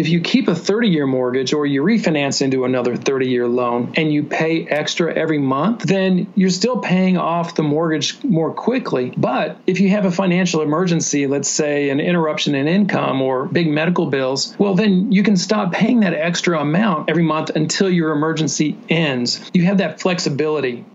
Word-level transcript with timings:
if 0.00 0.08
you 0.08 0.18
keep 0.18 0.48
a 0.48 0.54
30 0.54 0.88
year 0.88 1.06
mortgage 1.06 1.52
or 1.52 1.66
you 1.66 1.82
refinance 1.82 2.40
into 2.40 2.64
another 2.64 2.96
30 2.96 3.28
year 3.28 3.46
loan 3.46 3.92
and 3.98 4.10
you 4.10 4.22
pay 4.22 4.66
extra 4.66 5.12
every 5.12 5.38
month, 5.38 5.82
then 5.82 6.32
you're 6.34 6.48
still 6.48 6.78
paying 6.78 7.18
off 7.18 7.54
the 7.54 7.62
mortgage 7.62 8.24
more 8.24 8.50
quickly. 8.50 9.12
But 9.14 9.58
if 9.66 9.78
you 9.78 9.90
have 9.90 10.06
a 10.06 10.10
financial 10.10 10.62
emergency, 10.62 11.26
let's 11.26 11.50
say 11.50 11.90
an 11.90 12.00
interruption 12.00 12.54
in 12.54 12.66
income 12.66 13.20
or 13.20 13.44
big 13.44 13.68
medical 13.68 14.06
bills, 14.06 14.56
well, 14.58 14.74
then 14.74 15.12
you 15.12 15.22
can 15.22 15.36
stop 15.36 15.70
paying 15.70 16.00
that 16.00 16.14
extra 16.14 16.58
amount 16.58 17.10
every 17.10 17.22
month 17.22 17.50
until 17.50 17.90
your 17.90 18.12
emergency 18.12 18.78
ends. 18.88 19.50
You 19.52 19.66
have 19.66 19.78
that 19.78 20.00
flexibility. 20.00 20.86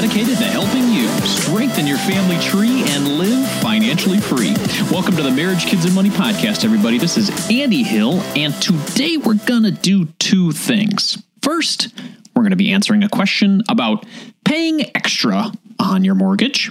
Dedicated 0.00 0.38
to 0.38 0.44
helping 0.44 0.92
you 0.92 1.08
strengthen 1.26 1.84
your 1.84 1.98
family 1.98 2.38
tree 2.38 2.84
and 2.86 3.18
live 3.18 3.48
financially 3.60 4.20
free. 4.20 4.54
Welcome 4.92 5.16
to 5.16 5.24
the 5.24 5.30
Marriage, 5.32 5.66
Kids, 5.66 5.84
and 5.84 5.92
Money 5.92 6.10
podcast, 6.10 6.64
everybody. 6.64 6.98
This 6.98 7.16
is 7.16 7.30
Andy 7.50 7.82
Hill, 7.82 8.20
and 8.36 8.54
today 8.62 9.16
we're 9.16 9.34
going 9.34 9.64
to 9.64 9.72
do 9.72 10.04
two 10.20 10.52
things. 10.52 11.20
First, 11.42 11.88
we're 12.36 12.42
going 12.42 12.50
to 12.50 12.56
be 12.56 12.70
answering 12.70 13.02
a 13.02 13.08
question 13.08 13.64
about 13.68 14.06
paying 14.44 14.82
extra 14.94 15.50
on 15.80 16.04
your 16.04 16.14
mortgage. 16.14 16.70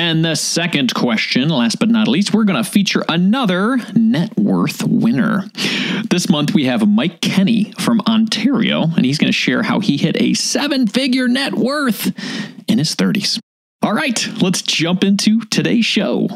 And 0.00 0.24
the 0.24 0.34
second 0.34 0.94
question, 0.94 1.50
last 1.50 1.78
but 1.78 1.90
not 1.90 2.08
least, 2.08 2.32
we're 2.32 2.44
going 2.44 2.64
to 2.64 2.68
feature 2.68 3.04
another 3.06 3.76
net 3.94 4.34
worth 4.38 4.82
winner. 4.82 5.44
This 6.08 6.26
month 6.30 6.54
we 6.54 6.64
have 6.64 6.88
Mike 6.88 7.20
Kenny 7.20 7.74
from 7.78 8.00
Ontario, 8.08 8.84
and 8.96 9.04
he's 9.04 9.18
going 9.18 9.28
to 9.28 9.36
share 9.36 9.62
how 9.62 9.80
he 9.80 9.98
hit 9.98 10.18
a 10.18 10.32
seven 10.32 10.86
figure 10.86 11.28
net 11.28 11.54
worth 11.54 12.06
in 12.66 12.78
his 12.78 12.96
30s. 12.96 13.40
All 13.82 13.92
right, 13.92 14.26
let's 14.40 14.62
jump 14.62 15.04
into 15.04 15.42
today's 15.50 15.84
show. 15.84 16.30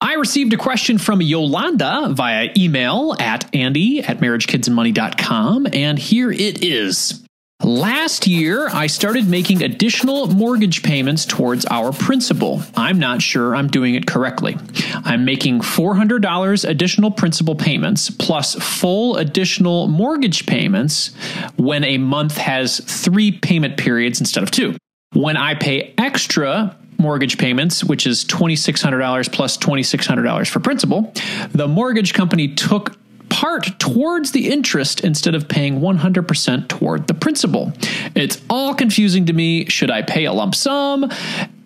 I 0.00 0.14
received 0.14 0.54
a 0.54 0.56
question 0.56 0.96
from 0.96 1.20
Yolanda 1.20 2.14
via 2.14 2.48
email 2.56 3.14
at 3.20 3.54
andy 3.54 4.02
at 4.02 4.20
marriagekidsandmoney.com, 4.20 5.66
and 5.74 5.98
here 5.98 6.32
it 6.32 6.64
is. 6.64 7.21
Last 7.64 8.26
year, 8.26 8.68
I 8.72 8.88
started 8.88 9.28
making 9.28 9.62
additional 9.62 10.26
mortgage 10.26 10.82
payments 10.82 11.24
towards 11.24 11.64
our 11.66 11.92
principal. 11.92 12.60
I'm 12.76 12.98
not 12.98 13.22
sure 13.22 13.54
I'm 13.54 13.68
doing 13.68 13.94
it 13.94 14.04
correctly. 14.04 14.56
I'm 15.04 15.24
making 15.24 15.60
$400 15.60 16.68
additional 16.68 17.12
principal 17.12 17.54
payments 17.54 18.10
plus 18.10 18.56
full 18.56 19.16
additional 19.16 19.86
mortgage 19.86 20.44
payments 20.46 21.14
when 21.56 21.84
a 21.84 21.98
month 21.98 22.36
has 22.36 22.80
three 22.80 23.30
payment 23.30 23.76
periods 23.76 24.18
instead 24.18 24.42
of 24.42 24.50
two. 24.50 24.76
When 25.12 25.36
I 25.36 25.54
pay 25.54 25.94
extra 25.98 26.76
mortgage 26.98 27.38
payments, 27.38 27.84
which 27.84 28.08
is 28.08 28.24
$2,600 28.24 29.32
plus 29.32 29.56
$2,600 29.58 30.48
for 30.48 30.58
principal, 30.58 31.12
the 31.52 31.68
mortgage 31.68 32.12
company 32.12 32.48
took 32.54 32.96
part 33.32 33.78
towards 33.78 34.32
the 34.32 34.50
interest 34.50 35.00
instead 35.00 35.34
of 35.34 35.48
paying 35.48 35.80
100% 35.80 36.68
toward 36.68 37.06
the 37.06 37.14
principal. 37.14 37.72
It's 38.14 38.38
all 38.50 38.74
confusing 38.74 39.24
to 39.26 39.32
me. 39.32 39.64
Should 39.70 39.90
I 39.90 40.02
pay 40.02 40.26
a 40.26 40.32
lump 40.34 40.54
sum? 40.54 41.10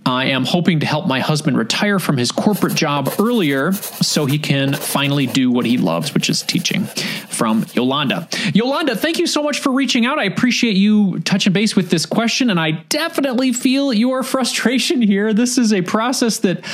I 0.07 0.27
am 0.27 0.45
hoping 0.45 0.81
to 0.81 0.87
help 0.87 1.07
my 1.07 1.19
husband 1.19 1.59
retire 1.59 1.99
from 1.99 2.17
his 2.17 2.31
corporate 2.31 2.75
job 2.75 3.13
earlier 3.19 3.73
so 3.73 4.25
he 4.25 4.39
can 4.39 4.73
finally 4.73 5.27
do 5.27 5.51
what 5.51 5.67
he 5.67 5.79
loves, 5.79 6.15
which 6.15 6.31
is 6.31 6.43
teaching. 6.43 6.85
From 6.87 7.67
Yolanda. 7.75 8.29
Yolanda, 8.55 8.97
thank 8.97 9.19
you 9.19 9.27
so 9.27 9.43
much 9.43 9.61
for 9.61 9.71
reaching 9.71 10.07
out. 10.07 10.19
I 10.19 10.25
appreciate 10.25 10.77
you 10.77 11.19
touching 11.21 11.53
base 11.53 11.77
with 11.77 11.91
this 11.91 12.07
question, 12.07 12.49
and 12.49 12.59
I 12.59 12.71
definitely 12.71 13.53
feel 13.53 13.93
your 13.93 14.23
frustration 14.23 15.03
here. 15.03 15.35
This 15.35 15.59
is 15.59 15.73
a 15.73 15.83
process 15.83 16.39
that 16.39 16.65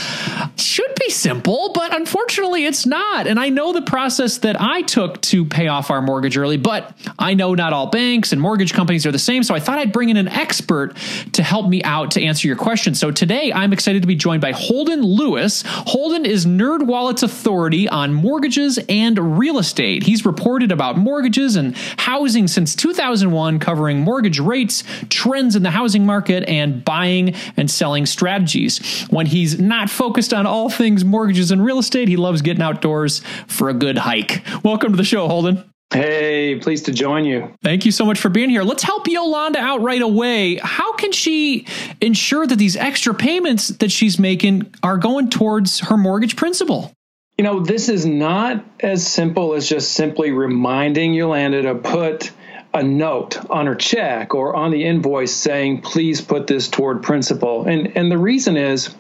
should 0.57 0.95
be 1.01 1.11
simple, 1.11 1.73
but 1.75 1.97
unfortunately 1.97 2.65
it's 2.65 2.87
not. 2.87 3.27
And 3.27 3.41
I 3.41 3.49
know 3.49 3.73
the 3.73 3.83
process 3.83 4.39
that 4.39 4.61
I 4.61 4.83
took 4.83 5.21
to 5.23 5.45
pay 5.45 5.69
off 5.69 5.91
our 5.91 6.03
mortgage 6.03 6.37
early, 6.37 6.59
but 6.59 6.97
I 7.19 7.35
know 7.35 7.55
not 7.55 7.73
all 7.73 7.87
banks 7.87 8.33
and 8.33 8.41
mortgage 8.41 8.73
companies 8.73 9.07
are 9.07 9.13
the 9.13 9.19
same. 9.19 9.43
So 9.43 9.55
I 9.55 9.61
thought 9.61 9.79
I'd 9.79 9.93
bring 9.93 10.11
in 10.11 10.17
an 10.17 10.29
expert 10.29 10.97
to 11.33 11.43
help 11.43 11.69
me 11.69 11.83
out 11.83 12.13
to 12.13 12.23
answer 12.23 12.47
your 12.47 12.57
question. 12.57 12.95
So 12.95 13.11
today 13.23 13.53
I'm 13.53 13.73
excited 13.73 14.03
to 14.03 14.09
be 14.09 14.17
joined 14.17 14.41
by 14.41 14.51
Holden 14.51 15.01
Lewis. 15.01 15.63
Holden 15.65 16.27
is 16.27 16.45
NerdWallet's 16.45 17.23
authority 17.23 17.89
on 17.89 18.13
mortgages 18.13 18.81
and 18.89 19.39
real 19.39 19.61
estate. 19.61 20.03
He's 20.03 20.27
reported 20.27 20.73
about 20.73 20.99
mortgages 20.99 21.55
and 21.55 21.77
housing 21.99 22.49
since 22.49 22.75
2001, 22.75 23.61
covering 23.61 24.01
mortgage 24.01 24.41
rates, 24.41 24.83
trends 25.09 25.55
in 25.55 25.63
the 25.63 25.71
housing 25.71 26.05
market, 26.05 26.43
and 26.49 26.85
buying 26.85 27.37
and 27.57 27.71
selling 27.71 28.07
strategies. 28.07 29.07
When 29.09 29.27
he's 29.27 29.57
not 29.57 29.89
focused 29.89 30.35
on 30.35 30.45
all 30.45 30.69
things 30.69 31.05
mortgages 31.05 31.53
and 31.53 31.65
real 31.65 31.79
estate, 31.79 32.09
he 32.09 32.17
loves 32.17 32.43
getting 32.43 32.61
outdoors 32.61 33.21
for 33.47 33.69
a 33.69 33.75
good 33.75 33.99
hike. 33.99 34.43
Welcome 34.65 34.91
to 34.91 34.97
the 34.97 35.05
show, 35.05 35.29
Holden. 35.29 35.72
Hey, 35.93 36.59
pleased 36.61 36.87
to 36.87 36.93
join 36.93 37.25
you. 37.25 37.53
Thank 37.63 37.85
you 37.85 37.93
so 37.93 38.05
much 38.05 38.19
for 38.19 38.31
being 38.31 38.49
here. 38.49 38.63
Let's 38.63 38.83
help 38.83 39.07
Yolanda 39.07 39.59
out 39.59 39.83
right 39.83 40.01
away. 40.01 40.57
How 40.57 40.95
can 40.95 41.13
she 41.13 41.67
ensure 42.01 42.47
that 42.47 42.57
these 42.57 42.77
extra 42.77 43.15
payments 43.15 43.69
that 43.69 43.91
she's 43.91 44.19
making 44.19 44.75
are 44.83 44.97
going 44.97 45.29
towards 45.29 45.81
her 45.81 45.97
mortgage 45.97 46.37
principal? 46.37 46.93
You 47.37 47.45
know, 47.45 47.61
this 47.61 47.89
is 47.89 48.07
not 48.07 48.65
as 48.81 49.07
simple 49.07 49.55
as 49.55 49.69
just 49.69 49.93
simply 49.93 50.31
reminding 50.31 51.13
Yolanda 51.15 51.63
to 51.63 51.75
put 51.75 52.31
a 52.75 52.83
note 52.83 53.39
on 53.51 53.67
her 53.67 53.75
check 53.75 54.35
or 54.35 54.55
on 54.57 54.71
the 54.71 54.85
invoice 54.85 55.35
saying, 55.35 55.83
please 55.83 56.21
put 56.21 56.47
this 56.47 56.69
toward 56.69 57.03
principal. 57.03 57.65
And 57.65 57.97
and 57.97 58.11
the 58.11 58.19
reason 58.19 58.57
is 58.57 58.95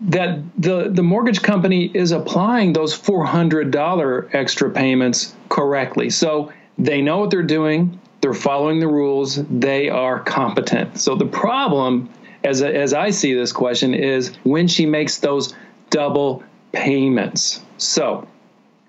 that 0.00 0.40
the, 0.56 0.90
the 0.90 1.02
mortgage 1.02 1.42
company 1.42 1.90
is 1.92 2.12
applying 2.12 2.72
those 2.72 2.98
$400 2.98 4.34
extra 4.34 4.70
payments 4.70 5.34
correctly. 5.48 6.10
So 6.10 6.52
they 6.78 7.02
know 7.02 7.18
what 7.18 7.30
they're 7.30 7.42
doing, 7.42 8.00
they're 8.20 8.34
following 8.34 8.80
the 8.80 8.88
rules, 8.88 9.36
they 9.46 9.88
are 9.88 10.20
competent. 10.20 11.00
So 11.00 11.16
the 11.16 11.26
problem, 11.26 12.10
as, 12.44 12.62
as 12.62 12.94
I 12.94 13.10
see 13.10 13.34
this 13.34 13.52
question, 13.52 13.94
is 13.94 14.34
when 14.44 14.68
she 14.68 14.86
makes 14.86 15.18
those 15.18 15.54
double 15.90 16.44
payments. 16.72 17.60
So, 17.78 18.26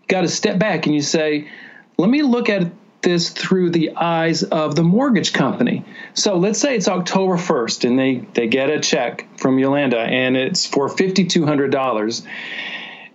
got 0.08 0.22
to 0.22 0.28
step 0.28 0.60
back 0.60 0.86
and 0.86 0.96
you 0.96 1.02
say, 1.02 1.50
let 1.98 2.10
me 2.10 2.24
look 2.24 2.50
at 2.50 2.72
this 3.02 3.30
through 3.30 3.70
the 3.70 3.96
eyes 3.96 4.44
of 4.44 4.76
the 4.76 4.84
mortgage 4.84 5.34
company. 5.34 5.86
So 6.14 6.38
let's 6.38 6.60
say 6.60 6.76
it's 6.76 6.88
October 6.88 7.36
1st 7.36 7.88
and 7.88 7.98
they, 7.98 8.28
they 8.34 8.48
get 8.48 8.70
a 8.70 8.80
check 8.80 9.28
from 9.38 9.58
Yolanda 9.58 10.00
and 10.00 10.36
it's 10.36 10.66
for 10.66 10.90
$5,200. 10.90 12.26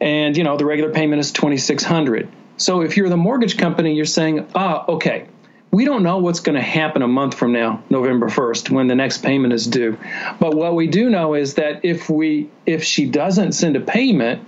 And, 0.00 0.36
you 0.36 0.44
know, 0.44 0.56
the 0.56 0.64
regular 0.64 0.92
payment 0.92 1.20
is 1.20 1.32
2600 1.32 2.28
So 2.56 2.80
if 2.80 2.96
you're 2.96 3.08
the 3.08 3.16
mortgage 3.16 3.58
company, 3.58 3.94
you're 3.94 4.04
saying, 4.04 4.46
ah, 4.54 4.84
okay, 4.88 5.28
we 5.70 5.84
don't 5.84 6.04
know 6.04 6.18
what's 6.18 6.40
going 6.40 6.54
to 6.54 6.62
happen 6.62 7.02
a 7.02 7.08
month 7.08 7.34
from 7.34 7.52
now, 7.52 7.82
November 7.90 8.28
1st, 8.28 8.70
when 8.70 8.86
the 8.86 8.94
next 8.94 9.18
payment 9.18 9.52
is 9.52 9.66
due. 9.66 9.98
But 10.38 10.54
what 10.54 10.76
we 10.76 10.86
do 10.86 11.10
know 11.10 11.34
is 11.34 11.54
that 11.54 11.84
if 11.84 12.08
we 12.08 12.48
if 12.64 12.84
she 12.84 13.06
doesn't 13.06 13.52
send 13.52 13.74
a 13.74 13.80
payment, 13.80 14.46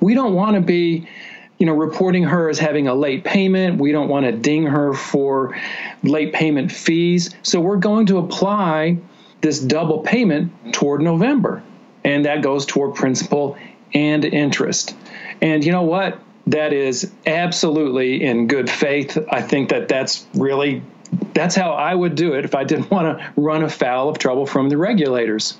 we 0.00 0.14
don't 0.14 0.34
want 0.34 0.56
to 0.56 0.60
be 0.60 1.08
you 1.64 1.70
know, 1.70 1.76
reporting 1.76 2.24
her 2.24 2.50
as 2.50 2.58
having 2.58 2.88
a 2.88 2.94
late 2.94 3.24
payment. 3.24 3.80
We 3.80 3.90
don't 3.90 4.10
want 4.10 4.26
to 4.26 4.32
ding 4.32 4.66
her 4.66 4.92
for 4.92 5.56
late 6.02 6.34
payment 6.34 6.70
fees. 6.70 7.34
So 7.42 7.58
we're 7.58 7.78
going 7.78 8.04
to 8.08 8.18
apply 8.18 8.98
this 9.40 9.60
double 9.60 10.00
payment 10.00 10.74
toward 10.74 11.00
November. 11.00 11.62
And 12.04 12.26
that 12.26 12.42
goes 12.42 12.66
toward 12.66 12.96
principal 12.96 13.56
and 13.94 14.26
interest. 14.26 14.94
And 15.40 15.64
you 15.64 15.72
know 15.72 15.84
what? 15.84 16.20
That 16.48 16.74
is 16.74 17.10
absolutely 17.24 18.22
in 18.22 18.46
good 18.46 18.68
faith. 18.68 19.16
I 19.32 19.40
think 19.40 19.70
that 19.70 19.88
that's 19.88 20.26
really 20.34 20.82
that's 21.34 21.54
how 21.54 21.72
I 21.72 21.94
would 21.94 22.14
do 22.14 22.34
it 22.34 22.44
if 22.44 22.54
I 22.54 22.64
didn't 22.64 22.90
want 22.90 23.18
to 23.18 23.32
run 23.36 23.62
afoul 23.62 24.08
of 24.08 24.18
trouble 24.18 24.46
from 24.46 24.68
the 24.68 24.76
regulators. 24.76 25.56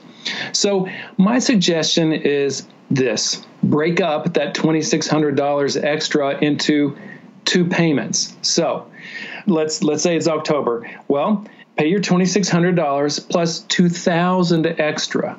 So 0.52 0.88
my 1.16 1.38
suggestion 1.38 2.12
is 2.12 2.66
this. 2.90 3.44
Break 3.62 4.00
up 4.00 4.34
that 4.34 4.54
$2600 4.54 5.84
extra 5.84 6.38
into 6.38 6.96
two 7.44 7.66
payments. 7.66 8.34
So 8.42 8.90
let's 9.46 9.82
let's 9.82 10.02
say 10.02 10.16
it's 10.16 10.28
october. 10.28 10.90
Well 11.08 11.46
pay 11.76 11.88
your 11.88 12.00
$2600 12.00 12.76
plus 12.76 13.18
plus 13.18 13.62
$2,000 13.64 14.78
extra. 14.78 15.38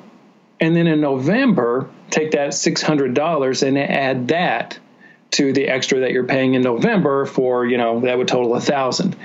And 0.60 0.76
then 0.76 0.86
in 0.86 1.00
november 1.00 1.88
take 2.10 2.32
that 2.32 2.50
$600 2.50 3.66
and 3.66 3.78
add 3.78 4.28
that 4.28 4.78
to 5.32 5.52
the 5.52 5.66
extra 5.66 6.00
that 6.00 6.12
you're 6.12 6.24
paying 6.24 6.54
in 6.54 6.62
november 6.62 7.26
for 7.26 7.66
you 7.66 7.76
know 7.76 8.00
that 8.00 8.16
would 8.16 8.28
total 8.28 8.54
a 8.54 8.60
thousand 8.60 9.16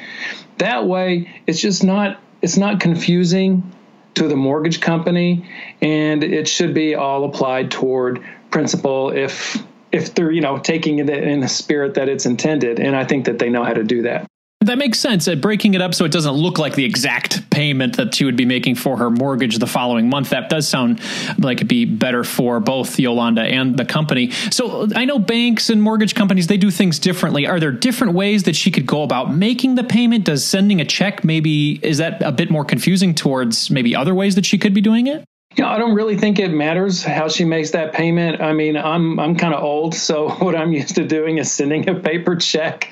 That 0.62 0.86
way, 0.86 1.42
it's 1.48 1.60
just 1.60 1.84
not 1.84 2.20
it's 2.44 2.56
not 2.56 2.80
confusing 2.80 3.74
to 4.14 4.28
the 4.28 4.36
mortgage 4.36 4.80
company, 4.80 5.50
and 5.82 6.24
it 6.24 6.48
should 6.48 6.76
be 6.76 6.94
all 6.94 7.24
applied 7.24 7.72
toward 7.72 8.24
principal 8.52 9.10
if 9.10 9.58
if 9.92 10.14
they're 10.14 10.32
you 10.32 10.42
know 10.42 10.60
taking 10.60 11.00
it 11.00 11.10
in 11.10 11.40
the 11.40 11.48
spirit 11.48 11.96
that 11.96 12.10
it's 12.10 12.28
intended. 12.28 12.80
And 12.80 12.96
I 12.96 13.06
think 13.06 13.26
that 13.26 13.40
they 13.40 13.50
know 13.50 13.64
how 13.64 13.74
to 13.74 13.84
do 13.84 14.04
that. 14.04 14.28
That 14.62 14.78
makes 14.78 15.00
sense. 15.00 15.28
Uh, 15.28 15.34
breaking 15.36 15.74
it 15.74 15.82
up 15.82 15.96
so 15.96 16.06
it 16.06 16.12
doesn't 16.12 16.34
look 16.34 16.60
like 16.60 16.76
the 16.76 16.86
exact 16.86 17.50
payment 17.50 17.98
that 17.98 18.14
she 18.14 18.26
would 18.26 18.36
be 18.36 18.46
making 18.46 18.76
for 18.76 18.96
her 18.98 19.10
mortgage 19.10 19.58
the 19.58 19.66
following 19.66 20.08
month. 20.08 20.30
That 20.30 20.50
does 20.50 20.68
sound 20.68 21.02
like 21.40 21.58
it'd 21.58 21.68
be 21.68 21.86
better 21.86 22.24
for 22.24 22.60
both 22.60 23.00
Yolanda 23.00 23.42
and 23.42 23.76
the 23.76 23.86
company. 23.86 24.30
So 24.52 24.88
I 24.96 25.06
know 25.06 25.18
banks 25.18 25.72
and 25.72 25.82
mortgage 25.82 26.14
companies, 26.14 26.46
they 26.46 26.58
do 26.58 26.70
things 26.70 27.00
differently. 27.00 27.48
Are 27.48 27.60
there 27.60 27.72
different 27.72 28.14
ways 28.14 28.44
that 28.44 28.56
she 28.56 28.70
could 28.70 28.86
go 28.86 29.02
about 29.02 29.34
making 29.34 29.76
the 29.76 29.84
payment? 29.84 30.26
Does 30.26 30.46
sending 30.46 30.80
a 30.80 30.86
check 30.86 31.24
maybe, 31.24 31.80
is 31.82 31.98
that 31.98 32.22
a 32.22 32.32
bit 32.32 32.52
more 32.52 32.64
confusing 32.64 33.16
towards 33.16 33.72
maybe 33.72 33.96
other 33.96 34.14
ways 34.14 34.36
that 34.36 34.46
she 34.46 34.60
could 34.60 34.76
be 34.76 34.82
doing 34.82 35.08
it? 35.08 35.26
You 35.56 35.66
know, 35.66 35.70
I 35.70 35.80
don't 35.80 35.96
really 35.96 36.18
think 36.18 36.40
it 36.40 36.50
matters 36.50 37.04
how 37.04 37.28
she 37.28 37.44
makes 37.44 37.72
that 37.72 37.92
payment. 37.92 38.42
I 38.42 38.54
mean, 38.54 38.78
I'm 38.78 39.20
I'm 39.20 39.36
kind 39.36 39.54
of 39.54 39.62
old, 39.62 39.96
so 39.96 40.30
what 40.40 40.56
I'm 40.56 40.72
used 40.72 40.96
to 40.96 41.06
doing 41.06 41.40
is 41.40 41.52
sending 41.52 41.90
a 41.90 41.96
paper 41.96 42.38
check. 42.38 42.90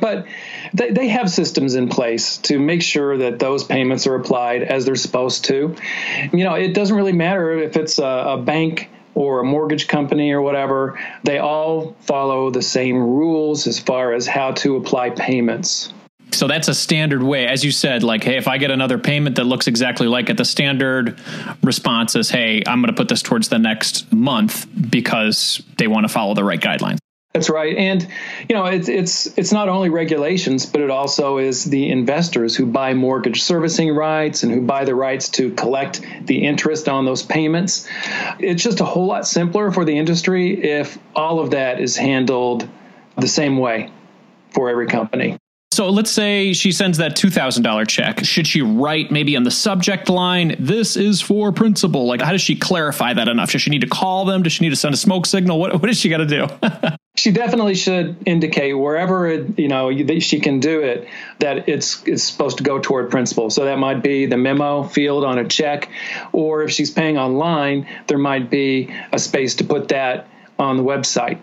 But 0.00 0.26
they, 0.74 0.90
they 0.90 1.08
have 1.08 1.30
systems 1.30 1.76
in 1.76 1.88
place 1.88 2.36
to 2.38 2.58
make 2.58 2.82
sure 2.82 3.16
that 3.18 3.38
those 3.38 3.64
payments 3.64 4.06
are 4.06 4.16
applied 4.16 4.62
as 4.62 4.84
they're 4.84 4.96
supposed 4.96 5.44
to. 5.46 5.74
You 6.32 6.44
know, 6.44 6.54
it 6.54 6.74
doesn't 6.74 6.96
really 6.96 7.12
matter 7.12 7.52
if 7.52 7.76
it's 7.76 7.98
a, 7.98 8.04
a 8.04 8.38
bank 8.38 8.90
or 9.14 9.40
a 9.40 9.44
mortgage 9.44 9.86
company 9.86 10.32
or 10.32 10.42
whatever, 10.42 10.98
they 11.22 11.38
all 11.38 11.96
follow 12.00 12.50
the 12.50 12.62
same 12.62 12.96
rules 12.96 13.68
as 13.68 13.78
far 13.78 14.12
as 14.12 14.26
how 14.26 14.50
to 14.50 14.76
apply 14.76 15.10
payments. 15.10 15.92
So 16.32 16.48
that's 16.48 16.66
a 16.66 16.74
standard 16.74 17.22
way. 17.22 17.46
As 17.46 17.64
you 17.64 17.70
said, 17.70 18.02
like, 18.02 18.24
hey, 18.24 18.36
if 18.36 18.48
I 18.48 18.58
get 18.58 18.72
another 18.72 18.98
payment 18.98 19.36
that 19.36 19.44
looks 19.44 19.68
exactly 19.68 20.08
like 20.08 20.30
it, 20.30 20.36
the 20.36 20.44
standard 20.44 21.20
response 21.62 22.16
is, 22.16 22.28
hey, 22.28 22.64
I'm 22.66 22.80
going 22.80 22.92
to 22.92 22.96
put 22.96 23.08
this 23.08 23.22
towards 23.22 23.50
the 23.50 23.58
next 23.60 24.12
month 24.12 24.66
because 24.90 25.62
they 25.78 25.86
want 25.86 26.08
to 26.08 26.12
follow 26.12 26.34
the 26.34 26.42
right 26.42 26.60
guidelines. 26.60 26.98
That's 27.34 27.50
right, 27.50 27.76
and 27.76 28.06
you 28.48 28.54
know 28.54 28.66
it's 28.66 28.88
it's 28.88 29.26
it's 29.36 29.50
not 29.50 29.68
only 29.68 29.90
regulations, 29.90 30.66
but 30.66 30.80
it 30.80 30.88
also 30.88 31.38
is 31.38 31.64
the 31.64 31.90
investors 31.90 32.54
who 32.54 32.64
buy 32.64 32.94
mortgage 32.94 33.42
servicing 33.42 33.92
rights 33.92 34.44
and 34.44 34.52
who 34.52 34.60
buy 34.60 34.84
the 34.84 34.94
rights 34.94 35.30
to 35.30 35.50
collect 35.50 36.00
the 36.22 36.44
interest 36.46 36.88
on 36.88 37.04
those 37.04 37.24
payments. 37.24 37.88
It's 38.38 38.62
just 38.62 38.78
a 38.78 38.84
whole 38.84 39.06
lot 39.06 39.26
simpler 39.26 39.72
for 39.72 39.84
the 39.84 39.98
industry 39.98 40.62
if 40.62 40.96
all 41.16 41.40
of 41.40 41.50
that 41.50 41.80
is 41.80 41.96
handled 41.96 42.68
the 43.18 43.26
same 43.26 43.58
way 43.58 43.90
for 44.50 44.70
every 44.70 44.86
company. 44.86 45.36
So 45.74 45.90
let's 45.90 46.10
say 46.10 46.52
she 46.52 46.70
sends 46.70 46.98
that 46.98 47.16
$2,000 47.16 47.88
check. 47.88 48.24
Should 48.24 48.46
she 48.46 48.62
write 48.62 49.10
maybe 49.10 49.36
on 49.36 49.42
the 49.42 49.50
subject 49.50 50.08
line, 50.08 50.54
this 50.60 50.96
is 50.96 51.20
for 51.20 51.50
principal? 51.50 52.06
Like, 52.06 52.20
how 52.20 52.30
does 52.30 52.42
she 52.42 52.54
clarify 52.54 53.12
that 53.12 53.26
enough? 53.26 53.50
Does 53.50 53.62
she 53.62 53.70
need 53.70 53.80
to 53.80 53.88
call 53.88 54.24
them? 54.24 54.44
Does 54.44 54.52
she 54.52 54.64
need 54.64 54.70
to 54.70 54.76
send 54.76 54.94
a 54.94 54.96
smoke 54.96 55.26
signal? 55.26 55.58
What, 55.58 55.72
what 55.72 55.86
does 55.86 55.98
she 55.98 56.08
got 56.08 56.18
to 56.18 56.26
do? 56.26 56.46
she 57.16 57.32
definitely 57.32 57.74
should 57.74 58.16
indicate 58.24 58.74
wherever 58.74 59.26
it, 59.26 59.58
you 59.58 59.66
know 59.66 59.90
she 60.20 60.38
can 60.40 60.60
do 60.60 60.80
it 60.80 61.08
that 61.40 61.68
it's 61.68 62.02
it's 62.06 62.22
supposed 62.22 62.58
to 62.58 62.64
go 62.64 62.78
toward 62.78 63.10
principal. 63.10 63.50
So 63.50 63.64
that 63.64 63.78
might 63.78 64.02
be 64.02 64.26
the 64.26 64.36
memo 64.36 64.84
field 64.84 65.24
on 65.24 65.38
a 65.38 65.46
check, 65.46 65.88
or 66.32 66.62
if 66.62 66.70
she's 66.70 66.90
paying 66.90 67.18
online, 67.18 67.88
there 68.06 68.18
might 68.18 68.48
be 68.48 68.94
a 69.12 69.18
space 69.18 69.56
to 69.56 69.64
put 69.64 69.88
that 69.88 70.28
on 70.56 70.76
the 70.76 70.84
website. 70.84 71.40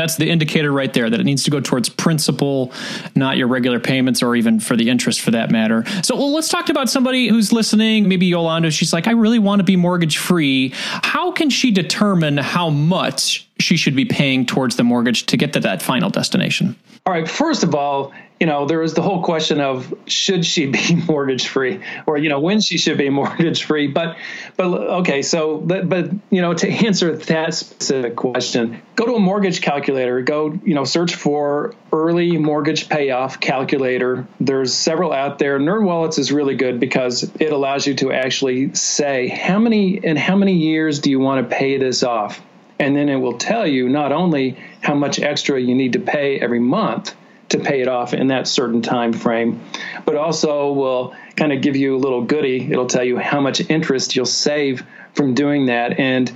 That's 0.00 0.16
the 0.16 0.30
indicator 0.30 0.72
right 0.72 0.90
there 0.94 1.10
that 1.10 1.20
it 1.20 1.24
needs 1.24 1.42
to 1.42 1.50
go 1.50 1.60
towards 1.60 1.90
principal, 1.90 2.72
not 3.14 3.36
your 3.36 3.48
regular 3.48 3.78
payments 3.78 4.22
or 4.22 4.34
even 4.34 4.58
for 4.58 4.74
the 4.74 4.88
interest 4.88 5.20
for 5.20 5.30
that 5.32 5.50
matter. 5.50 5.84
So, 6.02 6.16
well, 6.16 6.32
let's 6.32 6.48
talk 6.48 6.70
about 6.70 6.88
somebody 6.88 7.28
who's 7.28 7.52
listening. 7.52 8.08
Maybe 8.08 8.24
Yolanda, 8.24 8.70
she's 8.70 8.94
like, 8.94 9.06
I 9.06 9.10
really 9.10 9.38
want 9.38 9.60
to 9.60 9.64
be 9.64 9.76
mortgage 9.76 10.16
free. 10.16 10.72
How 10.74 11.32
can 11.32 11.50
she 11.50 11.70
determine 11.70 12.38
how 12.38 12.70
much 12.70 13.46
she 13.60 13.76
should 13.76 13.96
be 13.96 14.04
paying 14.04 14.46
towards 14.46 14.76
the 14.76 14.84
mortgage 14.84 15.26
to 15.26 15.36
get 15.36 15.52
to 15.52 15.60
that 15.60 15.82
final 15.82 16.10
destination? 16.10 16.76
All 17.06 17.12
right. 17.12 17.28
First 17.28 17.62
of 17.62 17.74
all, 17.74 18.12
you 18.38 18.46
know, 18.46 18.64
there 18.64 18.82
is 18.82 18.94
the 18.94 19.02
whole 19.02 19.22
question 19.22 19.60
of 19.60 19.94
should 20.06 20.46
she 20.46 20.66
be 20.66 20.94
mortgage 21.08 21.48
free 21.48 21.80
or, 22.06 22.16
you 22.16 22.30
know, 22.30 22.40
when 22.40 22.60
she 22.60 22.78
should 22.78 22.96
be 22.96 23.10
mortgage 23.10 23.64
free. 23.64 23.86
But, 23.86 24.16
but 24.56 24.66
okay, 24.66 25.22
so, 25.22 25.58
but, 25.58 25.88
but, 25.88 26.10
you 26.30 26.40
know, 26.40 26.54
to 26.54 26.68
answer 26.68 27.16
that 27.16 27.54
specific 27.54 28.16
question, 28.16 28.82
go 28.96 29.06
to 29.06 29.14
a 29.14 29.20
mortgage 29.20 29.60
calculator, 29.60 30.22
go, 30.22 30.58
you 30.64 30.74
know, 30.74 30.84
search 30.84 31.14
for 31.14 31.74
early 31.92 32.38
mortgage 32.38 32.88
payoff 32.88 33.40
calculator. 33.40 34.26
There's 34.40 34.72
several 34.72 35.12
out 35.12 35.38
there. 35.38 35.58
NerdWallet's 35.58 36.18
is 36.18 36.32
really 36.32 36.54
good 36.54 36.80
because 36.80 37.22
it 37.38 37.52
allows 37.52 37.86
you 37.86 37.94
to 37.96 38.12
actually 38.12 38.74
say 38.74 39.28
how 39.28 39.58
many 39.58 40.02
and 40.04 40.18
how 40.18 40.36
many 40.36 40.54
years 40.54 41.00
do 41.00 41.10
you 41.10 41.20
want 41.20 41.48
to 41.48 41.56
pay 41.56 41.76
this 41.76 42.02
off? 42.02 42.40
And 42.80 42.96
then 42.96 43.10
it 43.10 43.16
will 43.16 43.36
tell 43.36 43.66
you 43.66 43.88
not 43.90 44.10
only 44.10 44.56
how 44.80 44.94
much 44.94 45.20
extra 45.20 45.60
you 45.60 45.74
need 45.74 45.92
to 45.92 46.00
pay 46.00 46.40
every 46.40 46.60
month, 46.60 47.14
to 47.50 47.58
pay 47.58 47.82
it 47.82 47.88
off 47.88 48.14
in 48.14 48.28
that 48.28 48.48
certain 48.48 48.80
time 48.80 49.12
frame, 49.12 49.60
but 50.06 50.16
also 50.16 50.72
will 50.72 51.14
kind 51.36 51.52
of 51.52 51.60
give 51.60 51.76
you 51.76 51.96
a 51.96 51.98
little 51.98 52.22
goodie. 52.22 52.70
It'll 52.70 52.86
tell 52.86 53.04
you 53.04 53.18
how 53.18 53.40
much 53.40 53.60
interest 53.68 54.16
you'll 54.16 54.24
save 54.24 54.84
from 55.14 55.34
doing 55.34 55.66
that, 55.66 55.98
and 55.98 56.32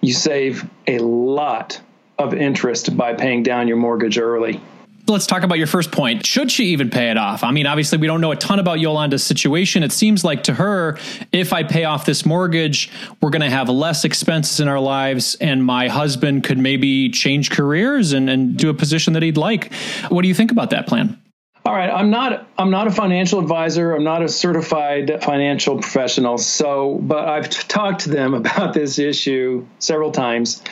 you 0.00 0.12
save 0.12 0.68
a 0.86 0.98
lot 0.98 1.80
of 2.18 2.32
interest 2.32 2.96
by 2.96 3.14
paying 3.14 3.42
down 3.42 3.66
your 3.66 3.76
mortgage 3.76 4.18
early 4.18 4.60
let's 5.08 5.26
talk 5.26 5.42
about 5.42 5.58
your 5.58 5.66
first 5.66 5.92
point. 5.92 6.24
Should 6.26 6.50
she 6.50 6.66
even 6.66 6.90
pay 6.90 7.10
it 7.10 7.16
off? 7.16 7.42
I 7.42 7.50
mean, 7.50 7.66
obviously, 7.66 7.98
we 7.98 8.06
don't 8.06 8.20
know 8.20 8.32
a 8.32 8.36
ton 8.36 8.58
about 8.58 8.80
Yolanda's 8.80 9.24
situation. 9.24 9.82
It 9.82 9.92
seems 9.92 10.24
like 10.24 10.44
to 10.44 10.54
her, 10.54 10.98
if 11.32 11.52
I 11.52 11.62
pay 11.62 11.84
off 11.84 12.06
this 12.06 12.24
mortgage, 12.24 12.90
we're 13.20 13.30
going 13.30 13.42
to 13.42 13.50
have 13.50 13.68
less 13.68 14.04
expenses 14.04 14.60
in 14.60 14.68
our 14.68 14.80
lives, 14.80 15.34
and 15.40 15.64
my 15.64 15.88
husband 15.88 16.44
could 16.44 16.58
maybe 16.58 17.08
change 17.10 17.50
careers 17.50 18.12
and, 18.12 18.28
and 18.28 18.56
do 18.56 18.70
a 18.70 18.74
position 18.74 19.12
that 19.14 19.22
he'd 19.22 19.36
like. 19.36 19.72
What 20.08 20.22
do 20.22 20.28
you 20.28 20.34
think 20.34 20.50
about 20.50 20.70
that 20.70 20.86
plan? 20.86 21.20
All 21.68 21.74
right, 21.74 21.90
I'm 21.90 22.08
not 22.08 22.48
I'm 22.56 22.70
not 22.70 22.86
a 22.86 22.90
financial 22.90 23.40
advisor. 23.40 23.94
I'm 23.94 24.02
not 24.02 24.22
a 24.22 24.28
certified 24.28 25.22
financial 25.22 25.78
professional. 25.78 26.38
So, 26.38 26.98
but 27.02 27.28
I've 27.28 27.50
t- 27.50 27.62
talked 27.68 28.00
to 28.04 28.08
them 28.08 28.32
about 28.42 28.72
this 28.72 28.98
issue 28.98 29.66
several 29.78 30.10
times. 30.10 30.62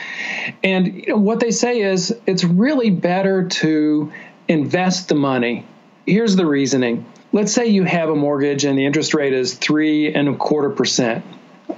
And 0.63 0.87
you 0.87 1.05
know, 1.09 1.17
what 1.17 1.39
they 1.39 1.51
say 1.51 1.81
is 1.81 2.17
it's 2.25 2.43
really 2.43 2.89
better 2.89 3.47
to 3.47 4.11
invest 4.47 5.09
the 5.09 5.15
money. 5.15 5.65
Here's 6.05 6.35
the 6.35 6.45
reasoning. 6.45 7.05
Let's 7.33 7.51
say 7.51 7.67
you 7.67 7.83
have 7.83 8.09
a 8.09 8.15
mortgage 8.15 8.63
and 8.63 8.77
the 8.77 8.85
interest 8.85 9.13
rate 9.13 9.33
is 9.33 9.53
three 9.53 10.13
and 10.13 10.29
a 10.29 10.35
quarter 10.35 10.69
percent. 10.69 11.25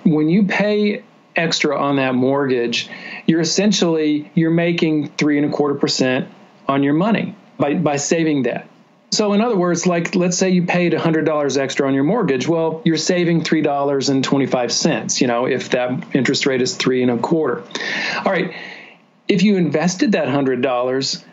When 0.04 0.30
you 0.30 0.44
pay 0.44 1.04
extra 1.36 1.80
on 1.80 1.96
that 1.96 2.16
mortgage, 2.16 2.90
you're 3.26 3.42
essentially 3.42 4.32
you're 4.36 4.52
making 4.52 5.10
three 5.10 5.38
and 5.38 5.52
a 5.52 5.56
quarter 5.56 5.76
percent 5.76 6.28
on 6.68 6.84
your 6.84 6.94
money 6.94 7.36
by, 7.58 7.76
by 7.76 7.96
saving 7.96 8.44
that. 8.44 8.68
So, 9.12 9.34
in 9.34 9.42
other 9.42 9.56
words, 9.58 9.88
like 9.88 10.14
let's 10.14 10.38
say 10.38 10.52
you 10.52 10.66
paid 10.66 10.94
$100 10.94 11.58
extra 11.58 11.88
on 11.88 11.96
your 11.96 12.04
mortgage. 12.04 12.48
Well, 12.48 12.82
you're 12.86 12.96
saving 12.96 13.42
$3.25, 13.42 15.22
you 15.22 15.28
know, 15.28 15.48
if 15.48 15.72
that 15.72 16.16
interest 16.16 16.46
rate 16.46 16.62
is 16.62 16.76
three 16.76 17.02
and 17.02 17.10
a 17.10 17.18
quarter. 17.18 17.64
All 18.18 18.32
right. 18.32 18.54
If 19.28 19.42
you 19.42 19.58
invested 19.58 20.12
that 20.12 20.28
$100, 20.28 21.24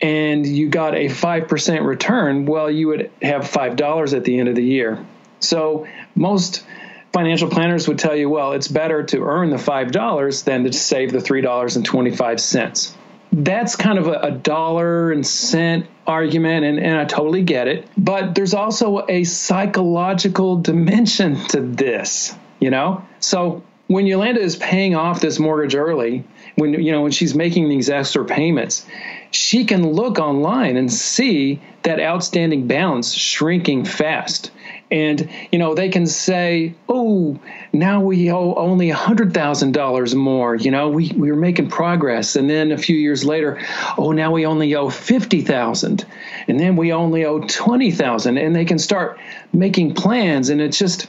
and 0.00 0.46
you 0.46 0.68
got 0.68 0.94
a 0.94 1.06
5% 1.06 1.84
return, 1.84 2.46
well, 2.46 2.70
you 2.70 2.88
would 2.88 3.10
have 3.22 3.42
$5 3.42 4.16
at 4.16 4.24
the 4.24 4.38
end 4.38 4.48
of 4.48 4.54
the 4.54 4.64
year. 4.64 5.04
So 5.40 5.86
most 6.14 6.64
financial 7.12 7.48
planners 7.48 7.88
would 7.88 7.98
tell 7.98 8.16
you, 8.16 8.28
well, 8.28 8.52
it's 8.52 8.68
better 8.68 9.02
to 9.02 9.22
earn 9.22 9.50
the 9.50 9.56
$5 9.56 10.44
than 10.44 10.64
to 10.64 10.72
save 10.72 11.12
the 11.12 11.18
$3.25. 11.18 12.92
That's 13.32 13.76
kind 13.76 13.98
of 13.98 14.08
a, 14.08 14.20
a 14.20 14.30
dollar 14.30 15.12
and 15.12 15.26
cent 15.26 15.86
argument, 16.06 16.64
and, 16.64 16.80
and 16.80 16.98
I 16.98 17.04
totally 17.04 17.42
get 17.42 17.68
it. 17.68 17.88
But 17.96 18.34
there's 18.34 18.54
also 18.54 19.04
a 19.08 19.24
psychological 19.24 20.56
dimension 20.56 21.36
to 21.48 21.60
this, 21.60 22.34
you 22.58 22.70
know? 22.70 23.04
So 23.20 23.62
when 23.86 24.06
Yolanda 24.06 24.40
is 24.40 24.56
paying 24.56 24.94
off 24.94 25.20
this 25.20 25.38
mortgage 25.38 25.74
early, 25.74 26.24
when 26.54 26.74
you 26.74 26.92
know 26.92 27.02
when 27.02 27.10
she's 27.10 27.34
making 27.34 27.68
these 27.68 27.90
extra 27.90 28.24
payments, 28.24 28.86
she 29.30 29.64
can 29.64 29.92
look 29.92 30.18
online 30.18 30.76
and 30.76 30.92
see 30.92 31.60
that 31.82 32.00
outstanding 32.00 32.66
balance 32.66 33.14
shrinking 33.14 33.84
fast. 33.84 34.50
And, 34.90 35.30
you 35.52 35.58
know, 35.58 35.74
they 35.74 35.88
can 35.88 36.06
say, 36.06 36.74
oh, 36.88 37.38
now 37.72 38.00
we 38.00 38.30
owe 38.32 38.54
only 38.54 38.90
$100,000 38.90 40.14
more. 40.16 40.56
You 40.56 40.72
know, 40.72 40.88
we, 40.88 41.12
we 41.14 41.30
were 41.30 41.38
making 41.38 41.70
progress. 41.70 42.34
And 42.34 42.50
then 42.50 42.72
a 42.72 42.78
few 42.78 42.96
years 42.96 43.24
later, 43.24 43.60
oh, 43.96 44.10
now 44.10 44.32
we 44.32 44.46
only 44.46 44.74
owe 44.74 44.90
50000 44.90 46.04
And 46.48 46.58
then 46.58 46.74
we 46.74 46.92
only 46.92 47.24
owe 47.24 47.40
20000 47.40 48.36
And 48.36 48.56
they 48.56 48.64
can 48.64 48.80
start 48.80 49.20
making 49.52 49.94
plans. 49.94 50.48
And 50.48 50.60
it's 50.60 50.78
just, 50.78 51.06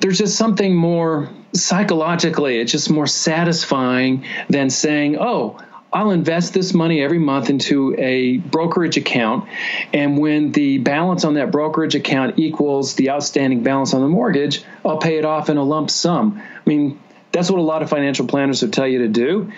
there's 0.00 0.18
just 0.18 0.36
something 0.36 0.74
more 0.74 1.28
psychologically, 1.54 2.58
it's 2.58 2.72
just 2.72 2.88
more 2.90 3.06
satisfying 3.06 4.24
than 4.48 4.70
saying, 4.70 5.18
oh, 5.20 5.58
I'll 5.92 6.10
invest 6.10 6.54
this 6.54 6.72
money 6.72 7.02
every 7.02 7.18
month 7.18 7.50
into 7.50 7.94
a 7.98 8.38
brokerage 8.38 8.96
account. 8.96 9.48
And 9.92 10.16
when 10.16 10.52
the 10.52 10.78
balance 10.78 11.24
on 11.24 11.34
that 11.34 11.50
brokerage 11.50 11.94
account 11.94 12.38
equals 12.38 12.94
the 12.94 13.10
outstanding 13.10 13.62
balance 13.62 13.92
on 13.92 14.00
the 14.00 14.08
mortgage, 14.08 14.62
I'll 14.84 14.98
pay 14.98 15.18
it 15.18 15.24
off 15.24 15.50
in 15.50 15.58
a 15.58 15.62
lump 15.62 15.90
sum. 15.90 16.40
I 16.40 16.68
mean, 16.68 16.98
that's 17.30 17.50
what 17.50 17.58
a 17.58 17.62
lot 17.62 17.82
of 17.82 17.90
financial 17.90 18.26
planners 18.26 18.62
would 18.62 18.72
tell 18.72 18.88
you 18.88 19.00
to 19.00 19.08
do. 19.08 19.52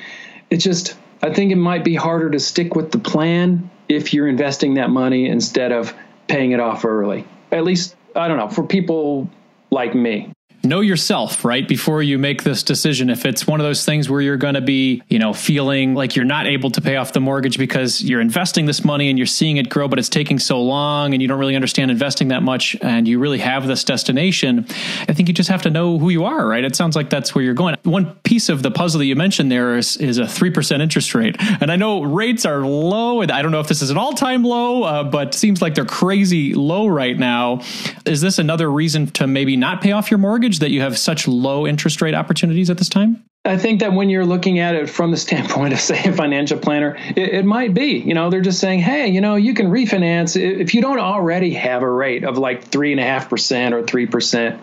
It's 0.51 0.65
just, 0.65 0.97
I 1.23 1.33
think 1.33 1.53
it 1.53 1.57
might 1.57 1.85
be 1.85 1.95
harder 1.95 2.31
to 2.31 2.41
stick 2.41 2.75
with 2.75 2.91
the 2.91 2.99
plan 2.99 3.71
if 3.89 4.13
you're 4.13 4.29
investing 4.29 4.75
that 4.75 4.91
money 4.91 5.29
instead 5.29 5.71
of 5.71 5.95
paying 6.27 6.51
it 6.51 6.61
off 6.61 6.85
early. 6.85 7.27
At 7.53 7.63
least, 7.65 7.95
I 8.17 8.27
don't 8.27 8.39
know, 8.39 8.49
for 8.49 8.67
people 8.67 9.31
like 9.71 9.95
me 9.95 10.34
know 10.65 10.81
yourself, 10.81 11.45
right? 11.45 11.67
Before 11.67 12.03
you 12.03 12.19
make 12.19 12.43
this 12.43 12.63
decision. 12.63 13.11
If 13.11 13.25
it's 13.27 13.47
one 13.47 13.61
of 13.61 13.65
those 13.65 13.85
things 13.85 14.09
where 14.09 14.21
you're 14.21 14.37
going 14.37 14.55
to 14.55 14.61
be, 14.61 15.03
you 15.09 15.19
know, 15.19 15.33
feeling 15.33 15.95
like 15.95 16.17
you're 16.17 16.25
not 16.25 16.47
able 16.47 16.71
to 16.73 16.81
pay 16.81 16.97
off 16.97 17.13
the 17.13 17.21
mortgage 17.21 17.59
because 17.59 18.03
you're 18.03 18.21
investing 18.21 18.67
this 18.67 18.85
money 18.85 19.09
and 19.09 19.19
you're 19.19 19.27
seeing 19.27 19.57
it 19.57 19.69
grow, 19.69 19.89
but 19.89 19.99
it's 19.99 20.09
taking 20.09 20.39
so 20.39 20.61
long 20.61 21.13
and 21.13 21.23
you 21.23 21.29
don't 21.29 21.39
really 21.39 21.57
understand 21.57 21.91
investing 21.91 22.29
that 22.29 22.43
much 22.43 22.77
and 22.83 23.07
you 23.07 23.19
really 23.19 23.39
have 23.39 23.67
this 23.67 23.85
destination, 23.85 24.67
I 25.09 25.13
think 25.13 25.29
you 25.29 25.35
just 25.35 25.51
have 25.51 25.63
to 25.63 25.71
know 25.71 25.99
who 25.99 26.11
you 26.11 26.25
are, 26.25 26.47
right? 26.47 26.65
It 26.65 26.77
sounds 26.77 26.97
like 26.97 27.11
that's 27.11 27.35
where 27.35 27.45
you're 27.45 27.55
going. 27.55 27.77
One 27.83 28.15
piece 28.25 28.49
of 28.49 28.63
the 28.63 28.71
puzzle 28.71 28.99
that 28.99 29.07
you 29.07 29.17
mentioned 29.17 29.51
there 29.51 29.77
is, 29.77 29.97
is 29.97 30.19
a 30.19 30.25
3% 30.25 30.81
interest 30.81 31.15
rate. 31.15 31.37
And 31.61 31.71
I 31.71 31.77
know 31.77 32.03
rates 32.03 32.45
are 32.45 32.61
low. 32.61 33.21
And 33.21 33.31
I 33.31 33.43
don't 33.43 33.53
know 33.53 33.61
if 33.61 33.69
this 33.69 33.83
is 33.83 33.91
an 33.91 33.97
all 33.97 34.13
time 34.13 34.45
low, 34.45 34.83
uh, 34.83 35.05
but 35.05 35.35
seems 35.35 35.63
like 35.63 35.75
they're 35.75 35.85
crazy 35.85 36.55
low 36.55 36.87
right 36.87 37.19
now. 37.19 37.61
Is 38.05 38.21
this 38.21 38.39
another 38.39 38.71
reason 38.71 39.07
to 39.13 39.27
maybe 39.27 39.57
not 39.57 39.81
pay 39.81 39.93
off 39.93 40.11
your 40.11 40.19
mortgage? 40.19 40.54
That 40.61 40.71
you 40.71 40.81
have 40.81 40.99
such 40.99 41.29
low 41.29 41.67
interest 41.67 42.03
rate 42.03 42.15
opportunities 42.15 42.71
at 42.71 42.79
this 42.79 42.89
time? 42.89 43.25
I 43.47 43.59
think 43.59 43.81
that 43.81 43.93
when 43.93 44.09
you're 44.09 44.25
looking 44.25 44.59
at 44.59 44.75
it 44.75 44.89
from 44.89 45.11
the 45.11 45.17
standpoint 45.19 45.75
of, 45.75 45.81
say, 45.81 46.03
a 46.05 46.13
financial 46.13 46.59
planner, 46.59 46.97
it, 47.15 47.35
it, 47.35 47.45
might 47.45 47.75
be. 47.75 47.99
You 47.99 48.15
know, 48.15 48.31
they're 48.31 48.41
just 48.41 48.59
saying, 48.59 48.81
hey, 48.81 49.09
you 49.09 49.21
know, 49.21 49.35
you 49.35 49.53
can 49.53 49.67
refinance 49.67 50.41
if 50.41 50.75
you 50.75 50.81
don't 50.81 50.99
already 50.99 51.53
have 51.53 51.83
a 51.83 51.91
rate 51.91 52.25
of 52.25 52.39
like 52.39 52.65
three 52.65 52.93
and 52.93 53.01
a 53.01 53.05
half 53.05 53.29
percent 53.29 53.75
or 53.75 53.83
three 53.83 54.07
percent. 54.07 54.61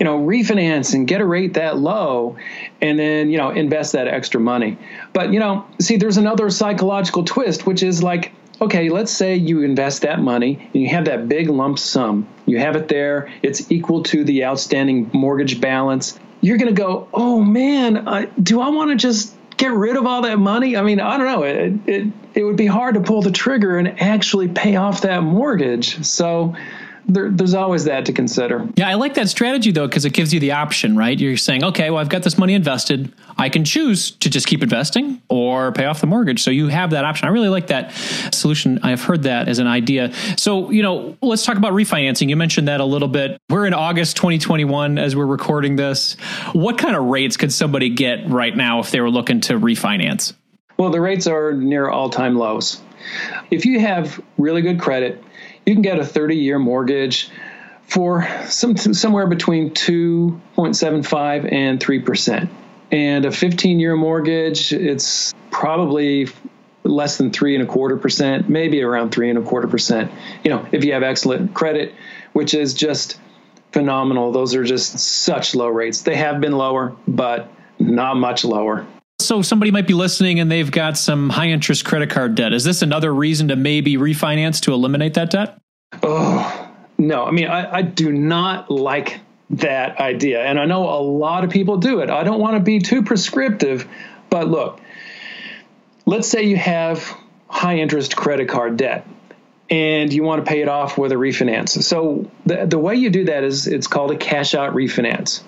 You 0.00 0.04
know, 0.04 0.18
refinance 0.18 0.92
and 0.92 1.06
get 1.06 1.20
a 1.20 1.24
rate 1.24 1.54
that 1.54 1.78
low, 1.78 2.36
and 2.82 2.98
then 2.98 3.30
you 3.30 3.38
know 3.38 3.50
invest 3.50 3.92
that 3.92 4.08
extra 4.08 4.40
money. 4.40 4.76
But 5.12 5.32
you 5.32 5.38
know, 5.38 5.64
see, 5.80 5.96
there's 5.96 6.16
another 6.16 6.50
psychological 6.50 7.24
twist, 7.24 7.64
which 7.64 7.84
is 7.84 8.02
like 8.02 8.32
okay, 8.60 8.88
let's 8.88 9.12
say 9.12 9.36
you 9.36 9.62
invest 9.62 10.02
that 10.02 10.20
money 10.20 10.68
and 10.72 10.82
you 10.82 10.88
have 10.88 11.04
that 11.06 11.28
big 11.28 11.48
lump 11.48 11.78
sum. 11.78 12.26
You 12.46 12.58
have 12.58 12.76
it 12.76 12.88
there, 12.88 13.32
it's 13.42 13.70
equal 13.70 14.02
to 14.04 14.24
the 14.24 14.44
outstanding 14.44 15.10
mortgage 15.12 15.60
balance. 15.60 16.18
You're 16.40 16.58
going 16.58 16.74
to 16.74 16.80
go, 16.80 17.08
oh 17.12 17.42
man, 17.42 18.08
uh, 18.08 18.26
do 18.42 18.60
I 18.60 18.68
want 18.68 18.90
to 18.90 18.96
just 18.96 19.34
get 19.56 19.72
rid 19.72 19.96
of 19.96 20.06
all 20.06 20.22
that 20.22 20.38
money? 20.38 20.76
I 20.76 20.82
mean, 20.82 21.00
I 21.00 21.16
don't 21.16 21.26
know. 21.26 21.42
It, 21.42 21.72
it, 21.86 22.12
it 22.34 22.44
would 22.44 22.56
be 22.56 22.66
hard 22.66 22.94
to 22.94 23.00
pull 23.00 23.22
the 23.22 23.30
trigger 23.30 23.78
and 23.78 24.00
actually 24.00 24.48
pay 24.48 24.76
off 24.76 25.00
that 25.02 25.22
mortgage. 25.22 26.04
So, 26.04 26.54
there, 27.08 27.30
there's 27.30 27.54
always 27.54 27.84
that 27.84 28.06
to 28.06 28.12
consider. 28.12 28.68
Yeah, 28.76 28.88
I 28.88 28.94
like 28.94 29.14
that 29.14 29.28
strategy 29.28 29.70
though 29.70 29.86
because 29.86 30.04
it 30.04 30.12
gives 30.12 30.34
you 30.34 30.40
the 30.40 30.52
option, 30.52 30.96
right? 30.96 31.18
You're 31.18 31.36
saying, 31.36 31.64
okay, 31.64 31.90
well, 31.90 32.00
I've 32.00 32.08
got 32.08 32.22
this 32.22 32.36
money 32.36 32.54
invested. 32.54 33.12
I 33.38 33.48
can 33.48 33.64
choose 33.64 34.10
to 34.12 34.30
just 34.30 34.46
keep 34.46 34.62
investing 34.62 35.22
or 35.28 35.72
pay 35.72 35.84
off 35.84 36.00
the 36.00 36.06
mortgage. 36.06 36.42
So 36.42 36.50
you 36.50 36.68
have 36.68 36.90
that 36.90 37.04
option. 37.04 37.28
I 37.28 37.30
really 37.30 37.48
like 37.48 37.68
that 37.68 37.92
solution. 38.32 38.80
I've 38.82 39.02
heard 39.02 39.24
that 39.24 39.48
as 39.48 39.58
an 39.58 39.66
idea. 39.66 40.12
So, 40.36 40.70
you 40.70 40.82
know, 40.82 41.16
let's 41.22 41.44
talk 41.44 41.56
about 41.56 41.72
refinancing. 41.72 42.28
You 42.28 42.36
mentioned 42.36 42.68
that 42.68 42.80
a 42.80 42.84
little 42.84 43.08
bit. 43.08 43.40
We're 43.48 43.66
in 43.66 43.74
August 43.74 44.16
2021 44.16 44.98
as 44.98 45.14
we're 45.14 45.26
recording 45.26 45.76
this. 45.76 46.14
What 46.52 46.78
kind 46.78 46.96
of 46.96 47.04
rates 47.04 47.36
could 47.36 47.52
somebody 47.52 47.90
get 47.90 48.28
right 48.28 48.56
now 48.56 48.80
if 48.80 48.90
they 48.90 49.00
were 49.00 49.10
looking 49.10 49.40
to 49.42 49.54
refinance? 49.54 50.32
Well, 50.78 50.90
the 50.90 51.00
rates 51.00 51.26
are 51.26 51.52
near 51.52 51.88
all 51.88 52.10
time 52.10 52.36
lows. 52.36 52.80
If 53.50 53.64
you 53.64 53.80
have 53.80 54.20
really 54.36 54.62
good 54.62 54.80
credit, 54.80 55.22
you 55.66 55.74
can 55.74 55.82
get 55.82 55.98
a 55.98 56.04
30 56.06 56.36
year 56.36 56.58
mortgage 56.58 57.28
for 57.82 58.26
some 58.46 58.76
somewhere 58.76 59.26
between 59.26 59.70
2.75 59.70 61.52
and 61.52 61.78
3%. 61.80 62.48
And 62.92 63.24
a 63.24 63.32
15 63.32 63.80
year 63.80 63.96
mortgage, 63.96 64.72
it's 64.72 65.34
probably 65.50 66.28
less 66.84 67.18
than 67.18 67.32
three 67.32 67.56
and 67.56 67.64
a 67.64 67.66
quarter 67.66 67.96
percent, 67.96 68.48
maybe 68.48 68.80
around 68.80 69.10
three 69.10 69.28
and 69.28 69.38
a 69.38 69.42
quarter 69.42 69.66
percent. 69.66 70.12
You 70.44 70.50
know, 70.50 70.66
if 70.70 70.84
you 70.84 70.92
have 70.92 71.02
excellent 71.02 71.52
credit, 71.52 71.94
which 72.32 72.54
is 72.54 72.74
just 72.74 73.18
phenomenal. 73.72 74.32
Those 74.32 74.54
are 74.54 74.64
just 74.64 74.98
such 74.98 75.54
low 75.54 75.68
rates. 75.68 76.02
They 76.02 76.16
have 76.16 76.40
been 76.40 76.52
lower, 76.52 76.96
but 77.06 77.50
not 77.78 78.16
much 78.16 78.44
lower. 78.44 78.86
So 79.26 79.42
somebody 79.42 79.72
might 79.72 79.88
be 79.88 79.94
listening 79.94 80.38
and 80.38 80.50
they've 80.50 80.70
got 80.70 80.96
some 80.96 81.30
high 81.30 81.48
interest 81.48 81.84
credit 81.84 82.10
card 82.10 82.36
debt. 82.36 82.52
Is 82.52 82.62
this 82.62 82.82
another 82.82 83.12
reason 83.12 83.48
to 83.48 83.56
maybe 83.56 83.96
refinance 83.96 84.60
to 84.62 84.72
eliminate 84.72 85.14
that 85.14 85.30
debt? 85.30 85.58
Oh, 86.02 86.70
no. 86.96 87.24
I 87.24 87.32
mean, 87.32 87.48
I, 87.48 87.78
I 87.78 87.82
do 87.82 88.12
not 88.12 88.70
like 88.70 89.20
that 89.50 89.98
idea. 89.98 90.44
And 90.44 90.60
I 90.60 90.64
know 90.66 90.88
a 90.88 91.02
lot 91.02 91.42
of 91.42 91.50
people 91.50 91.78
do 91.78 92.00
it. 92.00 92.10
I 92.10 92.22
don't 92.22 92.40
want 92.40 92.56
to 92.56 92.60
be 92.60 92.78
too 92.78 93.02
prescriptive, 93.02 93.88
but 94.30 94.48
look, 94.48 94.80
let's 96.04 96.28
say 96.28 96.44
you 96.44 96.56
have 96.56 97.12
high 97.48 97.78
interest 97.78 98.16
credit 98.16 98.48
card 98.48 98.76
debt 98.76 99.08
and 99.68 100.12
you 100.12 100.22
want 100.22 100.44
to 100.44 100.48
pay 100.48 100.60
it 100.60 100.68
off 100.68 100.96
with 100.96 101.10
a 101.10 101.16
refinance. 101.16 101.82
So 101.82 102.30
the, 102.44 102.66
the 102.66 102.78
way 102.78 102.94
you 102.94 103.10
do 103.10 103.24
that 103.24 103.42
is 103.42 103.66
it's 103.66 103.88
called 103.88 104.12
a 104.12 104.16
cash 104.16 104.54
out 104.54 104.74
refinance 104.74 105.42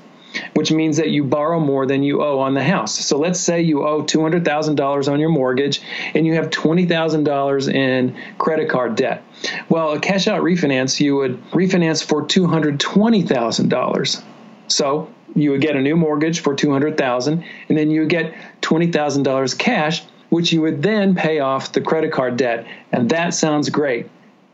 which 0.55 0.71
means 0.73 0.97
that 0.97 1.11
you 1.11 1.25
borrow 1.25 1.59
more 1.61 1.87
than 1.87 2.03
you 2.03 2.23
owe 2.23 2.39
on 2.39 2.55
the 2.55 2.63
house. 2.63 2.99
So 2.99 3.19
let's 3.19 3.41
say 3.41 3.61
you 3.63 3.87
owe 3.87 4.03
$200,000 4.03 5.13
on 5.13 5.21
your 5.21 5.29
mortgage 5.29 5.81
and 6.15 6.27
you 6.27 6.35
have 6.35 6.51
$20,000 6.51 7.75
in 7.75 8.17
credit 8.39 8.69
card 8.69 8.97
debt. 8.97 9.23
Well, 9.69 9.93
a 9.93 10.01
cash 10.01 10.27
out 10.29 10.43
refinance, 10.43 11.01
you 11.01 11.17
would 11.17 11.43
refinance 11.51 12.05
for 12.05 12.23
$220,000. 12.25 14.23
So 14.69 15.11
you 15.35 15.51
would 15.51 15.61
get 15.61 15.77
a 15.77 15.81
new 15.81 15.97
mortgage 15.97 16.41
for 16.41 16.55
200,000 16.55 17.45
and 17.69 17.79
then 17.79 17.91
you 17.91 18.01
would 18.01 18.11
get 18.11 18.35
$20,000 18.63 19.59
cash 19.59 20.03
which 20.31 20.53
you 20.53 20.61
would 20.61 20.83
then 20.83 21.15
pay 21.15 21.41
off 21.41 21.73
the 21.73 21.81
credit 21.81 22.13
card 22.13 22.37
debt. 22.37 22.67
And 22.93 23.09
that 23.11 23.35
sounds 23.35 23.71
great. 23.71 24.09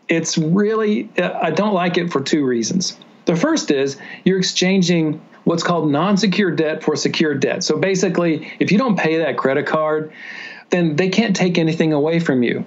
It's 0.08 0.36
really 0.36 1.08
I 1.18 1.50
don't 1.50 1.74
like 1.74 1.96
it 1.96 2.12
for 2.12 2.20
two 2.20 2.44
reasons. 2.44 2.96
The 3.24 3.36
first 3.36 3.70
is 3.70 3.96
you're 4.24 4.38
exchanging 4.38 5.20
what's 5.44 5.62
called 5.62 5.90
non-secured 5.90 6.56
debt 6.56 6.82
for 6.82 6.96
secured 6.96 7.40
debt. 7.40 7.62
So 7.62 7.78
basically, 7.78 8.52
if 8.58 8.72
you 8.72 8.78
don't 8.78 8.98
pay 8.98 9.18
that 9.18 9.36
credit 9.36 9.66
card, 9.66 10.12
then 10.70 10.96
they 10.96 11.08
can't 11.08 11.36
take 11.36 11.58
anything 11.58 11.92
away 11.92 12.18
from 12.18 12.42
you. 12.42 12.64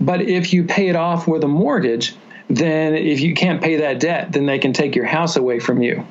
But 0.00 0.22
if 0.22 0.52
you 0.52 0.64
pay 0.64 0.88
it 0.88 0.96
off 0.96 1.26
with 1.26 1.44
a 1.44 1.48
mortgage, 1.48 2.14
then 2.48 2.94
if 2.94 3.20
you 3.20 3.34
can't 3.34 3.62
pay 3.62 3.76
that 3.76 4.00
debt, 4.00 4.32
then 4.32 4.46
they 4.46 4.58
can 4.58 4.72
take 4.72 4.96
your 4.96 5.04
house 5.04 5.36
away 5.36 5.58
from 5.58 5.82
you. 5.82 6.06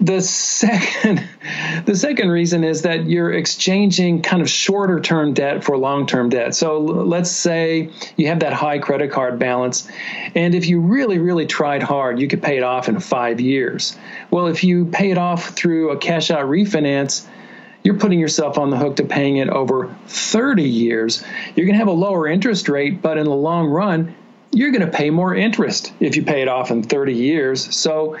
The 0.00 0.20
second, 0.20 1.26
the 1.84 1.96
second 1.96 2.28
reason 2.30 2.62
is 2.64 2.82
that 2.82 3.06
you're 3.06 3.32
exchanging 3.32 4.22
kind 4.22 4.40
of 4.40 4.48
shorter 4.48 5.00
term 5.00 5.34
debt 5.34 5.64
for 5.64 5.76
long 5.76 6.06
term 6.06 6.28
debt. 6.28 6.54
So 6.54 6.78
let's 6.78 7.30
say 7.30 7.90
you 8.16 8.28
have 8.28 8.40
that 8.40 8.52
high 8.52 8.78
credit 8.78 9.10
card 9.10 9.38
balance, 9.38 9.88
and 10.34 10.54
if 10.54 10.66
you 10.66 10.80
really, 10.80 11.18
really 11.18 11.46
tried 11.46 11.82
hard, 11.82 12.20
you 12.20 12.28
could 12.28 12.42
pay 12.42 12.56
it 12.56 12.62
off 12.62 12.88
in 12.88 13.00
five 13.00 13.40
years. 13.40 13.96
Well, 14.30 14.46
if 14.46 14.62
you 14.62 14.86
pay 14.86 15.10
it 15.10 15.18
off 15.18 15.50
through 15.50 15.90
a 15.90 15.96
cash 15.96 16.30
out 16.30 16.46
refinance, 16.46 17.26
you're 17.82 17.98
putting 17.98 18.20
yourself 18.20 18.58
on 18.58 18.70
the 18.70 18.76
hook 18.76 18.96
to 18.96 19.04
paying 19.04 19.38
it 19.38 19.48
over 19.48 19.94
30 20.06 20.62
years. 20.62 21.24
You're 21.54 21.66
going 21.66 21.74
to 21.74 21.78
have 21.78 21.88
a 21.88 21.92
lower 21.92 22.26
interest 22.28 22.68
rate, 22.68 23.00
but 23.00 23.18
in 23.18 23.24
the 23.24 23.34
long 23.34 23.68
run, 23.68 24.14
you're 24.52 24.70
going 24.70 24.84
to 24.84 24.90
pay 24.90 25.10
more 25.10 25.34
interest 25.34 25.92
if 26.00 26.16
you 26.16 26.24
pay 26.24 26.42
it 26.42 26.48
off 26.48 26.70
in 26.70 26.82
30 26.82 27.14
years. 27.14 27.74
So, 27.74 28.18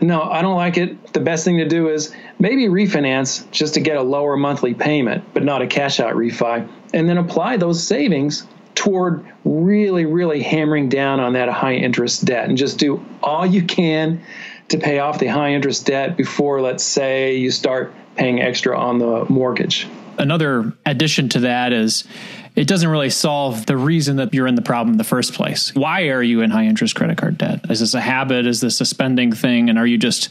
no, 0.00 0.22
I 0.22 0.42
don't 0.42 0.56
like 0.56 0.78
it. 0.78 1.12
The 1.12 1.20
best 1.20 1.44
thing 1.44 1.58
to 1.58 1.68
do 1.68 1.88
is 1.88 2.14
maybe 2.38 2.66
refinance 2.66 3.48
just 3.50 3.74
to 3.74 3.80
get 3.80 3.96
a 3.96 4.02
lower 4.02 4.36
monthly 4.36 4.74
payment, 4.74 5.24
but 5.34 5.42
not 5.42 5.62
a 5.62 5.66
cash 5.66 6.00
out 6.00 6.14
refi, 6.14 6.68
and 6.94 7.08
then 7.08 7.18
apply 7.18 7.58
those 7.58 7.82
savings 7.82 8.46
toward 8.74 9.26
really, 9.44 10.06
really 10.06 10.42
hammering 10.42 10.88
down 10.88 11.20
on 11.20 11.34
that 11.34 11.48
high 11.48 11.74
interest 11.74 12.24
debt 12.24 12.48
and 12.48 12.56
just 12.56 12.78
do 12.78 13.04
all 13.22 13.44
you 13.44 13.62
can 13.62 14.22
to 14.68 14.78
pay 14.78 15.00
off 15.00 15.18
the 15.18 15.26
high 15.26 15.52
interest 15.52 15.86
debt 15.86 16.16
before, 16.16 16.60
let's 16.62 16.84
say, 16.84 17.36
you 17.36 17.50
start 17.50 17.92
paying 18.16 18.40
extra 18.40 18.78
on 18.78 18.98
the 18.98 19.26
mortgage. 19.28 19.86
Another 20.16 20.72
addition 20.86 21.28
to 21.30 21.40
that 21.40 21.72
is 21.72 22.04
it 22.60 22.66
doesn't 22.66 22.90
really 22.90 23.08
solve 23.08 23.64
the 23.64 23.74
reason 23.74 24.16
that 24.16 24.34
you're 24.34 24.46
in 24.46 24.54
the 24.54 24.60
problem 24.60 24.92
in 24.92 24.98
the 24.98 25.04
first 25.04 25.32
place. 25.32 25.74
Why 25.74 26.08
are 26.08 26.22
you 26.22 26.42
in 26.42 26.50
high 26.50 26.66
interest 26.66 26.94
credit 26.94 27.16
card 27.16 27.38
debt? 27.38 27.64
Is 27.70 27.80
this 27.80 27.94
a 27.94 28.02
habit? 28.02 28.46
Is 28.46 28.60
this 28.60 28.82
a 28.82 28.84
spending 28.84 29.32
thing? 29.32 29.70
And 29.70 29.78
are 29.78 29.86
you 29.86 29.96
just 29.96 30.28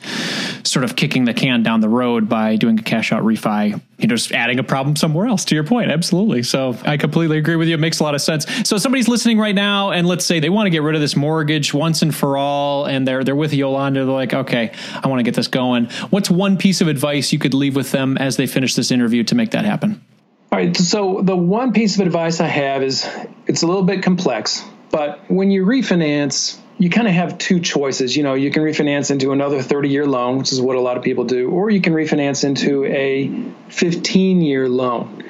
sort 0.64 0.84
of 0.84 0.96
kicking 0.96 1.26
the 1.26 1.34
can 1.34 1.64
down 1.64 1.82
the 1.82 1.90
road 1.90 2.30
by 2.30 2.56
doing 2.56 2.78
a 2.78 2.84
cash 2.84 3.12
out 3.12 3.24
refi? 3.24 3.82
You 3.98 4.08
know, 4.08 4.16
just 4.16 4.32
adding 4.32 4.60
a 4.60 4.64
problem 4.64 4.96
somewhere 4.96 5.26
else 5.26 5.44
to 5.46 5.56
your 5.56 5.64
point. 5.64 5.90
Absolutely. 5.90 6.44
So 6.44 6.78
I 6.86 6.98
completely 6.98 7.40
agree 7.40 7.56
with 7.56 7.68
you. 7.68 7.74
It 7.74 7.80
makes 7.80 8.00
a 8.00 8.04
lot 8.04 8.14
of 8.14 8.22
sense. 8.22 8.46
So 8.64 8.78
somebody's 8.78 9.08
listening 9.08 9.40
right 9.40 9.56
now 9.56 9.90
and 9.90 10.06
let's 10.08 10.24
say 10.24 10.40
they 10.40 10.52
want 10.52 10.68
to 10.68 10.72
get 10.72 10.84
rid 10.84 10.94
of 10.94 11.02
this 11.02 11.16
mortgage 11.16 11.74
once 11.74 12.04
and 12.04 12.14
for 12.14 12.38
all 12.38 12.86
and 12.86 13.08
they're 13.08 13.24
they're 13.24 13.36
with 13.36 13.56
Yolanda. 13.56 14.06
They're 14.06 14.14
like, 14.14 14.36
okay, 14.36 14.72
I 15.04 15.08
want 15.08 15.18
to 15.18 15.24
get 15.24 15.34
this 15.34 15.48
going. 15.48 15.86
What's 16.12 16.30
one 16.30 16.58
piece 16.58 16.80
of 16.80 16.90
advice 16.90 17.34
you 17.34 17.40
could 17.40 17.56
leave 17.56 17.76
with 17.76 17.92
them 17.92 18.20
as 18.20 18.38
they 18.38 18.46
finish 18.46 18.76
this 18.76 18.92
interview 18.92 19.24
to 19.24 19.34
make 19.34 19.50
that 19.52 19.66
happen? 19.66 20.00
All 20.52 20.58
right. 20.58 20.76
So 20.76 21.22
the 21.22 21.36
one 21.36 21.74
piece 21.74 22.00
of 22.00 22.06
advice 22.06 22.40
I 22.40 22.48
have 22.48 22.82
is 22.82 23.08
it's 23.46 23.62
a 23.62 23.68
little 23.68 23.84
bit 23.84 24.02
complex, 24.02 24.64
but 24.90 25.30
when 25.30 25.52
you 25.52 25.64
refinance, 25.64 26.58
you 26.80 26.90
kind 26.90 27.08
of 27.08 27.14
have 27.14 27.38
two 27.38 27.60
choices. 27.60 28.18
You 28.18 28.24
know, 28.24 28.34
you 28.34 28.50
can 28.50 28.64
refinance 28.64 29.12
into 29.12 29.32
another 29.32 29.62
30 29.62 29.90
year 29.90 30.08
loan, 30.08 30.40
which 30.40 30.52
is 30.52 30.60
what 30.60 30.76
a 30.76 30.82
lot 30.82 30.98
of 30.98 31.04
people 31.04 31.26
do, 31.26 31.52
or 31.52 31.70
you 31.70 31.82
can 31.82 31.94
refinance 31.94 32.44
into 32.44 32.84
a 32.86 33.32
15 33.70 34.42
year 34.42 34.68
loan. 34.68 35.24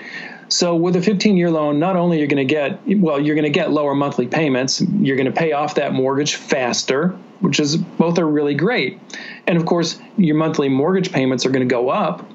So 0.48 0.76
with 0.76 0.96
a 0.96 1.02
15 1.02 1.36
year 1.36 1.52
loan, 1.52 1.80
not 1.80 1.98
only 1.98 2.20
you're 2.20 2.28
going 2.28 2.48
to 2.48 2.54
get, 2.54 2.80
well, 2.88 3.20
you're 3.20 3.36
going 3.36 3.44
to 3.44 3.50
get 3.50 3.72
lower 3.72 3.94
monthly 3.96 4.26
payments, 4.26 4.80
you're 4.82 5.18
going 5.18 5.32
to 5.32 5.38
pay 5.38 5.52
off 5.52 5.76
that 5.76 5.92
mortgage 5.94 6.36
faster, 6.36 7.10
which 7.42 7.60
is 7.60 7.76
both 7.76 8.18
are 8.20 8.28
really 8.28 8.56
great. 8.56 9.00
And 9.46 9.58
of 9.58 9.66
course, 9.66 10.00
your 10.18 10.38
monthly 10.38 10.70
mortgage 10.70 11.12
payments 11.12 11.46
are 11.46 11.50
going 11.50 11.68
to 11.68 11.72
go 11.72 11.90
up 11.90 12.26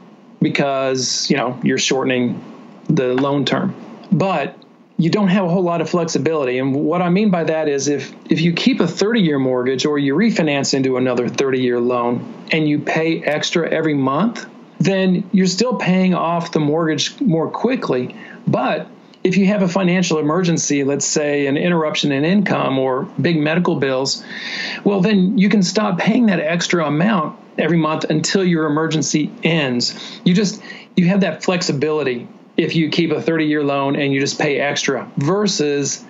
because, 0.42 1.30
you 1.30 1.36
know, 1.38 1.58
you're 1.62 1.78
shortening 1.78 2.40
the 2.88 3.14
loan 3.14 3.44
term. 3.44 3.74
But 4.12 4.56
you 4.96 5.10
don't 5.10 5.28
have 5.28 5.44
a 5.44 5.48
whole 5.48 5.62
lot 5.62 5.80
of 5.80 5.90
flexibility. 5.90 6.58
And 6.58 6.74
what 6.74 7.02
I 7.02 7.08
mean 7.08 7.30
by 7.30 7.44
that 7.44 7.68
is 7.68 7.88
if 7.88 8.14
if 8.30 8.40
you 8.40 8.52
keep 8.52 8.80
a 8.80 8.84
30-year 8.84 9.38
mortgage 9.38 9.84
or 9.86 9.98
you 9.98 10.14
refinance 10.14 10.72
into 10.74 10.96
another 10.96 11.28
30-year 11.28 11.80
loan 11.80 12.46
and 12.52 12.68
you 12.68 12.78
pay 12.78 13.22
extra 13.22 13.68
every 13.68 13.94
month, 13.94 14.46
then 14.78 15.28
you're 15.32 15.46
still 15.46 15.76
paying 15.76 16.14
off 16.14 16.52
the 16.52 16.60
mortgage 16.60 17.20
more 17.20 17.50
quickly. 17.50 18.14
But 18.46 18.86
if 19.24 19.36
you 19.36 19.46
have 19.46 19.62
a 19.62 19.68
financial 19.68 20.18
emergency, 20.18 20.84
let's 20.84 21.06
say 21.06 21.46
an 21.46 21.56
interruption 21.56 22.12
in 22.12 22.24
income 22.24 22.78
or 22.78 23.04
big 23.20 23.40
medical 23.40 23.76
bills, 23.76 24.22
well, 24.84 25.00
then 25.00 25.38
you 25.38 25.48
can 25.48 25.62
stop 25.62 25.98
paying 25.98 26.26
that 26.26 26.40
extra 26.40 26.86
amount 26.86 27.38
every 27.58 27.78
month 27.78 28.04
until 28.04 28.44
your 28.44 28.66
emergency 28.66 29.32
ends. 29.42 29.98
You 30.24 30.34
just 30.34 30.62
you 30.96 31.08
have 31.08 31.22
that 31.22 31.42
flexibility 31.42 32.28
if 32.56 32.76
you 32.76 32.88
keep 32.88 33.10
a 33.10 33.20
30 33.20 33.46
year 33.46 33.64
loan 33.64 33.96
and 33.96 34.12
you 34.12 34.20
just 34.20 34.38
pay 34.38 34.60
extra 34.60 35.10
versus 35.16 36.04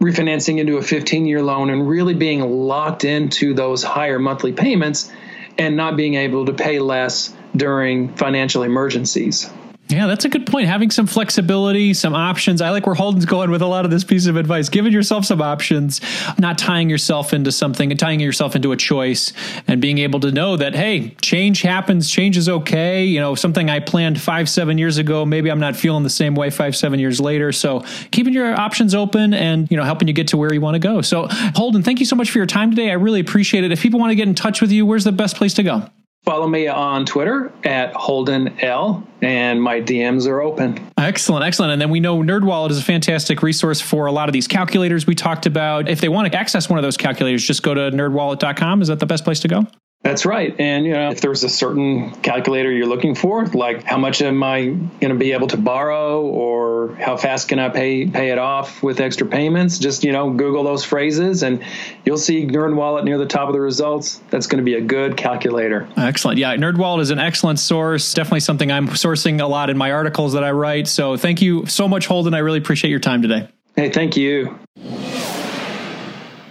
refinancing 0.00 0.58
into 0.58 0.76
a 0.78 0.82
15 0.82 1.26
year 1.26 1.42
loan 1.42 1.70
and 1.70 1.88
really 1.88 2.14
being 2.14 2.40
locked 2.40 3.04
into 3.04 3.54
those 3.54 3.82
higher 3.82 4.18
monthly 4.18 4.52
payments 4.52 5.10
and 5.58 5.76
not 5.76 5.96
being 5.96 6.14
able 6.14 6.46
to 6.46 6.52
pay 6.52 6.78
less 6.78 7.34
during 7.54 8.14
financial 8.14 8.62
emergencies. 8.62 9.50
Yeah, 9.92 10.06
that's 10.06 10.24
a 10.24 10.30
good 10.30 10.46
point. 10.46 10.68
Having 10.68 10.90
some 10.90 11.06
flexibility, 11.06 11.92
some 11.92 12.14
options. 12.14 12.62
I 12.62 12.70
like 12.70 12.86
where 12.86 12.94
Holden's 12.94 13.26
going 13.26 13.50
with 13.50 13.60
a 13.60 13.66
lot 13.66 13.84
of 13.84 13.90
this 13.90 14.04
piece 14.04 14.26
of 14.26 14.36
advice. 14.36 14.70
Giving 14.70 14.90
yourself 14.90 15.26
some 15.26 15.42
options, 15.42 16.00
not 16.38 16.56
tying 16.56 16.88
yourself 16.88 17.34
into 17.34 17.52
something 17.52 17.90
and 17.90 18.00
tying 18.00 18.18
yourself 18.18 18.56
into 18.56 18.72
a 18.72 18.76
choice 18.76 19.34
and 19.68 19.82
being 19.82 19.98
able 19.98 20.18
to 20.20 20.32
know 20.32 20.56
that, 20.56 20.74
hey, 20.74 21.10
change 21.20 21.60
happens, 21.60 22.10
change 22.10 22.38
is 22.38 22.48
okay. 22.48 23.04
You 23.04 23.20
know, 23.20 23.34
something 23.34 23.68
I 23.68 23.80
planned 23.80 24.18
five, 24.18 24.48
seven 24.48 24.78
years 24.78 24.96
ago, 24.96 25.26
maybe 25.26 25.50
I'm 25.50 25.60
not 25.60 25.76
feeling 25.76 26.04
the 26.04 26.10
same 26.10 26.34
way 26.34 26.48
five, 26.48 26.74
seven 26.74 26.98
years 26.98 27.20
later. 27.20 27.52
So 27.52 27.84
keeping 28.12 28.32
your 28.32 28.58
options 28.58 28.94
open 28.94 29.34
and, 29.34 29.70
you 29.70 29.76
know, 29.76 29.84
helping 29.84 30.08
you 30.08 30.14
get 30.14 30.28
to 30.28 30.38
where 30.38 30.54
you 30.54 30.62
want 30.62 30.74
to 30.74 30.78
go. 30.78 31.02
So 31.02 31.26
Holden, 31.54 31.82
thank 31.82 32.00
you 32.00 32.06
so 32.06 32.16
much 32.16 32.30
for 32.30 32.38
your 32.38 32.46
time 32.46 32.70
today. 32.70 32.88
I 32.88 32.94
really 32.94 33.20
appreciate 33.20 33.62
it. 33.62 33.72
If 33.72 33.82
people 33.82 34.00
want 34.00 34.10
to 34.10 34.16
get 34.16 34.26
in 34.26 34.34
touch 34.34 34.62
with 34.62 34.72
you, 34.72 34.86
where's 34.86 35.04
the 35.04 35.12
best 35.12 35.36
place 35.36 35.52
to 35.54 35.62
go? 35.62 35.86
Follow 36.24 36.46
me 36.46 36.68
on 36.68 37.04
Twitter 37.04 37.52
at 37.64 37.92
Holden 37.94 38.56
L, 38.60 39.04
and 39.22 39.60
my 39.60 39.80
DMs 39.80 40.28
are 40.28 40.40
open. 40.40 40.78
Excellent, 40.96 41.44
excellent. 41.44 41.72
And 41.72 41.82
then 41.82 41.90
we 41.90 41.98
know 41.98 42.18
NerdWallet 42.18 42.70
is 42.70 42.78
a 42.78 42.82
fantastic 42.82 43.42
resource 43.42 43.80
for 43.80 44.06
a 44.06 44.12
lot 44.12 44.28
of 44.28 44.32
these 44.32 44.46
calculators 44.46 45.04
we 45.04 45.16
talked 45.16 45.46
about. 45.46 45.88
If 45.88 46.00
they 46.00 46.08
want 46.08 46.30
to 46.30 46.38
access 46.38 46.68
one 46.68 46.78
of 46.78 46.84
those 46.84 46.96
calculators, 46.96 47.44
just 47.44 47.64
go 47.64 47.74
to 47.74 47.90
nerdwallet.com. 47.90 48.82
Is 48.82 48.88
that 48.88 49.00
the 49.00 49.06
best 49.06 49.24
place 49.24 49.40
to 49.40 49.48
go? 49.48 49.66
That's 50.02 50.26
right. 50.26 50.54
And 50.58 50.84
you 50.84 50.92
know, 50.92 51.10
if 51.10 51.20
there's 51.20 51.44
a 51.44 51.48
certain 51.48 52.10
calculator 52.22 52.72
you're 52.72 52.88
looking 52.88 53.14
for, 53.14 53.46
like 53.46 53.84
how 53.84 53.98
much 53.98 54.20
am 54.20 54.42
I 54.42 54.64
going 54.64 55.12
to 55.12 55.14
be 55.14 55.30
able 55.32 55.46
to 55.48 55.56
borrow 55.56 56.22
or 56.22 56.96
how 56.96 57.16
fast 57.16 57.48
can 57.48 57.60
I 57.60 57.68
pay 57.68 58.06
pay 58.06 58.30
it 58.30 58.38
off 58.38 58.82
with 58.82 58.98
extra 58.98 59.28
payments, 59.28 59.78
just 59.78 60.02
you 60.02 60.10
know, 60.10 60.30
Google 60.30 60.64
those 60.64 60.84
phrases 60.84 61.44
and 61.44 61.64
you'll 62.04 62.16
see 62.16 62.44
NerdWallet 62.44 63.04
near 63.04 63.16
the 63.16 63.26
top 63.26 63.48
of 63.48 63.54
the 63.54 63.60
results. 63.60 64.20
That's 64.30 64.48
going 64.48 64.58
to 64.58 64.64
be 64.64 64.74
a 64.74 64.80
good 64.80 65.16
calculator. 65.16 65.88
Excellent. 65.96 66.38
Yeah, 66.38 66.56
NerdWallet 66.56 67.00
is 67.00 67.10
an 67.10 67.20
excellent 67.20 67.60
source. 67.60 68.12
Definitely 68.12 68.40
something 68.40 68.72
I'm 68.72 68.88
sourcing 68.88 69.40
a 69.40 69.46
lot 69.46 69.70
in 69.70 69.78
my 69.78 69.92
articles 69.92 70.32
that 70.32 70.42
I 70.42 70.50
write. 70.50 70.88
So 70.88 71.16
thank 71.16 71.40
you 71.40 71.66
so 71.66 71.86
much 71.86 72.06
Holden. 72.06 72.34
I 72.34 72.38
really 72.38 72.58
appreciate 72.58 72.90
your 72.90 73.00
time 73.00 73.22
today. 73.22 73.48
Hey, 73.76 73.90
thank 73.90 74.16
you. 74.16 74.58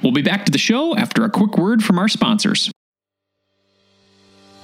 We'll 0.02 0.13
be 0.13 0.21
back 0.21 0.45
to 0.45 0.52
the 0.52 0.58
show 0.58 0.95
after 0.95 1.26
a 1.26 1.30
quick 1.30 1.58
word 1.58 1.84
from 1.84 1.99
our 1.99 2.08
sponsors. 2.08 2.71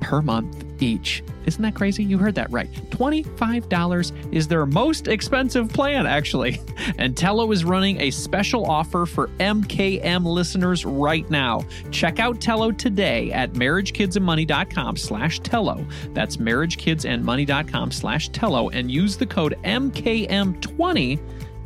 per 0.00 0.22
month 0.22 0.64
each. 0.82 1.22
Isn't 1.46 1.62
that 1.62 1.74
crazy? 1.74 2.04
You 2.04 2.18
heard 2.18 2.34
that 2.34 2.50
right. 2.50 2.70
$25 2.90 4.32
is 4.32 4.48
their 4.48 4.66
most 4.66 5.08
expensive 5.08 5.72
plan, 5.72 6.06
actually. 6.06 6.60
And 6.98 7.16
Tello 7.16 7.50
is 7.52 7.64
running 7.64 8.00
a 8.00 8.10
special 8.10 8.66
offer 8.66 9.06
for 9.06 9.28
MKM 9.38 10.24
listeners 10.24 10.84
right 10.84 11.28
now. 11.30 11.62
Check 11.90 12.18
out 12.18 12.40
Tello 12.40 12.72
today 12.72 13.30
at 13.32 13.52
marriagekidsandmoney.com 13.52 14.96
slash 14.96 15.40
Tello. 15.40 15.86
That's 16.12 16.38
marriagekidsandmoney.com 16.38 17.90
slash 17.92 18.28
Tello 18.30 18.70
and 18.70 18.90
use 18.90 19.16
the 19.16 19.26
code 19.26 19.56
MKM20 19.62 21.20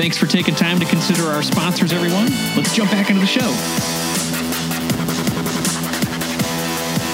Thanks 0.00 0.16
for 0.16 0.26
taking 0.26 0.54
time 0.54 0.80
to 0.80 0.86
consider 0.86 1.24
our 1.24 1.42
sponsors, 1.42 1.92
everyone. 1.92 2.30
Let's 2.56 2.74
jump 2.74 2.90
back 2.90 3.10
into 3.10 3.20
the 3.20 3.26
show. 3.26 3.99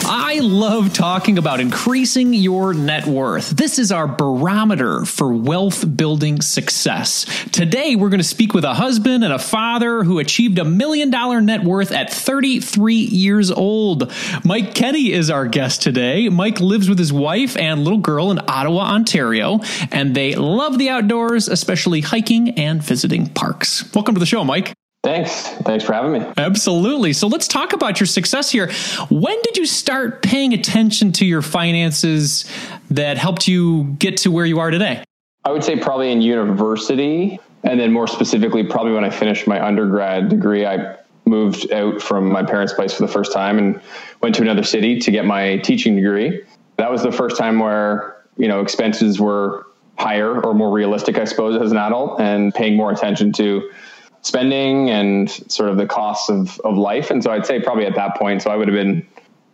I 0.09 0.39
love 0.39 0.93
talking 0.93 1.37
about 1.37 1.59
increasing 1.59 2.33
your 2.33 2.73
net 2.73 3.07
worth. 3.07 3.51
This 3.51 3.81
is 3.81 3.91
our 3.91 4.07
barometer 4.07 5.05
for 5.05 5.33
wealth 5.33 5.97
building 5.97 6.41
success. 6.43 7.27
Today, 7.51 7.97
we're 7.97 8.09
going 8.09 8.21
to 8.21 8.25
speak 8.25 8.55
with 8.55 8.65
a 8.65 8.75
husband 8.75 9.25
and 9.25 9.33
a 9.33 9.39
father 9.41 10.05
who 10.05 10.21
achieved 10.21 10.61
a 10.61 10.65
million 10.65 11.11
dollar 11.11 11.41
net 11.41 11.65
worth 11.65 11.91
at 11.91 12.13
33 12.13 12.95
years 12.95 13.51
old. 13.51 14.13
Mike 14.45 14.77
Kenny 14.77 15.11
is 15.11 15.29
our 15.29 15.49
guest 15.49 15.83
today. 15.83 16.29
Mike 16.29 16.61
lives 16.61 16.89
with 16.89 17.01
his 17.01 17.13
wife 17.13 17.57
and 17.57 17.83
little 17.83 17.99
girl 17.99 18.31
in 18.31 18.39
Ottawa, 18.47 18.95
Ontario, 18.95 19.59
and 19.91 20.15
they 20.15 20.37
love 20.37 20.79
the 20.79 20.89
outdoors, 20.89 21.49
especially 21.49 22.03
hiking 22.03 22.51
and 22.51 22.81
visiting 22.81 23.27
parks. 23.27 23.93
Welcome 23.93 24.15
to 24.15 24.21
the 24.21 24.27
show, 24.27 24.45
Mike. 24.45 24.73
Thanks. 25.07 25.47
Thanks 25.63 25.85
for 25.85 25.93
having 25.93 26.15
me. 26.15 26.33
Absolutely. 26.37 27.13
So 27.13 27.29
let's 27.29 27.47
talk 27.47 27.73
about 27.73 28.01
your 28.01 28.09
success 28.09 28.51
here. 28.51 28.73
When 29.09 29.41
did 29.43 29.57
you 29.57 29.65
start 29.65 30.21
paying 30.21 30.53
attention 30.53 31.13
to 31.13 31.25
your 31.25 31.43
finances 31.43 32.45
that 32.91 33.17
helped 33.17 33.47
you 33.47 33.85
get 34.01 34.17
to 34.19 34.33
where 34.33 34.45
you 34.45 34.59
are 34.59 34.73
today? 34.73 35.05
I 35.45 35.53
would 35.53 35.63
say 35.63 35.79
probably 35.79 36.11
in 36.11 36.23
university. 36.23 37.39
And 37.63 37.79
then 37.79 37.93
more 37.93 38.09
specifically, 38.09 38.65
probably 38.65 38.95
when 38.95 39.05
I 39.05 39.11
finished 39.11 39.47
my 39.47 39.65
undergrad 39.65 40.29
degree, 40.29 40.67
I 40.67 40.97
moved 41.25 41.71
out 41.71 42.03
from 42.03 42.29
my 42.29 42.43
parents' 42.43 42.73
place 42.73 42.93
for 42.93 43.07
the 43.07 43.13
first 43.13 43.33
time 43.33 43.59
and 43.59 43.81
went 44.23 44.35
to 44.35 44.43
another 44.43 44.65
city 44.65 44.99
to 44.99 45.11
get 45.13 45.25
my 45.25 45.59
teaching 45.59 45.95
degree. 45.95 46.43
That 46.79 46.91
was 46.91 47.05
the 47.05 47.13
first 47.13 47.37
time 47.37 47.61
where, 47.61 48.17
you 48.39 48.49
know, 48.49 48.61
expenses 48.61 49.21
were 49.21 49.69
higher 49.97 50.41
or 50.41 50.53
more 50.53 50.73
realistic, 50.73 51.17
I 51.17 51.27
suppose, 51.27 51.63
as 51.63 51.71
an 51.71 51.79
adult 51.79 52.21
and 52.21 52.53
paying 52.53 52.77
more 52.77 52.91
attention 52.91 53.33
to 53.35 53.71
spending 54.27 54.91
and 54.91 55.31
sort 55.31 55.71
of 55.71 55.77
the 55.77 55.87
costs 55.87 56.29
of, 56.29 56.59
of 56.61 56.77
life. 56.77 57.11
And 57.11 57.23
so 57.23 57.31
I'd 57.31 57.47
say 57.47 57.61
probably 57.61 57.87
at 57.87 57.95
that 57.95 58.17
point, 58.17 58.43
so 58.43 58.51
I 58.51 58.57
would 58.57 58.67
have 58.67 58.75
been 58.75 59.07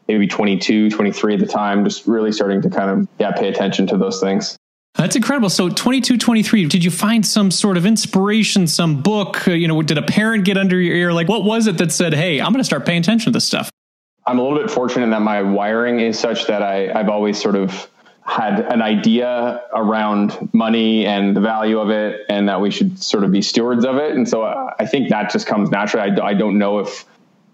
maybe 0.08 0.26
22, 0.26 0.90
23 0.90 1.34
at 1.34 1.40
the 1.40 1.46
time, 1.46 1.84
just 1.84 2.06
really 2.06 2.32
starting 2.32 2.62
to 2.62 2.70
kind 2.70 2.90
of, 2.90 3.08
yeah, 3.18 3.32
pay 3.32 3.48
attention 3.48 3.86
to 3.88 3.98
those 3.98 4.20
things. 4.20 4.56
That's 4.94 5.16
incredible. 5.16 5.50
So 5.50 5.68
22, 5.68 6.18
23, 6.18 6.66
did 6.66 6.84
you 6.84 6.90
find 6.90 7.24
some 7.24 7.50
sort 7.50 7.76
of 7.76 7.86
inspiration, 7.86 8.66
some 8.66 9.02
book, 9.02 9.46
uh, 9.46 9.52
you 9.52 9.68
know, 9.68 9.80
did 9.82 9.98
a 9.98 10.02
parent 10.02 10.44
get 10.44 10.56
under 10.56 10.80
your 10.80 10.96
ear? 10.96 11.12
Like 11.12 11.28
what 11.28 11.44
was 11.44 11.66
it 11.66 11.78
that 11.78 11.92
said, 11.92 12.14
Hey, 12.14 12.40
I'm 12.40 12.52
going 12.52 12.60
to 12.60 12.64
start 12.64 12.86
paying 12.86 13.00
attention 13.00 13.32
to 13.32 13.36
this 13.36 13.46
stuff? 13.46 13.70
I'm 14.26 14.38
a 14.38 14.42
little 14.42 14.58
bit 14.58 14.70
fortunate 14.70 15.10
that 15.10 15.22
my 15.22 15.42
wiring 15.42 16.00
is 16.00 16.18
such 16.18 16.46
that 16.46 16.62
I, 16.62 16.92
I've 16.92 17.08
always 17.08 17.40
sort 17.40 17.56
of 17.56 17.90
had 18.24 18.60
an 18.60 18.80
idea 18.80 19.60
around 19.74 20.50
money 20.52 21.04
and 21.06 21.36
the 21.36 21.40
value 21.40 21.78
of 21.78 21.90
it 21.90 22.20
and 22.28 22.48
that 22.48 22.60
we 22.60 22.70
should 22.70 23.02
sort 23.02 23.24
of 23.24 23.32
be 23.32 23.42
stewards 23.42 23.84
of 23.84 23.96
it. 23.96 24.14
And 24.14 24.28
so 24.28 24.42
uh, 24.42 24.72
I 24.78 24.86
think 24.86 25.08
that 25.08 25.30
just 25.30 25.46
comes 25.46 25.70
naturally. 25.70 26.10
I, 26.10 26.26
I 26.28 26.34
don't 26.34 26.56
know 26.56 26.78
if 26.78 27.04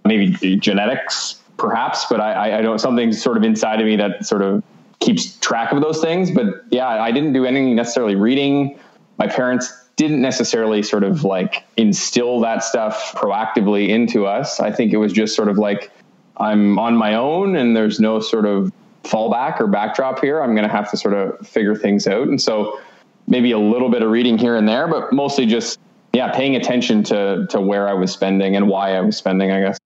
maybe 0.05 0.57
genetics 0.57 1.41
perhaps, 1.57 2.05
but 2.11 2.21
I, 2.21 2.59
I 2.59 2.63
don't, 2.63 2.79
something 2.79 3.13
sort 3.13 3.37
of 3.37 3.45
inside 3.45 3.81
of 3.81 3.87
me 3.87 3.97
that 3.97 4.27
sort 4.27 4.43
of 4.43 4.63
keeps 5.01 5.37
track 5.39 5.73
of 5.73 5.81
those 5.81 6.01
things. 6.01 6.31
But 6.31 6.65
yeah, 6.71 6.87
I 6.87 7.13
didn't 7.13 7.33
do 7.33 7.47
anything 7.47 7.75
necessarily 7.75 8.15
reading. 8.15 8.79
My 9.19 9.27
parents 9.27 9.73
didn't 9.97 10.21
necessarily 10.21 10.83
sort 10.83 11.03
of 11.03 11.25
like 11.25 11.65
instill 11.77 12.41
that 12.41 12.63
stuff 12.63 13.15
proactively 13.17 13.89
into 13.89 14.27
us. 14.27 14.61
I 14.61 14.71
think 14.71 14.93
it 14.93 14.99
was 14.99 15.13
just 15.13 15.35
sort 15.35 15.49
of 15.49 15.59
like, 15.59 15.91
I'm 16.37 16.79
on 16.79 16.95
my 16.95 17.15
own 17.15 17.57
and 17.57 17.75
there's 17.75 17.99
no 17.99 18.21
sort 18.21 18.47
of 18.47 18.71
fallback 19.05 19.61
or 19.61 19.67
backdrop 19.67 20.21
here. 20.21 20.41
I'm 20.43 20.55
going 20.55 20.67
to 20.69 20.75
have 20.75 20.91
to 20.91 20.97
sort 20.97 21.15
of 21.15 21.47
figure 21.47 21.75
things 21.75 22.07
out. 22.07 22.29
And 22.29 22.41
so 22.41 22.81
maybe 23.27 23.53
a 23.53 23.59
little 23.59 23.91
bit 23.91 24.03
of 24.03 24.11
reading 24.11 24.39
here 24.39 24.57
and 24.57 24.69
there, 24.69 24.89
but 24.89 25.13
mostly 25.13 25.47
just, 25.47 25.79
yeah, 26.13 26.33
paying 26.33 26.57
attention 26.57 27.03
to, 27.05 27.47
to 27.51 27.61
where 27.61 27.89
I 27.89 27.93
was 27.93 28.13
spending 28.13 28.57
and 28.57 28.69
why 28.69 28.97
I 28.97 29.01
was 29.01 29.17
spending, 29.17 29.51
I 29.51 29.61
guess. 29.61 29.79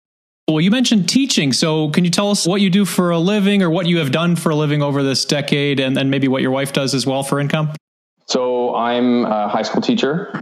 Well, 0.47 0.61
you 0.61 0.71
mentioned 0.71 1.07
teaching. 1.07 1.53
So 1.53 1.89
can 1.91 2.03
you 2.03 2.11
tell 2.11 2.29
us 2.29 2.45
what 2.45 2.61
you 2.61 2.69
do 2.69 2.85
for 2.85 3.11
a 3.11 3.19
living 3.19 3.61
or 3.61 3.69
what 3.69 3.85
you 3.87 3.99
have 3.99 4.11
done 4.11 4.35
for 4.35 4.49
a 4.49 4.55
living 4.55 4.81
over 4.81 5.01
this 5.01 5.23
decade 5.23 5.79
and 5.79 5.95
then 5.95 6.09
maybe 6.09 6.27
what 6.27 6.41
your 6.41 6.51
wife 6.51 6.73
does 6.73 6.93
as 6.93 7.05
well 7.05 7.23
for 7.23 7.39
income? 7.39 7.71
So 8.27 8.75
I'm 8.75 9.25
a 9.25 9.47
high 9.47 9.61
school 9.61 9.81
teacher 9.81 10.41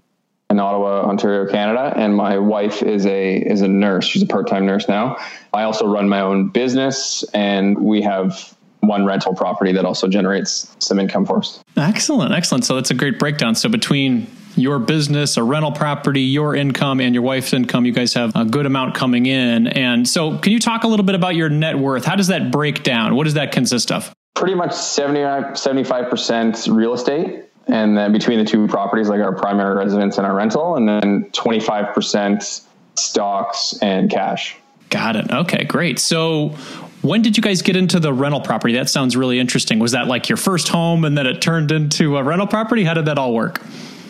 in 0.50 0.60
Ottawa, 0.60 1.04
Ontario, 1.04 1.50
Canada, 1.50 1.94
and 1.96 2.16
my 2.16 2.38
wife 2.40 2.82
is 2.82 3.06
a 3.06 3.38
is 3.38 3.62
a 3.62 3.68
nurse. 3.68 4.06
She's 4.06 4.24
a 4.24 4.26
part-time 4.26 4.66
nurse 4.66 4.88
now. 4.88 5.18
I 5.54 5.64
also 5.64 5.86
run 5.88 6.10
my 6.10 6.22
own 6.22 6.50
business 6.50 7.24
and 7.34 7.78
we 7.78 8.02
have 8.02 8.56
one 8.82 9.06
rental 9.06 9.34
property 9.34 9.72
that 9.74 9.86
also 9.86 10.08
generates 10.08 10.76
some 10.80 11.00
income 11.00 11.26
for 11.26 11.40
us. 11.40 11.62
Excellent, 11.78 12.34
excellent. 12.34 12.66
So 12.66 12.76
that's 12.76 12.92
a 12.92 12.94
great 12.94 13.20
breakdown. 13.20 13.56
So 13.56 13.70
between 13.70 14.28
your 14.56 14.80
business, 14.80 15.38
a 15.38 15.44
rental 15.44 15.72
property, 15.72 16.22
your 16.22 16.56
income, 16.56 17.00
and 17.00 17.14
your 17.14 17.24
wife's 17.24 17.54
income, 17.54 17.86
you 17.86 17.92
guys 17.92 18.14
have 18.14 18.36
a 18.36 18.46
good 18.46 18.66
amount 18.66 18.96
coming 18.96 19.26
in. 19.26 19.68
And 19.68 20.08
so, 20.08 20.38
can 20.38 20.52
you 20.52 20.60
talk 20.60 20.84
a 20.84 20.88
little 20.88 21.06
bit 21.06 21.16
about 21.16 21.36
your 21.36 21.50
net 21.50 21.78
worth? 21.78 22.06
How 22.06 22.16
does 22.16 22.28
that 22.28 22.52
break 22.52 22.84
down? 22.84 23.16
What 23.16 23.26
does 23.26 23.36
that 23.36 23.52
consist 23.52 23.92
of? 23.92 24.14
Pretty 24.36 24.56
much 24.56 24.72
75% 24.72 26.76
real 26.76 26.94
estate. 26.94 27.46
And 27.68 27.98
then 27.98 28.12
between 28.12 28.40
the 28.40 28.46
two 28.46 28.68
properties, 28.68 29.10
like 29.10 29.22
our 29.22 29.36
primary 29.36 29.76
residence 29.76 30.18
and 30.18 30.26
our 30.26 30.36
rental, 30.36 30.76
and 30.76 30.90
then 30.90 31.30
25% 31.32 32.62
stocks 32.96 33.78
and 33.82 34.10
cash. 34.10 34.58
Got 34.90 35.16
it. 35.16 35.32
Okay, 35.32 35.66
great. 35.66 36.00
So, 36.00 36.56
when 37.02 37.22
did 37.22 37.38
you 37.38 37.44
guys 37.44 37.62
get 37.62 37.76
into 37.76 38.00
the 38.00 38.14
rental 38.14 38.42
property? 38.42 38.74
That 38.74 38.90
sounds 38.90 39.16
really 39.16 39.40
interesting. 39.40 39.80
Was 39.80 39.94
that 39.94 40.08
like 40.08 40.30
your 40.30 40.38
first 40.38 40.68
home 40.68 41.06
and 41.06 41.18
then 41.18 41.26
it 41.26 41.42
turned 41.42 41.72
into 41.72 42.18
a 42.18 42.24
rental 42.24 42.48
property? 42.48 42.84
How 42.84 42.94
did 42.94 43.06
that 43.06 43.18
all 43.18 43.34
work? 43.34 43.62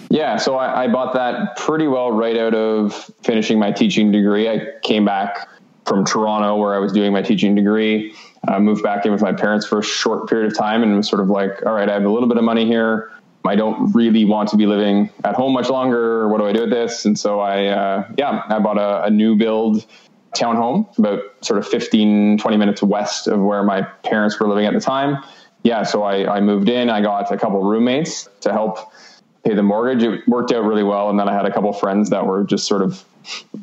Yeah, 0.10 0.38
so 0.38 0.58
I, 0.58 0.86
I 0.86 0.88
bought 0.88 1.14
that 1.14 1.56
pretty 1.58 1.88
well 1.88 2.12
right 2.12 2.36
out 2.36 2.56
of 2.56 2.96
finishing 3.22 3.60
my 3.60 3.72
teaching 3.72 4.12
degree. 4.12 4.50
I 4.50 4.62
came 4.82 5.06
back 5.06 5.48
from 5.86 6.04
Toronto 6.04 6.56
where 6.56 6.74
I 6.74 6.80
was 6.80 6.92
doing 6.92 7.14
my 7.14 7.22
teaching 7.22 7.54
degree. 7.54 8.16
I 8.48 8.58
moved 8.58 8.82
back 8.82 9.06
in 9.06 9.12
with 9.12 9.22
my 9.22 9.34
parents 9.34 9.68
for 9.68 9.80
a 9.80 9.84
short 9.84 10.28
period 10.28 10.52
of 10.52 10.58
time 10.58 10.82
and 10.82 10.96
was 10.98 11.08
sort 11.08 11.22
of 11.22 11.30
like, 11.30 11.64
all 11.66 11.74
right, 11.74 11.90
I 11.90 11.94
have 11.94 12.06
a 12.06 12.10
little 12.10 12.28
bit 12.28 12.38
of 12.38 12.44
money 12.44 12.66
here. 12.66 13.12
I 13.46 13.56
don't 13.56 13.92
really 13.94 14.26
want 14.26 14.50
to 14.50 14.58
be 14.58 14.66
living 14.66 15.10
at 15.24 15.36
home 15.36 15.54
much 15.54 15.70
longer. 15.70 16.28
What 16.28 16.40
do 16.40 16.48
I 16.48 16.54
do 16.54 16.62
with 16.62 16.70
this? 16.72 17.06
And 17.06 17.18
so 17.18 17.40
I, 17.40 17.68
uh, 17.68 18.08
yeah, 18.18 18.44
I 18.48 18.60
bought 18.60 18.78
a, 18.78 19.06
a 19.06 19.10
new 19.10 19.36
build 19.36 19.86
townhome 20.36 20.98
about 20.98 21.22
sort 21.42 21.60
of 21.60 21.68
15, 21.68 22.38
20 22.38 22.58
minutes 22.58 22.82
west 22.82 23.28
of 23.28 23.40
where 23.40 23.64
my 23.64 23.82
parents 23.82 24.40
were 24.40 24.48
living 24.48 24.66
at 24.66 24.74
the 24.74 24.80
time. 24.80 25.24
Yeah, 25.64 25.84
so 25.84 26.04
I, 26.04 26.38
I 26.38 26.40
moved 26.40 26.70
in. 26.70 26.90
I 26.90 27.02
got 27.02 27.32
a 27.32 27.38
couple 27.38 27.62
roommates 27.64 28.30
to 28.42 28.54
help 28.54 28.92
pay 29.44 29.54
the 29.54 29.64
mortgage. 29.64 30.04
It 30.04 30.28
worked 30.28 30.52
out 30.52 30.64
really 30.64 30.84
well. 30.84 31.10
And 31.10 31.20
then 31.20 31.28
I 31.28 31.34
had 31.34 31.46
a 31.46 31.52
couple 31.52 31.72
friends 31.74 32.10
that 32.12 32.26
were 32.26 32.44
just 32.44 32.68
sort 32.68 32.82
of 32.82 33.04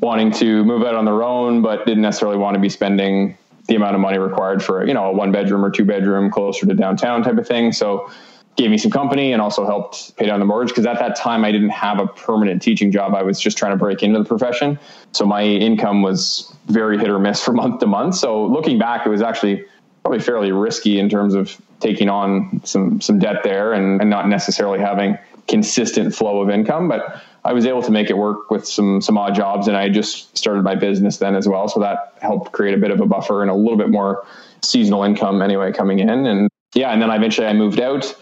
wanting 0.00 0.30
to 0.32 0.64
move 0.64 0.82
out 0.82 0.94
on 0.94 1.04
their 1.04 1.22
own, 1.22 1.62
but 1.62 1.86
didn't 1.86 2.02
necessarily 2.02 2.38
want 2.38 2.54
to 2.54 2.60
be 2.60 2.68
spending 2.68 3.36
the 3.66 3.74
amount 3.74 3.94
of 3.94 4.00
money 4.00 4.18
required 4.18 4.62
for, 4.62 4.86
you 4.86 4.94
know, 4.94 5.06
a 5.06 5.12
one 5.12 5.32
bedroom 5.32 5.64
or 5.64 5.70
two 5.70 5.84
bedroom 5.84 6.30
closer 6.30 6.66
to 6.66 6.74
downtown 6.74 7.22
type 7.22 7.36
of 7.36 7.46
thing. 7.46 7.72
So 7.72 8.10
gave 8.56 8.70
me 8.70 8.78
some 8.78 8.90
company 8.90 9.32
and 9.32 9.42
also 9.42 9.66
helped 9.66 10.16
pay 10.16 10.26
down 10.26 10.40
the 10.40 10.46
mortgage 10.46 10.70
because 10.70 10.86
at 10.86 10.98
that 10.98 11.14
time 11.14 11.44
I 11.44 11.52
didn't 11.52 11.70
have 11.70 12.00
a 12.00 12.06
permanent 12.06 12.62
teaching 12.62 12.90
job. 12.90 13.14
I 13.14 13.22
was 13.22 13.38
just 13.38 13.58
trying 13.58 13.72
to 13.72 13.76
break 13.76 14.02
into 14.02 14.18
the 14.18 14.24
profession. 14.24 14.78
So 15.12 15.26
my 15.26 15.42
income 15.42 16.02
was 16.02 16.52
very 16.66 16.98
hit 16.98 17.10
or 17.10 17.18
miss 17.18 17.42
from 17.44 17.56
month 17.56 17.80
to 17.80 17.86
month. 17.86 18.16
So 18.16 18.46
looking 18.46 18.78
back, 18.78 19.06
it 19.06 19.10
was 19.10 19.22
actually 19.22 19.64
probably 20.02 20.20
fairly 20.20 20.52
risky 20.52 20.98
in 20.98 21.08
terms 21.08 21.34
of 21.34 21.60
taking 21.80 22.08
on 22.08 22.62
some 22.64 23.00
some 23.00 23.18
debt 23.18 23.42
there 23.44 23.72
and, 23.72 24.00
and 24.00 24.08
not 24.08 24.28
necessarily 24.28 24.78
having 24.78 25.18
consistent 25.48 26.14
flow 26.14 26.40
of 26.40 26.48
income. 26.48 26.88
But 26.88 27.22
I 27.44 27.52
was 27.52 27.66
able 27.66 27.82
to 27.82 27.92
make 27.92 28.08
it 28.08 28.16
work 28.16 28.50
with 28.50 28.66
some 28.66 29.02
some 29.02 29.18
odd 29.18 29.34
jobs 29.34 29.68
and 29.68 29.76
I 29.76 29.90
just 29.90 30.36
started 30.36 30.64
my 30.64 30.74
business 30.74 31.18
then 31.18 31.34
as 31.34 31.46
well. 31.46 31.68
So 31.68 31.80
that 31.80 32.14
helped 32.22 32.52
create 32.52 32.74
a 32.74 32.80
bit 32.80 32.90
of 32.90 33.00
a 33.00 33.06
buffer 33.06 33.42
and 33.42 33.50
a 33.50 33.54
little 33.54 33.76
bit 33.76 33.90
more 33.90 34.24
seasonal 34.62 35.02
income 35.02 35.42
anyway 35.42 35.72
coming 35.72 35.98
in. 35.98 36.08
And 36.08 36.48
yeah, 36.74 36.92
and 36.92 37.02
then 37.02 37.10
eventually 37.10 37.46
I 37.46 37.52
moved 37.52 37.80
out 37.80 38.16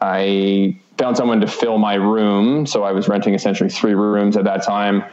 I 0.00 0.78
found 0.98 1.16
someone 1.16 1.40
to 1.40 1.46
fill 1.46 1.78
my 1.78 1.94
room. 1.94 2.66
So 2.66 2.82
I 2.82 2.92
was 2.92 3.08
renting 3.08 3.34
essentially 3.34 3.70
three 3.70 3.94
rooms 3.94 4.36
at 4.36 4.44
that 4.44 4.62
time. 4.62 5.04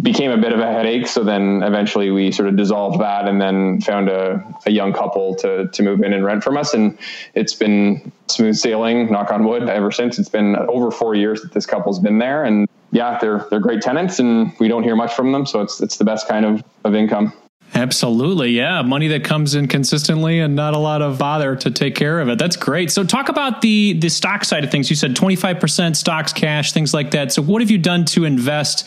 Became 0.00 0.30
a 0.30 0.38
bit 0.38 0.52
of 0.52 0.60
a 0.60 0.66
headache. 0.66 1.06
So 1.06 1.22
then 1.22 1.62
eventually 1.62 2.10
we 2.10 2.32
sort 2.32 2.48
of 2.48 2.56
dissolved 2.56 3.00
that 3.00 3.28
and 3.28 3.40
then 3.40 3.80
found 3.80 4.08
a, 4.08 4.42
a 4.64 4.70
young 4.70 4.92
couple 4.92 5.34
to, 5.36 5.68
to 5.68 5.82
move 5.82 6.02
in 6.02 6.12
and 6.12 6.24
rent 6.24 6.42
from 6.42 6.56
us. 6.56 6.72
And 6.72 6.98
it's 7.34 7.54
been 7.54 8.10
smooth 8.28 8.56
sailing, 8.56 9.10
knock 9.12 9.30
on 9.30 9.44
wood, 9.44 9.68
ever 9.68 9.90
since. 9.90 10.18
It's 10.18 10.30
been 10.30 10.56
over 10.56 10.90
four 10.90 11.14
years 11.14 11.42
that 11.42 11.52
this 11.52 11.66
couple's 11.66 11.98
been 11.98 12.18
there. 12.18 12.44
And 12.44 12.68
yeah, 12.90 13.18
they're, 13.20 13.46
they're 13.50 13.60
great 13.60 13.82
tenants 13.82 14.18
and 14.18 14.52
we 14.58 14.68
don't 14.68 14.82
hear 14.82 14.96
much 14.96 15.12
from 15.12 15.32
them. 15.32 15.44
So 15.44 15.60
it's, 15.60 15.80
it's 15.80 15.98
the 15.98 16.04
best 16.04 16.26
kind 16.26 16.46
of, 16.46 16.64
of 16.84 16.94
income. 16.94 17.34
Absolutely. 17.82 18.50
Yeah. 18.50 18.82
Money 18.82 19.08
that 19.08 19.24
comes 19.24 19.56
in 19.56 19.66
consistently 19.66 20.38
and 20.38 20.54
not 20.54 20.74
a 20.74 20.78
lot 20.78 21.02
of 21.02 21.18
bother 21.18 21.56
to 21.56 21.70
take 21.70 21.96
care 21.96 22.20
of 22.20 22.28
it. 22.28 22.38
That's 22.38 22.54
great. 22.54 22.92
So 22.92 23.02
talk 23.02 23.28
about 23.28 23.60
the 23.60 23.94
the 23.94 24.08
stock 24.08 24.44
side 24.44 24.62
of 24.62 24.70
things. 24.70 24.88
You 24.88 24.94
said 24.94 25.16
25% 25.16 25.96
stocks, 25.96 26.32
cash, 26.32 26.70
things 26.70 26.94
like 26.94 27.10
that. 27.10 27.32
So 27.32 27.42
what 27.42 27.60
have 27.60 27.72
you 27.72 27.78
done 27.78 28.04
to 28.06 28.24
invest 28.24 28.86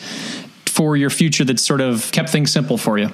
for 0.64 0.96
your 0.96 1.10
future 1.10 1.44
that's 1.44 1.62
sort 1.62 1.82
of 1.82 2.10
kept 2.12 2.30
things 2.30 2.50
simple 2.50 2.78
for 2.78 2.96
you? 2.96 3.10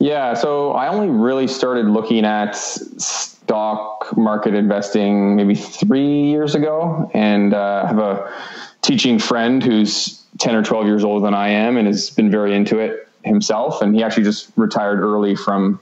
Yeah, 0.00 0.34
so 0.34 0.72
I 0.72 0.88
only 0.88 1.08
really 1.08 1.46
started 1.46 1.86
looking 1.86 2.26
at 2.26 2.56
stock 2.56 4.14
market 4.16 4.52
investing 4.52 5.36
maybe 5.36 5.54
three 5.54 6.24
years 6.24 6.54
ago, 6.54 7.08
and 7.14 7.54
uh, 7.54 7.84
I 7.84 7.88
have 7.88 7.98
a 7.98 8.34
teaching 8.82 9.18
friend 9.18 9.62
who's 9.62 10.22
10 10.40 10.56
or 10.56 10.62
12 10.62 10.86
years 10.86 11.04
older 11.04 11.24
than 11.24 11.34
I 11.34 11.50
am 11.50 11.76
and 11.76 11.86
has 11.86 12.10
been 12.10 12.30
very 12.30 12.54
into 12.54 12.80
it 12.80 13.01
himself. 13.24 13.82
And 13.82 13.94
he 13.94 14.02
actually 14.02 14.24
just 14.24 14.50
retired 14.56 15.00
early 15.00 15.34
from 15.34 15.80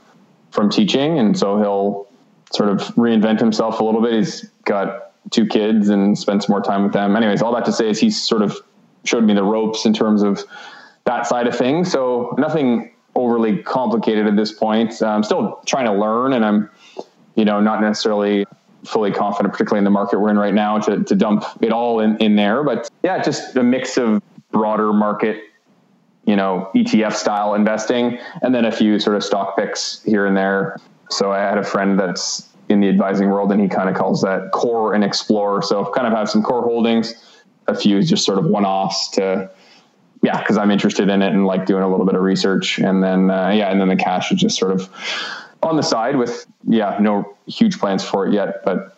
from 0.50 0.68
teaching, 0.68 1.18
and 1.18 1.38
so 1.38 1.59
he'll 1.59 2.09
sort 2.53 2.70
of 2.70 2.81
reinvent 2.96 3.38
himself 3.38 3.79
a 3.79 3.85
little 3.85 4.03
bit. 4.03 4.14
He's 4.14 4.50
got 4.64 5.12
two 5.31 5.46
kids 5.46 5.88
and 5.88 6.18
spends 6.18 6.48
more 6.48 6.61
time 6.61 6.83
with 6.83 6.92
them. 6.92 7.14
Anyways, 7.14 7.40
all 7.40 7.55
that 7.55 7.64
to 7.66 7.72
say 7.72 7.88
is 7.88 8.00
he's 8.00 8.20
sort 8.20 8.42
of 8.42 8.57
showed 9.05 9.22
me 9.24 9.35
the 9.35 9.44
ropes 9.44 9.87
in 9.87 9.92
terms 9.92 10.22
of 10.22 10.44
that 11.05 11.26
side 11.26 11.46
of 11.46 11.57
things. 11.57 11.90
So 11.90 12.35
nothing 12.37 12.92
overly 13.14 13.59
complicated 13.62 14.26
at 14.26 14.37
this 14.37 14.53
point. 14.53 15.00
Uh, 15.00 15.09
I'm 15.09 15.22
still 15.22 15.61
trying 15.66 15.87
to 15.87 15.92
learn, 15.92 16.33
and 16.33 16.44
I'm 16.44 16.70
you 17.37 17.44
know 17.44 17.61
not 17.61 17.81
necessarily 17.81 18.46
fully 18.85 19.12
confident, 19.12 19.53
particularly 19.53 19.79
in 19.79 19.85
the 19.85 19.90
market 19.90 20.18
we're 20.18 20.31
in 20.31 20.38
right 20.38 20.55
now, 20.55 20.79
to, 20.79 21.05
to 21.05 21.14
dump 21.14 21.44
it 21.61 21.70
all 21.70 22.00
in, 22.00 22.16
in 22.18 22.37
there. 22.37 22.64
But 22.64 22.88
yeah, 23.03 23.22
just 23.22 23.57
a 23.57 23.62
mix 23.62 23.98
of 23.98 24.22
broader 24.53 24.92
market, 24.92 25.42
you 26.31 26.37
know, 26.37 26.71
ETF 26.77 27.14
style 27.14 27.55
investing, 27.55 28.16
and 28.43 28.55
then 28.55 28.64
a 28.64 28.71
few 28.71 29.01
sort 29.01 29.16
of 29.16 29.25
stock 29.25 29.57
picks 29.57 30.01
here 30.05 30.27
and 30.27 30.37
there. 30.37 30.77
So 31.11 31.33
I 31.33 31.38
had 31.38 31.59
a 31.59 31.64
friend 31.64 31.99
that's 31.99 32.49
in 32.69 32.79
the 32.79 32.88
advising 32.88 33.29
world, 33.29 33.51
and 33.51 33.61
he 33.61 33.66
kind 33.66 33.88
of 33.88 33.97
calls 33.97 34.23
that 34.23 34.53
core 34.53 34.95
and 34.95 35.03
explore. 35.03 35.61
So 35.61 35.85
kind 35.93 36.07
of 36.07 36.12
have 36.12 36.31
some 36.31 36.45
core 36.45 36.62
holdings, 36.62 37.14
a 37.66 37.75
few 37.75 38.01
just 38.01 38.25
sort 38.25 38.38
of 38.38 38.45
one 38.45 38.64
offs 38.64 39.11
to, 39.16 39.51
yeah, 40.23 40.38
because 40.38 40.57
I'm 40.57 40.71
interested 40.71 41.09
in 41.09 41.21
it 41.21 41.33
and 41.33 41.47
like 41.47 41.66
doing 41.66 41.83
a 41.83 41.90
little 41.90 42.07
bit 42.07 42.14
of 42.14 42.23
research, 42.23 42.79
and 42.79 43.03
then 43.03 43.29
uh, 43.29 43.49
yeah, 43.49 43.73
and 43.73 43.81
then 43.81 43.88
the 43.88 43.97
cash 43.97 44.31
is 44.31 44.40
just 44.40 44.57
sort 44.57 44.71
of 44.71 44.88
on 45.64 45.77
the 45.77 45.83
side 45.83 46.14
with 46.14 46.47
yeah, 46.62 46.97
no 47.01 47.37
huge 47.49 47.81
plans 47.81 48.05
for 48.05 48.29
it 48.29 48.33
yet, 48.33 48.64
but 48.64 48.97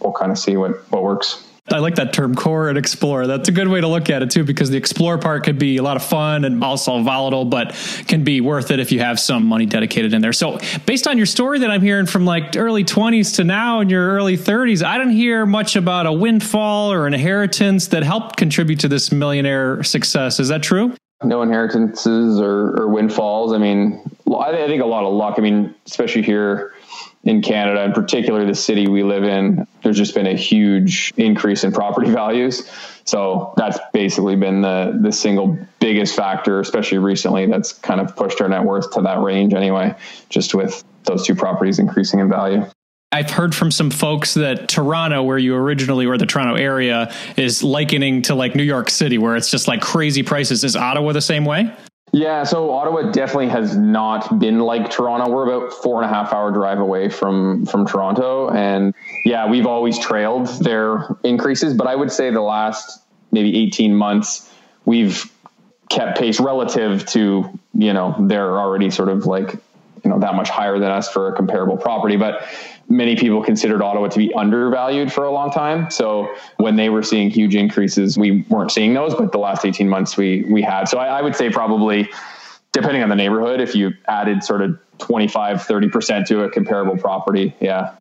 we'll 0.00 0.12
kind 0.14 0.32
of 0.32 0.38
see 0.38 0.56
what 0.56 0.90
what 0.90 1.04
works. 1.04 1.44
I 1.70 1.78
like 1.78 1.94
that 1.94 2.12
term 2.12 2.34
core 2.34 2.68
and 2.68 2.76
explore. 2.76 3.28
That's 3.28 3.48
a 3.48 3.52
good 3.52 3.68
way 3.68 3.80
to 3.80 3.86
look 3.86 4.10
at 4.10 4.20
it 4.22 4.30
too, 4.30 4.42
because 4.42 4.70
the 4.70 4.76
explore 4.76 5.16
part 5.16 5.44
could 5.44 5.60
be 5.60 5.76
a 5.76 5.82
lot 5.82 5.96
of 5.96 6.02
fun 6.02 6.44
and 6.44 6.62
also 6.62 7.00
volatile, 7.02 7.44
but 7.44 7.72
can 8.08 8.24
be 8.24 8.40
worth 8.40 8.72
it 8.72 8.80
if 8.80 8.90
you 8.90 8.98
have 8.98 9.20
some 9.20 9.46
money 9.46 9.64
dedicated 9.64 10.12
in 10.12 10.22
there. 10.22 10.32
So, 10.32 10.58
based 10.86 11.06
on 11.06 11.16
your 11.16 11.26
story 11.26 11.60
that 11.60 11.70
I'm 11.70 11.80
hearing 11.80 12.06
from 12.06 12.24
like 12.24 12.56
early 12.56 12.84
20s 12.84 13.36
to 13.36 13.44
now 13.44 13.80
in 13.80 13.88
your 13.88 14.08
early 14.08 14.36
30s, 14.36 14.82
I 14.82 14.98
don't 14.98 15.10
hear 15.10 15.46
much 15.46 15.76
about 15.76 16.06
a 16.06 16.12
windfall 16.12 16.92
or 16.92 17.06
an 17.06 17.14
inheritance 17.14 17.88
that 17.88 18.02
helped 18.02 18.36
contribute 18.36 18.80
to 18.80 18.88
this 18.88 19.12
millionaire 19.12 19.84
success. 19.84 20.40
Is 20.40 20.48
that 20.48 20.64
true? 20.64 20.96
No 21.22 21.42
inheritances 21.42 22.40
or, 22.40 22.76
or 22.76 22.88
windfalls. 22.88 23.52
I 23.52 23.58
mean, 23.58 24.02
I 24.36 24.66
think 24.66 24.82
a 24.82 24.86
lot 24.86 25.04
of 25.04 25.14
luck. 25.14 25.36
I 25.38 25.42
mean, 25.42 25.72
especially 25.86 26.22
here 26.22 26.71
in 27.24 27.40
Canada, 27.42 27.84
in 27.84 27.92
particular 27.92 28.44
the 28.44 28.54
city 28.54 28.88
we 28.88 29.02
live 29.02 29.24
in, 29.24 29.66
there's 29.82 29.96
just 29.96 30.14
been 30.14 30.26
a 30.26 30.34
huge 30.34 31.12
increase 31.16 31.64
in 31.64 31.72
property 31.72 32.10
values. 32.12 32.68
So 33.04 33.52
that's 33.56 33.78
basically 33.92 34.36
been 34.36 34.62
the 34.62 34.98
the 35.00 35.12
single 35.12 35.58
biggest 35.80 36.14
factor, 36.14 36.60
especially 36.60 36.98
recently, 36.98 37.46
that's 37.46 37.72
kind 37.72 38.00
of 38.00 38.14
pushed 38.16 38.40
our 38.40 38.48
net 38.48 38.64
worth 38.64 38.92
to 38.92 39.02
that 39.02 39.20
range 39.20 39.54
anyway, 39.54 39.94
just 40.28 40.54
with 40.54 40.84
those 41.04 41.26
two 41.26 41.34
properties 41.34 41.78
increasing 41.78 42.20
in 42.20 42.28
value. 42.28 42.64
I've 43.10 43.30
heard 43.30 43.54
from 43.54 43.70
some 43.70 43.90
folks 43.90 44.34
that 44.34 44.68
Toronto, 44.68 45.22
where 45.22 45.36
you 45.36 45.54
originally 45.54 46.06
were, 46.06 46.16
the 46.16 46.24
Toronto 46.24 46.54
area, 46.54 47.12
is 47.36 47.62
likening 47.62 48.22
to 48.22 48.34
like 48.34 48.54
New 48.54 48.62
York 48.62 48.88
City, 48.88 49.18
where 49.18 49.36
it's 49.36 49.50
just 49.50 49.68
like 49.68 49.82
crazy 49.82 50.22
prices. 50.22 50.64
Is 50.64 50.76
Ottawa 50.76 51.12
the 51.12 51.20
same 51.20 51.44
way? 51.44 51.70
Yeah, 52.14 52.44
so 52.44 52.70
Ottawa 52.72 53.10
definitely 53.10 53.48
has 53.48 53.74
not 53.74 54.38
been 54.38 54.60
like 54.60 54.90
Toronto. 54.90 55.30
We're 55.30 55.50
about 55.50 55.72
four 55.72 56.02
and 56.02 56.10
a 56.10 56.14
half 56.14 56.34
hour 56.34 56.52
drive 56.52 56.78
away 56.78 57.08
from 57.08 57.64
from 57.64 57.86
Toronto, 57.86 58.50
and 58.50 58.94
yeah, 59.24 59.48
we've 59.48 59.66
always 59.66 59.98
trailed 59.98 60.46
their 60.62 61.08
increases. 61.24 61.72
But 61.72 61.86
I 61.86 61.96
would 61.96 62.12
say 62.12 62.30
the 62.30 62.42
last 62.42 63.02
maybe 63.30 63.56
eighteen 63.58 63.94
months, 63.94 64.46
we've 64.84 65.32
kept 65.88 66.18
pace 66.18 66.38
relative 66.38 67.06
to 67.06 67.58
you 67.72 67.92
know 67.94 68.14
they're 68.20 68.58
already 68.58 68.90
sort 68.90 69.08
of 69.08 69.24
like 69.24 69.54
you 70.04 70.10
know 70.10 70.18
that 70.18 70.34
much 70.34 70.50
higher 70.50 70.78
than 70.78 70.90
us 70.90 71.08
for 71.10 71.28
a 71.28 71.32
comparable 71.34 71.78
property, 71.78 72.16
but 72.16 72.46
many 72.88 73.16
people 73.16 73.42
considered 73.42 73.82
Ottawa 73.82 74.08
to 74.08 74.18
be 74.18 74.32
undervalued 74.34 75.12
for 75.12 75.24
a 75.24 75.30
long 75.30 75.50
time. 75.50 75.90
So 75.90 76.34
when 76.56 76.76
they 76.76 76.88
were 76.88 77.02
seeing 77.02 77.30
huge 77.30 77.54
increases, 77.54 78.18
we 78.18 78.42
weren't 78.48 78.70
seeing 78.70 78.94
those, 78.94 79.14
but 79.14 79.32
the 79.32 79.38
last 79.38 79.64
18 79.64 79.88
months 79.88 80.16
we 80.16 80.42
we 80.44 80.62
had. 80.62 80.88
So 80.88 80.98
I, 80.98 81.18
I 81.18 81.22
would 81.22 81.36
say 81.36 81.50
probably 81.50 82.08
depending 82.72 83.02
on 83.02 83.08
the 83.08 83.16
neighborhood, 83.16 83.60
if 83.60 83.74
you 83.74 83.92
added 84.08 84.42
sort 84.42 84.62
of 84.62 84.78
25, 84.98 85.58
30% 85.58 86.26
to 86.26 86.44
a 86.44 86.50
comparable 86.50 86.96
property, 86.96 87.54
yeah, 87.60 87.96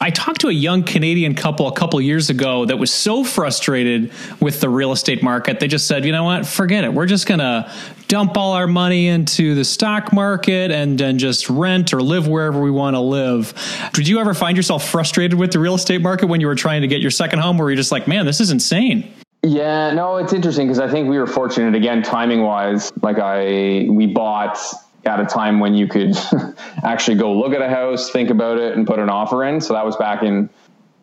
I 0.00 0.10
talked 0.10 0.42
to 0.42 0.48
a 0.48 0.52
young 0.52 0.82
Canadian 0.82 1.34
couple 1.34 1.68
a 1.68 1.72
couple 1.72 2.00
years 2.00 2.28
ago 2.28 2.66
that 2.66 2.76
was 2.78 2.92
so 2.92 3.24
frustrated 3.24 4.12
with 4.40 4.60
the 4.60 4.68
real 4.68 4.92
estate 4.92 5.22
market. 5.22 5.58
They 5.58 5.68
just 5.68 5.86
said, 5.88 6.04
you 6.04 6.12
know 6.12 6.24
what, 6.24 6.46
forget 6.46 6.84
it. 6.84 6.92
We're 6.92 7.06
just 7.06 7.26
going 7.26 7.40
to 7.40 7.70
dump 8.08 8.36
all 8.36 8.52
our 8.52 8.66
money 8.66 9.08
into 9.08 9.54
the 9.54 9.64
stock 9.64 10.12
market 10.12 10.70
and 10.70 10.98
then 10.98 11.18
just 11.18 11.48
rent 11.48 11.94
or 11.94 12.02
live 12.02 12.28
wherever 12.28 12.60
we 12.60 12.70
want 12.70 12.94
to 12.94 13.00
live. 13.00 13.54
Did 13.94 14.06
you 14.06 14.20
ever 14.20 14.34
find 14.34 14.56
yourself 14.56 14.88
frustrated 14.88 15.38
with 15.38 15.52
the 15.52 15.58
real 15.58 15.74
estate 15.74 16.02
market 16.02 16.26
when 16.26 16.40
you 16.40 16.46
were 16.46 16.54
trying 16.54 16.82
to 16.82 16.88
get 16.88 17.00
your 17.00 17.10
second 17.10 17.38
home 17.38 17.56
where 17.56 17.70
you're 17.70 17.76
just 17.76 17.92
like, 17.92 18.06
man, 18.06 18.26
this 18.26 18.40
is 18.40 18.50
insane? 18.50 19.12
Yeah, 19.42 19.92
no, 19.92 20.16
it's 20.16 20.32
interesting 20.32 20.66
because 20.66 20.78
I 20.78 20.90
think 20.90 21.08
we 21.08 21.18
were 21.18 21.26
fortunate 21.26 21.74
again, 21.74 22.02
timing 22.02 22.42
wise. 22.42 22.92
Like 23.02 23.18
I, 23.18 23.86
we 23.88 24.06
bought 24.06 24.58
at 25.06 25.20
a 25.20 25.26
time 25.26 25.60
when 25.60 25.74
you 25.74 25.86
could 25.86 26.16
actually 26.82 27.16
go 27.16 27.32
look 27.32 27.52
at 27.52 27.62
a 27.62 27.68
house, 27.68 28.10
think 28.10 28.30
about 28.30 28.58
it, 28.58 28.76
and 28.76 28.86
put 28.86 28.98
an 28.98 29.08
offer 29.08 29.44
in. 29.44 29.60
So 29.60 29.74
that 29.74 29.84
was 29.84 29.96
back 29.96 30.22
in 30.22 30.48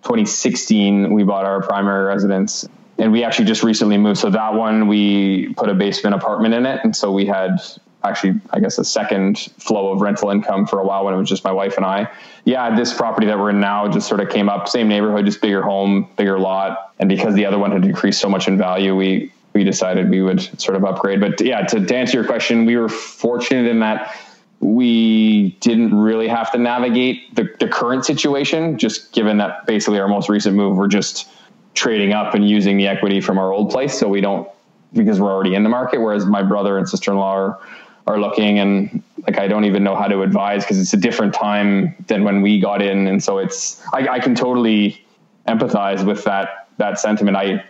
2016. 0.04 1.14
We 1.14 1.24
bought 1.24 1.46
our 1.46 1.62
primary 1.62 2.06
residence, 2.06 2.68
and 2.98 3.12
we 3.12 3.24
actually 3.24 3.46
just 3.46 3.64
recently 3.64 3.98
moved. 3.98 4.20
So 4.20 4.30
that 4.30 4.54
one 4.54 4.88
we 4.88 5.54
put 5.56 5.70
a 5.70 5.74
basement 5.74 6.16
apartment 6.16 6.54
in 6.54 6.66
it, 6.66 6.82
and 6.84 6.96
so 6.96 7.12
we 7.12 7.26
had 7.26 7.60
actually, 8.04 8.40
I 8.52 8.60
guess, 8.60 8.78
a 8.78 8.84
second 8.84 9.40
flow 9.58 9.92
of 9.92 10.02
rental 10.02 10.30
income 10.30 10.68
for 10.68 10.80
a 10.80 10.86
while 10.86 11.06
when 11.06 11.14
it 11.14 11.18
was 11.18 11.30
just 11.30 11.44
my 11.44 11.52
wife 11.52 11.78
and 11.78 11.86
I. 11.86 12.12
Yeah, 12.44 12.76
this 12.76 12.94
property 12.94 13.28
that 13.28 13.40
we're 13.40 13.52
in 13.52 13.60
now 13.60 13.88
just 13.88 14.08
sort 14.08 14.20
of 14.20 14.30
came 14.30 14.50
up, 14.50 14.68
same 14.68 14.88
neighborhood, 14.88 15.26
just 15.26 15.42
bigger 15.42 15.62
home, 15.62 16.10
bigger 16.18 16.38
lot, 16.38 16.94
and 17.00 17.08
because 17.08 17.34
the 17.34 17.46
other 17.46 17.58
one 17.58 17.72
had 17.72 17.82
decreased 17.82 18.20
so 18.20 18.30
much 18.30 18.48
in 18.48 18.58
value, 18.58 18.96
we 18.96 19.32
we 19.54 19.64
decided 19.64 20.10
we 20.10 20.22
would 20.22 20.42
sort 20.60 20.76
of 20.76 20.84
upgrade. 20.84 21.20
But 21.20 21.40
yeah, 21.42 21.62
to, 21.62 21.86
to 21.86 21.96
answer 21.96 22.18
your 22.18 22.26
question, 22.26 22.66
we 22.66 22.76
were 22.76 22.90
fortunate 22.90 23.70
in 23.70 23.80
that 23.80 24.16
we 24.60 25.52
didn't 25.60 25.94
really 25.94 26.28
have 26.28 26.52
to 26.54 26.58
navigate 26.58 27.36
the, 27.36 27.50
the 27.60 27.68
current 27.68 28.06
situation, 28.06 28.78
just 28.78 29.12
given 29.12 29.38
that 29.38 29.66
basically 29.66 30.00
our 30.00 30.08
most 30.08 30.30
recent 30.30 30.56
move, 30.56 30.78
we're 30.78 30.88
just 30.88 31.30
trading 31.74 32.14
up 32.14 32.34
and 32.34 32.48
using 32.48 32.78
the 32.78 32.88
equity 32.88 33.20
from 33.20 33.38
our 33.38 33.52
old 33.52 33.70
place. 33.70 34.00
So 34.00 34.08
we 34.08 34.22
don't, 34.22 34.48
because 34.94 35.20
we're 35.20 35.32
already 35.32 35.56
in 35.56 35.64
the 35.64 35.70
market. 35.70 36.00
Whereas 36.00 36.26
my 36.26 36.44
brother 36.44 36.78
and 36.78 36.88
sister 36.88 37.12
in 37.12 37.18
law 37.18 37.34
are, 37.34 37.60
are 38.08 38.20
looking 38.20 38.60
and 38.60 39.04
like 39.28 39.38
I 39.38 39.48
don't 39.48 39.66
even 39.66 39.84
know 39.84 39.96
how 39.96 40.08
to 40.08 40.22
advise 40.22 40.64
because 40.64 40.80
it's 40.80 40.94
a 40.94 40.98
different 40.98 41.34
time 41.34 41.96
than 42.08 42.24
when 42.24 42.42
we 42.42 42.60
got 42.60 42.82
in. 42.82 43.08
And 43.08 43.24
so 43.24 43.38
it's, 43.38 43.82
I, 43.94 44.08
I 44.08 44.20
can 44.20 44.36
totally 44.36 45.04
empathize 45.48 46.06
with 46.06 46.24
that, 46.26 46.68
that 46.78 47.00
sentiment. 47.00 47.38
I, 47.38 47.64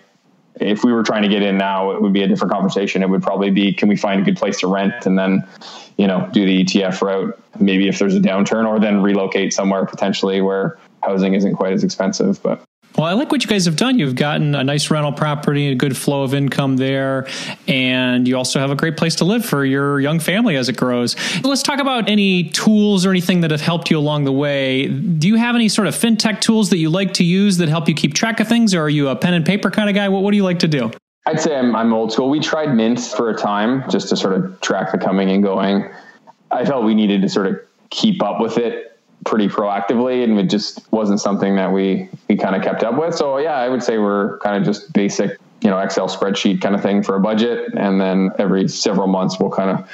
if 0.60 0.84
we 0.84 0.94
were 0.94 1.04
trying 1.04 1.24
to 1.24 1.28
get 1.28 1.42
in 1.42 1.58
now, 1.58 1.92
it 1.92 2.02
would 2.02 2.14
be 2.14 2.24
a 2.24 2.28
different 2.28 2.52
conversation. 2.52 3.02
It 3.02 3.10
would 3.10 3.24
probably 3.24 3.50
be, 3.50 3.74
can 3.74 3.90
we 3.90 3.96
find 3.96 4.22
a 4.22 4.24
good 4.24 4.38
place 4.38 4.60
to 4.60 4.68
rent 4.68 5.06
and 5.06 5.18
then, 5.18 5.48
you 5.98 6.08
know, 6.08 6.30
do 6.32 6.46
the 6.46 6.64
ETF 6.64 7.02
route, 7.02 7.44
maybe 7.60 7.88
if 7.88 8.00
there's 8.00 8.16
a 8.16 8.20
downturn 8.20 8.68
or 8.68 8.80
then 8.80 9.02
relocate 9.02 9.54
somewhere 9.54 9.86
potentially 9.86 10.42
where 10.42 10.78
housing 11.02 11.34
isn't 11.34 11.56
quite 11.56 11.74
as 11.74 11.84
expensive. 11.84 12.42
But 12.44 12.64
well, 12.98 13.08
I 13.08 13.14
like 13.14 13.32
what 13.32 13.44
you 13.44 13.50
guys 13.50 13.66
have 13.66 13.76
done. 13.76 13.98
You've 13.98 14.16
gotten 14.16 14.54
a 14.54 14.64
nice 14.64 14.92
rental 14.92 15.12
property, 15.12 15.70
a 15.70 15.76
good 15.76 15.98
flow 15.98 16.24
of 16.24 16.34
income 16.34 16.78
there, 16.78 17.28
and 17.68 18.28
you 18.28 18.38
also 18.38 18.60
have 18.60 18.70
a 18.70 18.76
great 18.76 18.98
place 18.98 19.16
to 19.16 19.26
live 19.26 19.44
for 19.44 19.66
your 19.66 20.00
young 20.00 20.20
family 20.20 20.56
as 20.56 20.70
it 20.70 20.78
grows. 20.78 21.16
Let's 21.44 21.64
talk 21.64 21.80
about 21.80 22.08
any 22.08 22.50
tools 22.50 23.06
or 23.06 23.10
anything 23.10 23.42
that 23.42 23.52
have 23.52 23.62
helped 23.62 23.90
you 23.90 23.98
along 23.98 24.26
the 24.26 24.32
way. 24.32 24.88
Do 24.88 25.28
you 25.28 25.36
have 25.38 25.56
any 25.56 25.70
sort 25.70 25.88
of 25.88 25.96
fintech 25.96 26.42
tools 26.42 26.70
that 26.70 26.78
you 26.78 26.90
like 26.90 27.14
to 27.14 27.24
use 27.24 27.58
that 27.58 27.70
help 27.70 27.90
you 27.90 27.96
keep 27.96 28.14
track 28.14 28.40
of 28.40 28.48
things, 28.48 28.76
or 28.76 28.82
are 28.82 28.90
you 28.90 29.10
a 29.10 29.16
pen 29.16 29.34
and 29.34 29.46
paper 29.46 29.72
kind 29.72 29.90
of 29.90 29.96
guy? 29.96 30.10
What, 30.10 30.22
what 30.22 30.32
do 30.32 30.38
you 30.38 30.44
like 30.44 30.60
to 30.60 30.68
do? 30.68 30.92
I'd 31.26 31.40
say 31.40 31.58
I'm, 31.58 31.76
I'm 31.76 31.94
old 31.94 32.12
school. 32.12 32.30
We 32.30 32.42
tried 32.42 32.76
Mint 32.76 33.00
for 33.00 33.30
a 33.30 33.36
time 33.36 33.90
just 33.90 34.10
to 34.10 34.18
sort 34.18 34.34
of 34.34 34.60
track 34.62 34.92
the 34.92 34.98
coming 34.98 35.32
and 35.32 35.42
going. 35.42 35.90
I 36.52 36.66
felt 36.66 36.84
we 36.84 36.94
needed 36.94 37.22
to 37.22 37.30
sort 37.30 37.48
of 37.48 37.60
keep 37.90 38.22
up 38.22 38.40
with 38.40 38.58
it 38.58 38.93
pretty 39.26 39.48
proactively 39.48 40.24
and 40.24 40.40
it 40.40 40.50
just 40.50 40.92
wasn't 40.92 41.20
something 41.20 41.56
that 41.56 41.72
we 41.72 42.10
we 42.28 42.36
kind 42.36 42.56
of 42.56 42.62
kept 42.62 42.84
up 42.84 42.98
with. 42.98 43.16
So 43.16 43.38
yeah 43.38 43.56
i 43.56 43.70
would 43.70 43.84
say 43.84 43.98
we're 43.98 44.38
kind 44.40 44.58
of 44.58 44.64
just 44.64 44.92
basic 44.94 45.40
you 45.64 45.70
know 45.70 45.80
excel 45.80 46.10
spreadsheet 46.10 46.62
kind 46.62 46.76
of 46.76 46.82
thing 46.82 47.02
for 47.02 47.16
a 47.16 47.20
budget 47.20 47.74
and 47.76 48.00
then 48.00 48.32
every 48.38 48.68
several 48.68 49.08
months 49.08 49.40
we'll 49.40 49.50
kind 49.50 49.70
of 49.70 49.90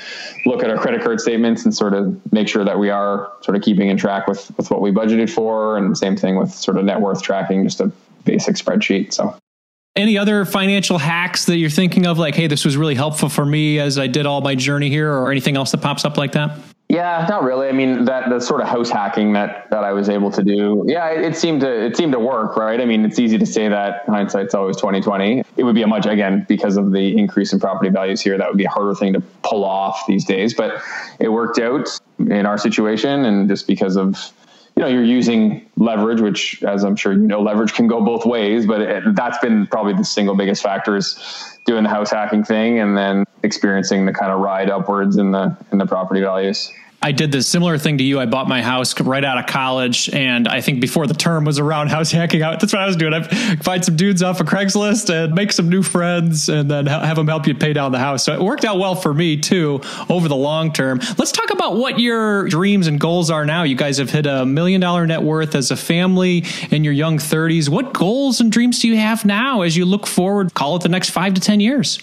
look 0.46 0.64
at 0.64 0.70
our 0.70 0.78
credit 0.78 1.02
card 1.02 1.22
statements 1.22 1.64
and 1.64 1.76
sort 1.76 1.94
of 1.94 2.20
make 2.34 2.48
sure 2.48 2.66
that 2.66 2.80
we 2.80 2.90
are 2.90 3.32
sort 3.42 3.56
of 3.56 3.62
keeping 3.62 3.90
in 3.90 3.98
track 3.98 4.28
with 4.28 4.52
with 4.58 4.72
what 4.72 4.82
we 4.82 4.92
budgeted 4.92 5.30
for 5.30 5.78
and 5.78 5.98
same 5.98 6.18
thing 6.18 6.38
with 6.38 6.52
sort 6.52 6.78
of 6.78 6.86
net 6.86 7.00
worth 7.00 7.22
tracking 7.22 7.64
just 7.64 7.80
a 7.80 7.92
basic 8.26 8.56
spreadsheet 8.56 9.14
so. 9.14 9.36
Any 9.96 10.18
other 10.18 10.46
financial 10.46 10.98
hacks 10.98 11.46
that 11.48 11.58
you're 11.58 11.70
thinking 11.70 12.06
of 12.06 12.18
like 12.18 12.34
hey 12.34 12.48
this 12.48 12.66
was 12.66 12.76
really 12.78 12.96
helpful 12.96 13.30
for 13.30 13.46
me 13.46 13.80
as 13.80 14.00
i 14.00 14.08
did 14.08 14.26
all 14.26 14.42
my 14.42 14.56
journey 14.56 14.90
here 14.90 15.12
or 15.12 15.30
anything 15.30 15.56
else 15.56 15.72
that 15.72 15.82
pops 15.82 16.06
up 16.06 16.18
like 16.18 16.32
that 16.32 16.58
Yeah, 16.90 17.28
not 17.30 17.44
really. 17.44 17.70
I 17.70 17.72
mean, 17.72 18.06
that 18.06 18.32
the 18.32 18.40
sort 18.40 18.62
of 18.62 18.68
house 18.68 18.90
hacking 18.90 19.34
that 19.34 19.70
that 19.70 19.84
I 19.84 19.94
was 19.94 20.10
able 20.10 20.32
to 20.32 20.44
do, 20.44 20.84
yeah, 20.88 21.12
it, 21.12 21.24
it, 21.24 21.36
seemed 21.38 21.62
to 21.62 21.86
it 21.86 21.96
seemed 21.96 22.14
to 22.14 22.20
work, 22.20 22.58
right? 22.58 22.82
I 22.82 22.86
mean, 22.86 23.06
it's 23.06 23.20
easy 23.20 23.38
to 23.38 23.46
say 23.46 23.70
that 23.70 24.06
hindsight's 24.08 24.56
always 24.56 24.76
twenty 24.76 25.00
twenty. 25.00 25.44
It 25.56 25.64
would 25.64 25.76
be 25.76 25.84
a 25.84 25.88
much 25.88 26.08
again 26.08 26.48
because 26.50 26.78
of 26.78 26.92
the 26.92 27.16
increase 27.16 27.54
in 27.54 27.60
property 27.60 27.92
values 27.92 28.22
here. 28.22 28.40
That 28.40 28.48
would 28.48 28.58
be 28.58 28.66
a 28.66 28.70
harder 28.70 28.96
thing 28.96 29.14
to 29.14 29.22
pull 29.44 29.64
off 29.64 30.04
these 30.08 30.26
days, 30.26 30.56
but 30.56 30.82
it 31.20 31.30
worked 31.30 31.60
out 31.60 31.88
in 32.18 32.48
our 32.48 32.58
situation, 32.58 33.24
and 33.24 33.48
just 33.48 33.68
because 33.68 33.96
of 33.96 34.34
you 34.80 34.86
know 34.86 34.92
you're 34.92 35.04
using 35.04 35.70
leverage, 35.76 36.22
which 36.22 36.64
as 36.64 36.86
I'm 36.86 36.96
sure 36.96 37.12
you 37.12 37.20
know, 37.20 37.42
leverage 37.42 37.74
can 37.74 37.88
go 37.88 38.00
both 38.00 38.26
ways. 38.26 38.66
But 38.66 38.80
it, 38.80 39.04
that's 39.14 39.38
been 39.40 39.68
probably 39.68 39.94
the 39.94 40.06
single 40.06 40.36
biggest 40.36 40.64
factor 40.64 40.96
is 40.96 41.20
doing 41.66 41.84
the 41.84 41.90
house 41.90 42.12
hacking 42.12 42.46
thing, 42.46 42.80
and 42.80 42.98
then 42.98 43.26
experiencing 43.44 44.06
the 44.06 44.14
kind 44.14 44.32
of 44.32 44.40
ride 44.40 44.70
upwards 44.70 45.18
in 45.18 45.32
the 45.32 45.54
in 45.74 45.80
the 45.80 45.86
property 45.86 46.22
values. 46.22 46.72
I 47.02 47.14
did 47.14 47.32
the 47.32 47.42
similar 47.42 47.78
thing 47.78 47.98
to 48.00 48.04
you. 48.04 48.20
I 48.20 48.26
bought 48.26 48.50
my 48.50 48.62
house 48.62 49.00
right 49.00 49.24
out 49.24 49.38
of 49.38 49.46
college, 49.46 50.10
and 50.10 50.48
I 50.48 50.60
think 50.60 50.82
before 50.82 51.08
the 51.08 51.14
term 51.14 51.46
was 51.46 51.58
around, 51.58 51.88
house 51.92 52.12
hacking 52.12 52.42
out. 52.42 52.60
That's 52.60 52.74
what 52.74 52.82
I 52.82 52.88
was 52.88 52.98
doing. 52.98 53.14
I 53.14 53.24
find 53.58 53.84
some 53.84 53.96
dudes 53.96 54.22
off 54.22 54.42
of 54.42 54.48
Craigslist 54.48 55.10
and 55.10 55.34
make 55.34 55.54
some 55.54 55.70
new 55.70 55.82
friends, 55.82 56.50
and 56.50 56.70
then 56.70 56.88
have 56.88 57.16
them 57.16 57.28
help 57.28 57.48
you 57.48 57.56
pay 57.56 57.72
down 57.72 57.92
the 57.94 58.00
house. 58.00 58.24
So 58.26 58.34
it 58.34 58.42
worked 58.42 58.66
out 58.66 58.80
well 58.80 58.96
for 58.96 59.14
me 59.14 59.38
too 59.38 59.82
over 60.10 60.28
the 60.28 60.36
long 60.36 60.74
term. 60.74 61.00
Let's 61.18 61.32
talk 61.32 61.52
about 61.52 61.78
what 61.78 62.00
your 62.00 62.48
dreams 62.50 62.88
and 62.88 63.00
goals 63.00 63.32
are 63.32 63.46
now. 63.46 63.64
You 63.64 63.76
guys 63.76 63.98
have 63.98 64.10
hit 64.10 64.26
a 64.26 64.46
million 64.46 64.82
dollar 64.82 65.08
net 65.08 65.24
worth 65.24 65.56
as 65.56 65.72
a 65.72 65.78
family 65.78 66.46
in 66.70 66.84
your 66.84 66.94
young 66.94 67.18
30s. 67.18 67.70
What 67.70 67.94
goals 67.94 68.42
and 68.42 68.52
dreams 68.52 68.80
do 68.80 68.88
you 68.88 68.98
have 68.98 69.24
now 69.26 69.62
as 69.62 69.78
you 69.78 69.86
look 69.86 70.06
forward? 70.06 70.54
Call 70.54 70.76
it 70.76 70.84
the 70.84 70.90
next 70.90 71.12
five 71.12 71.34
to 71.36 71.42
ten 71.42 71.60
years. 71.60 72.00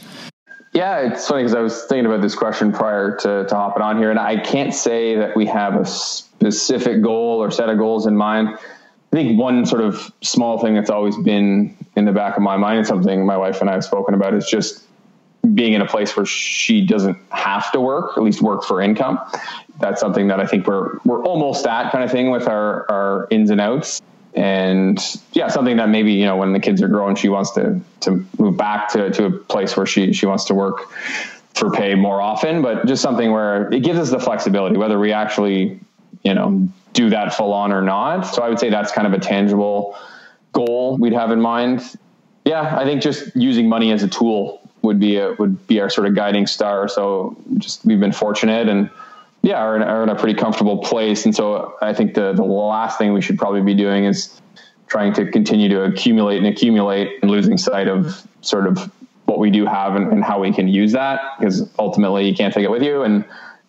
Yeah, 0.77 1.11
it's 1.11 1.27
funny 1.27 1.43
because 1.43 1.55
I 1.55 1.61
was 1.61 1.85
thinking 1.85 2.05
about 2.05 2.21
this 2.21 2.35
question 2.35 2.71
prior 2.71 3.17
to, 3.17 3.47
to 3.47 3.55
hopping 3.55 3.83
on 3.83 3.97
here, 3.97 4.11
and 4.11 4.19
I 4.19 4.37
can't 4.37 4.75
say 4.75 5.17
that 5.17 5.35
we 5.35 5.47
have 5.47 5.75
a 5.75 5.87
specific 5.87 7.01
goal 7.01 7.43
or 7.43 7.51
set 7.51 7.71
of 7.71 7.79
goals 7.79 8.05
in 8.05 8.15
mind. 8.15 8.49
I 8.51 8.61
think 9.11 9.41
one 9.41 9.65
sort 9.65 9.81
of 9.81 10.13
small 10.21 10.59
thing 10.59 10.75
that's 10.75 10.91
always 10.91 11.17
been 11.17 11.75
in 11.97 12.05
the 12.05 12.13
back 12.13 12.37
of 12.37 12.43
my 12.43 12.59
mind 12.59 12.77
and 12.77 12.87
something 12.87 13.25
my 13.25 13.39
wife 13.39 13.63
and 13.63 13.71
I 13.71 13.73
have 13.73 13.85
spoken 13.85 14.13
about 14.13 14.35
is 14.35 14.47
just 14.47 14.85
being 15.55 15.73
in 15.73 15.81
a 15.81 15.87
place 15.87 16.15
where 16.15 16.27
she 16.27 16.87
doesn't 16.87 17.17
have 17.31 17.73
to 17.73 17.81
work, 17.81 18.19
at 18.19 18.23
least 18.23 18.43
work 18.43 18.63
for 18.63 18.83
income. 18.83 19.19
That's 19.81 19.99
something 19.99 20.29
that 20.29 20.41
I 20.41 20.47
think 20.47 20.67
we're 20.67 20.99
we're 21.07 21.25
almost 21.25 21.67
at 21.67 21.91
kind 21.91 22.05
of 22.05 22.13
thing 22.13 22.31
with 22.31 22.49
our 22.49 22.85
our 22.91 23.29
ins 23.31 23.49
and 23.49 23.63
outs 23.63 24.03
and 24.37 25.01
yeah, 25.33 25.49
something 25.49 25.79
that 25.79 25.89
maybe 25.89 26.13
you 26.13 26.27
know 26.27 26.37
when 26.37 26.53
the 26.53 26.61
kids 26.61 26.83
are 26.83 26.89
growing, 26.89 27.17
she 27.17 27.29
wants 27.29 27.53
to 27.53 27.81
to 28.01 28.25
move 28.39 28.57
back 28.57 28.91
to 28.93 29.11
to 29.11 29.27
a 29.27 29.31
place 29.31 29.77
where 29.77 29.87
she 29.87 30.13
she 30.13 30.27
wants 30.27 30.45
to 30.45 30.55
work 30.55 30.91
for 31.55 31.71
pay 31.71 31.95
more 31.95 32.21
often, 32.21 32.61
but 32.61 32.87
just 32.87 33.01
something 33.03 33.33
where 33.33 33.73
it 33.73 33.83
gives 33.83 33.99
us 33.99 34.11
the 34.11 34.21
flexibility, 34.21 34.77
whether 34.77 34.99
we 34.99 35.13
actually 35.13 35.81
you 36.23 36.35
know 36.35 36.69
do 36.93 37.11
that 37.11 37.35
full 37.35 37.53
on 37.53 37.73
or 37.73 37.81
not. 37.83 38.23
So 38.23 38.43
I 38.43 38.49
would 38.51 38.59
say 38.59 38.69
that's 38.69 38.93
kind 38.93 39.07
of 39.07 39.15
a 39.15 39.19
tangible 39.19 39.97
goal 40.53 40.99
we'd 40.99 41.15
have 41.15 41.31
in 41.31 41.41
mind. 41.41 41.83
Yeah, 42.45 42.77
I 42.77 42.85
think 42.85 43.03
just 43.03 43.35
using 43.35 43.69
money 43.69 43.91
as 43.91 44.03
a 44.03 44.09
tool 44.09 44.61
would 44.83 45.01
be 45.01 45.17
a, 45.17 45.33
would 45.33 45.67
be 45.67 45.81
our 45.81 45.91
sort 45.91 46.07
of 46.07 46.15
guiding 46.15 46.47
star. 46.47 46.89
So 46.89 47.37
just 47.57 47.85
we've 47.87 48.01
been 48.01 48.13
fortunate 48.13 48.69
and 48.69 48.91
yeah, 49.47 49.63
are 49.63 49.77
in, 49.77 49.83
are 49.83 50.03
in 50.03 50.09
a 50.09 50.17
pretty 50.17 50.37
comfortable 50.37 50.79
place. 50.79 51.25
And 51.25 51.33
so 51.33 51.77
I 51.81 51.95
think 51.95 52.15
the, 52.15 52.33
the 52.33 52.43
last 52.43 52.99
thing 52.99 53.13
we 53.13 53.21
should 53.21 53.39
probably 53.39 53.63
be 53.63 53.75
doing 53.75 54.05
is 54.05 54.41
trying 54.89 55.13
to 55.15 55.31
continue 55.31 55.69
to 55.69 55.85
accumulate 55.85 56.39
and 56.39 56.49
accumulate 56.49 57.23
and 57.23 57.31
losing 57.31 57.57
sight 57.57 57.87
of 57.87 58.27
sort 58.41 58.67
of 58.67 58.93
what 59.27 59.39
we 59.39 59.51
do 59.51 59.65
have 59.65 59.95
and, 59.95 60.13
and 60.13 60.25
how 60.25 60.41
we 60.41 60.53
can 60.53 60.67
use 60.67 60.91
that 60.93 61.21
because 61.39 61.71
ultimately 61.79 62.29
you 62.29 62.35
can't 62.35 62.53
take 62.53 62.65
it 62.65 62.71
with 62.73 62.83
you. 62.83 63.03
And 63.03 63.25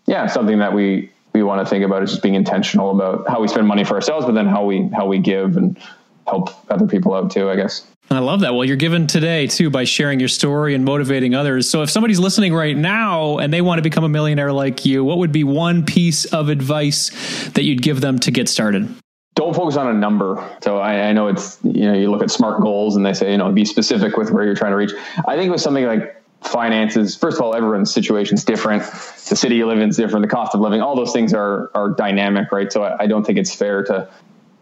yeah, 0.07 0.25
something 0.25 0.57
that 0.57 0.73
we, 0.73 1.11
we 1.33 1.43
want 1.43 1.63
to 1.63 1.69
think 1.69 1.85
about 1.85 2.01
is 2.01 2.09
just 2.09 2.23
being 2.23 2.33
intentional 2.33 2.89
about 2.89 3.29
how 3.29 3.39
we 3.39 3.47
spend 3.47 3.67
money 3.67 3.83
for 3.83 3.93
ourselves, 3.93 4.25
but 4.25 4.31
then 4.31 4.47
how 4.47 4.65
we, 4.65 4.89
how 4.95 5.05
we 5.05 5.19
give 5.19 5.57
and 5.57 5.77
help 6.25 6.49
other 6.71 6.87
people 6.87 7.13
out 7.13 7.29
too, 7.29 7.51
I 7.51 7.55
guess. 7.55 7.85
I 8.09 8.19
love 8.19 8.39
that. 8.41 8.53
Well, 8.55 8.63
you're 8.63 8.77
given 8.77 9.05
today 9.05 9.47
too 9.47 9.69
by 9.69 9.83
sharing 9.83 10.19
your 10.19 10.29
story 10.29 10.73
and 10.75 10.85
motivating 10.85 11.35
others. 11.35 11.69
So 11.69 11.81
if 11.81 11.89
somebody's 11.89 12.19
listening 12.19 12.53
right 12.53 12.75
now 12.75 13.37
and 13.37 13.51
they 13.51 13.61
want 13.61 13.79
to 13.79 13.81
become 13.81 14.05
a 14.05 14.09
millionaire 14.09 14.53
like 14.53 14.85
you, 14.85 15.03
what 15.03 15.17
would 15.17 15.33
be 15.33 15.43
one 15.43 15.85
piece 15.85 16.23
of 16.25 16.47
advice 16.47 17.09
that 17.49 17.63
you'd 17.63 17.81
give 17.81 17.99
them 17.99 18.17
to 18.19 18.31
get 18.31 18.47
started? 18.47 18.87
Don't 19.35 19.53
focus 19.53 19.75
on 19.75 19.87
a 19.87 19.93
number. 19.93 20.43
So 20.63 20.77
I, 20.77 21.09
I 21.09 21.13
know 21.13 21.27
it's, 21.27 21.59
you 21.63 21.85
know, 21.85 21.93
you 21.93 22.09
look 22.09 22.23
at 22.23 22.31
smart 22.31 22.61
goals 22.61 22.95
and 22.95 23.05
they 23.05 23.13
say, 23.13 23.31
you 23.31 23.37
know, 23.37 23.51
be 23.51 23.65
specific 23.65 24.15
with 24.15 24.31
where 24.31 24.45
you're 24.45 24.55
trying 24.55 24.71
to 24.71 24.77
reach. 24.77 24.93
I 25.27 25.35
think 25.35 25.51
with 25.51 25.61
something 25.61 25.85
like 25.85 26.23
finances, 26.41 27.15
first 27.15 27.37
of 27.37 27.43
all, 27.43 27.53
everyone's 27.53 27.93
situation 27.93 28.35
is 28.35 28.45
different. 28.45 28.83
The 28.83 29.35
city 29.35 29.55
you 29.57 29.67
live 29.67 29.79
in 29.79 29.89
is 29.89 29.97
different. 29.97 30.23
The 30.23 30.33
cost 30.33 30.55
of 30.55 30.61
living, 30.61 30.81
all 30.81 30.95
those 30.95 31.11
things 31.11 31.33
are, 31.33 31.69
are 31.75 31.89
dynamic, 31.89 32.51
right? 32.51 32.71
So 32.71 32.83
I, 32.83 33.03
I 33.03 33.07
don't 33.07 33.25
think 33.25 33.37
it's 33.37 33.53
fair 33.53 33.83
to, 33.83 34.09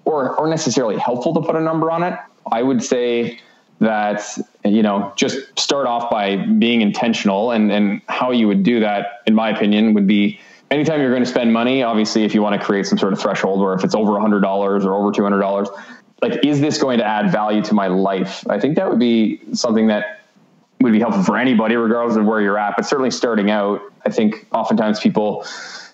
or, 0.04 0.36
or 0.36 0.50
necessarily 0.50 0.98
helpful 0.98 1.34
to 1.36 1.42
put 1.42 1.56
a 1.56 1.62
number 1.62 1.92
on 1.92 2.02
it. 2.02 2.18
I 2.52 2.64
would 2.64 2.84
say 2.84 3.40
that 3.80 4.38
you 4.64 4.82
know 4.82 5.12
just 5.16 5.38
start 5.60 5.86
off 5.86 6.10
by 6.10 6.38
being 6.38 6.82
intentional 6.82 7.52
and 7.52 7.72
and 7.72 8.02
how 8.08 8.32
you 8.32 8.48
would 8.48 8.64
do 8.64 8.80
that 8.80 9.22
in 9.28 9.36
my 9.36 9.50
opinion 9.50 9.94
would 9.94 10.08
be 10.08 10.40
anytime 10.72 11.02
you're 11.02 11.10
going 11.10 11.24
to 11.24 11.30
spend 11.30 11.52
money 11.52 11.84
obviously 11.84 12.24
if 12.24 12.34
you 12.34 12.42
want 12.42 12.60
to 12.60 12.66
create 12.66 12.86
some 12.86 12.98
sort 12.98 13.12
of 13.12 13.20
threshold 13.20 13.60
where 13.60 13.74
if 13.74 13.84
it's 13.84 13.94
over 13.94 14.12
$100 14.12 14.44
or 14.86 14.94
over 14.94 15.12
$200 15.12 15.82
like 16.22 16.46
is 16.46 16.62
this 16.62 16.82
going 16.82 16.98
to 16.98 17.06
add 17.06 17.30
value 17.30 17.62
to 17.62 17.74
my 17.74 17.88
life? 17.88 18.48
I 18.50 18.58
think 18.60 18.78
that 18.78 18.90
would 18.90 19.00
be 19.00 19.42
something 19.54 19.88
that 19.88 20.22
would 20.80 20.94
be 20.94 21.00
helpful 21.00 21.24
for 21.24 21.38
anybody 21.38 21.76
regardless 21.76 22.16
of 22.16 22.26
where 22.26 22.42
you're 22.42 22.58
at 22.58 22.76
but 22.78 22.86
certainly 22.86 23.12
starting 23.12 23.50
out 23.50 23.82
i 24.06 24.10
think 24.10 24.46
oftentimes 24.52 25.00
people 25.00 25.46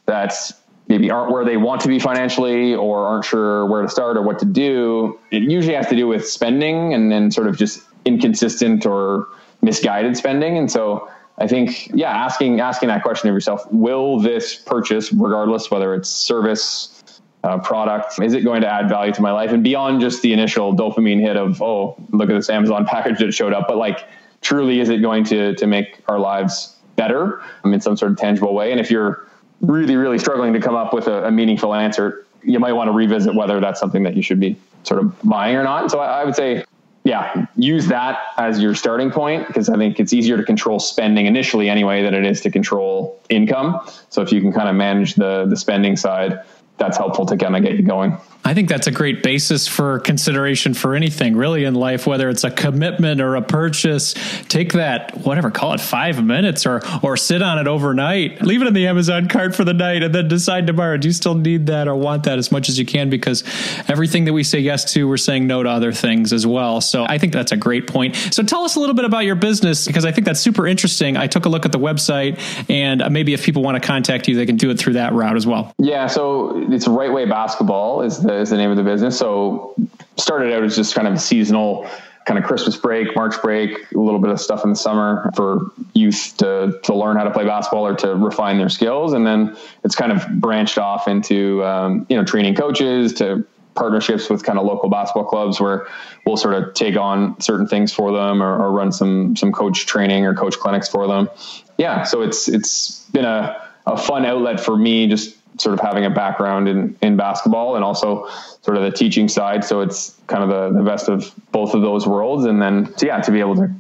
that 0.06 0.52
maybe 0.88 1.10
aren't 1.10 1.32
where 1.32 1.46
they 1.46 1.58
want 1.58 1.82
to 1.82 1.88
be 1.88 2.00
financially 2.00 2.76
or 2.76 3.06
aren't 3.06 3.26
sure 3.26 3.66
where 3.68 3.82
to 3.82 3.90
start 3.90 4.18
or 4.18 4.22
what 4.22 4.40
to 4.40 4.46
do. 4.46 5.20
It 5.32 5.44
usually 5.44 5.76
has 5.76 5.88
to 5.88 5.96
do 5.96 6.08
with 6.08 6.28
spending 6.28 6.94
and 6.94 7.12
then 7.12 7.32
sort 7.32 7.48
of 7.48 7.58
just 7.58 7.82
inconsistent 8.06 8.86
or 8.86 9.28
misguided 9.62 10.18
spending. 10.18 10.58
And 10.58 10.70
so 10.70 11.10
I 11.38 11.48
think, 11.48 11.90
yeah, 11.94 12.12
asking 12.12 12.60
asking 12.60 12.90
that 12.90 13.04
question 13.04 13.30
of 13.30 13.34
yourself: 13.34 13.66
Will 13.72 14.20
this 14.20 14.56
purchase, 14.56 15.12
regardless 15.14 15.72
whether 15.72 15.96
it's 15.96 16.10
service, 16.10 17.22
uh, 17.44 17.58
product, 17.60 18.20
is 18.22 18.34
it 18.34 18.44
going 18.44 18.62
to 18.62 18.68
add 18.68 18.90
value 18.90 19.14
to 19.14 19.22
my 19.22 19.32
life? 19.32 19.52
And 19.52 19.64
beyond 19.64 20.02
just 20.02 20.22
the 20.22 20.34
initial 20.34 20.76
dopamine 20.76 21.20
hit 21.20 21.38
of, 21.38 21.62
oh, 21.62 21.96
look 22.12 22.30
at 22.30 22.34
this 22.34 22.50
Amazon 22.50 22.86
package 22.86 23.20
that 23.20 23.34
showed 23.34 23.54
up, 23.54 23.68
but 23.68 23.78
like, 23.78 24.08
truly, 24.42 24.80
is 24.80 24.90
it 24.90 25.02
going 25.02 25.24
to 25.26 25.56
to 25.56 25.68
make 25.68 26.00
our 26.08 26.20
lives 26.20 26.76
better 26.96 27.42
in 27.64 27.80
some 27.82 27.98
sort 27.98 28.12
of 28.12 28.18
tangible 28.18 28.54
way? 28.54 28.72
And 28.72 28.80
if 28.80 28.92
you're 28.92 29.28
really, 29.62 29.96
really 29.96 30.18
struggling 30.18 30.54
to 30.54 30.60
come 30.60 30.76
up 30.76 30.94
with 30.94 31.08
a, 31.08 31.26
a, 31.26 31.32
meaningful 31.32 31.74
answer, 31.74 32.26
you 32.44 32.60
might 32.60 32.74
want 32.74 32.88
to 32.88 32.92
revisit 32.92 33.36
whether 33.36 33.60
that's 33.60 33.80
something 33.80 34.04
that 34.04 34.16
you 34.16 34.24
should 34.24 34.40
be 34.40 34.56
sort 34.84 35.00
of 35.00 35.22
buying 35.24 35.56
or 35.56 35.64
not. 35.64 35.92
So 35.92 36.00
I, 36.00 36.22
I 36.22 36.26
would 36.26 36.36
say, 36.36 36.66
yeah, 37.04 37.46
use 37.56 37.88
that 37.88 38.20
as 38.38 38.62
your 38.62 38.76
starting 38.76 39.10
point 39.12 39.48
because 39.48 39.70
I 39.70 39.78
think 39.78 40.00
it's 40.00 40.14
easier 40.14 40.38
to 40.38 40.44
control 40.44 40.80
spending 40.80 41.26
initially 41.26 41.70
anyway 41.70 42.04
than 42.04 42.14
it 42.14 42.26
is 42.26 42.42
to 42.42 42.52
control 42.52 43.20
income. 43.30 43.80
So 44.10 44.22
if 44.22 44.32
you 44.32 44.42
can 44.42 44.52
kind 44.52 44.70
of 44.70 44.76
manage 44.76 45.16
the 45.16 45.46
the 45.46 45.58
spending 45.58 45.96
side, 45.96 46.40
that's 46.78 46.98
helpful 46.98 47.26
to 47.26 47.38
kind 47.38 47.56
of 47.56 47.64
get 47.64 47.74
you 47.74 47.84
going. 47.84 48.18
I 48.44 48.54
think 48.54 48.70
that's 48.70 48.88
a 48.88 48.92
great 48.92 49.22
basis 49.22 49.68
for 49.68 50.00
consideration 50.00 50.74
for 50.74 50.96
anything 50.96 51.36
really 51.36 51.64
in 51.64 51.76
life, 51.76 52.08
whether 52.08 52.28
it's 52.28 52.44
a 52.44 52.50
commitment 52.50 53.22
or 53.22 53.36
a 53.36 53.42
purchase. 53.42 54.16
Take 54.48 54.74
that, 54.74 55.18
whatever, 55.18 55.52
call 55.52 55.74
it 55.74 55.80
five 55.80 56.24
minutes 56.24 56.66
or 56.66 56.82
or 57.04 57.18
sit 57.18 57.42
on 57.42 57.60
it 57.60 57.68
overnight. 57.68 58.42
Leave 58.42 58.62
it 58.62 58.68
in 58.68 58.74
the 58.74 58.88
Amazon 58.88 59.28
cart 59.28 59.56
for 59.56 59.64
the 59.64 59.74
night 59.74 60.02
and 60.02 60.14
then 60.14 60.28
decide 60.28 60.66
tomorrow. 60.66 60.98
Do 60.98 61.08
you 61.08 61.14
still 61.14 61.36
need 61.36 61.68
that 61.68 61.88
or 61.88 61.96
want 61.96 62.24
that 62.24 62.40
as 62.40 62.52
much 62.52 62.68
as 62.68 62.80
you 62.80 62.86
can? 62.86 63.10
Because 63.10 63.44
everything 63.88 64.26
that 64.26 64.34
we 64.34 64.44
say 64.44 64.60
yes 64.60 64.92
to, 64.94 65.08
we're 65.08 65.18
saying 65.18 65.46
no 65.46 65.62
to 65.62 65.70
other 65.70 65.92
things 65.92 66.34
as 66.34 66.48
well. 66.48 66.82
So 66.82 67.06
I 67.08 67.20
think 67.20 67.34
that's 67.34 67.52
a 67.52 67.58
great 67.58 67.88
point. 67.88 68.16
So 68.32 68.42
tell 68.42 68.64
us 68.64 68.76
a 68.76 68.80
little 68.80 68.96
bit 68.96 69.06
about 69.06 69.26
your 69.26 69.36
business 69.36 69.86
because 69.86 70.04
I 70.04 70.12
think 70.12 70.26
that's 70.26 70.40
super 70.40 70.66
interesting. 70.66 71.16
I 71.16 71.28
took 71.28 71.46
a 71.46 71.50
look 71.50 71.66
at 71.66 71.72
the 71.72 71.80
website 71.80 72.40
and 72.70 73.04
maybe 73.12 73.34
if 73.34 73.44
people 73.44 73.62
want 73.62 73.82
to 73.82 73.86
contact 73.86 74.28
you, 74.28 74.36
they 74.36 74.46
can 74.46 74.58
do 74.58 74.72
it 74.72 74.80
through 74.80 74.94
that 74.94 75.14
route 75.14 75.36
as 75.36 75.46
well. 75.46 75.74
Yeah, 75.78 76.08
so 76.08 76.72
it's 76.72 76.88
Right 76.88 77.12
Way 77.14 77.26
Basketball 77.26 78.02
is 78.02 78.22
the 78.22 78.31
is 78.40 78.50
the 78.50 78.58
name 78.58 78.72
of 78.72 78.78
the 78.78 78.84
business. 78.84 79.18
So 79.18 79.76
started 80.18 80.54
out 80.54 80.64
as 80.64 80.76
just 80.76 80.96
kind 80.96 81.08
of 81.08 81.20
seasonal 81.20 81.90
kind 82.26 82.38
of 82.38 82.46
Christmas 82.46 82.78
break, 82.78 83.16
March 83.16 83.42
break, 83.42 83.92
a 83.92 83.98
little 83.98 84.20
bit 84.20 84.30
of 84.30 84.40
stuff 84.40 84.64
in 84.64 84.70
the 84.70 84.76
summer 84.76 85.32
for 85.36 85.72
youth 85.94 86.36
to, 86.38 86.80
to 86.84 86.94
learn 86.94 87.18
how 87.18 87.24
to 87.24 87.32
play 87.32 87.46
basketball 87.46 87.88
or 87.88 87.96
to 87.96 88.16
refine 88.16 88.58
their 88.58 88.70
skills. 88.70 89.14
And 89.14 89.26
then 89.26 89.58
it's 89.84 89.96
kind 89.96 90.12
of 90.12 90.28
branched 90.40 90.78
off 90.78 91.08
into, 91.08 91.64
um, 91.66 92.06
you 92.10 92.16
know, 92.16 92.24
training 92.24 92.56
coaches 92.56 93.14
to 93.14 93.46
partnerships 93.74 94.30
with 94.30 94.44
kind 94.44 94.60
of 94.60 94.66
local 94.66 94.90
basketball 94.90 95.26
clubs 95.26 95.60
where 95.60 95.88
we'll 96.26 96.38
sort 96.38 96.54
of 96.54 96.74
take 96.74 96.96
on 96.96 97.40
certain 97.42 97.68
things 97.68 97.92
for 97.92 98.12
them 98.12 98.44
or, 98.44 98.66
or 98.66 98.72
run 98.72 98.92
some, 98.92 99.36
some 99.36 99.52
coach 99.52 99.86
training 99.86 100.26
or 100.26 100.36
coach 100.36 100.58
clinics 100.60 100.90
for 100.90 101.08
them. 101.08 101.30
Yeah. 101.78 102.04
So 102.04 102.22
it's, 102.22 102.48
it's 102.48 103.06
been 103.08 103.26
a, 103.26 103.68
a 103.88 103.98
fun 103.98 104.26
outlet 104.26 104.60
for 104.60 104.78
me 104.78 105.08
just 105.08 105.36
sort 105.62 105.74
of 105.74 105.80
having 105.80 106.06
a 106.06 106.10
background 106.10 106.68
in, 106.68 106.98
in 107.02 107.16
basketball 107.16 107.76
and 107.76 107.84
also 107.84 108.28
sort 108.62 108.78
of 108.78 108.84
the 108.84 108.92
teaching 108.92 109.28
side. 109.28 109.64
So 109.64 109.82
it's 109.82 110.18
kind 110.28 110.44
of 110.44 110.50
the, 110.50 110.80
the 110.80 110.84
best 110.84 111.08
of 111.08 111.34
both 111.52 111.74
of 111.74 111.82
those 111.82 112.08
worlds. 112.08 112.46
And 112.46 112.62
then, 112.62 112.94
so 112.98 113.06
yeah, 113.06 113.22
to 113.22 113.32
be 113.32 113.40
able 113.40 113.56
to 113.56 113.72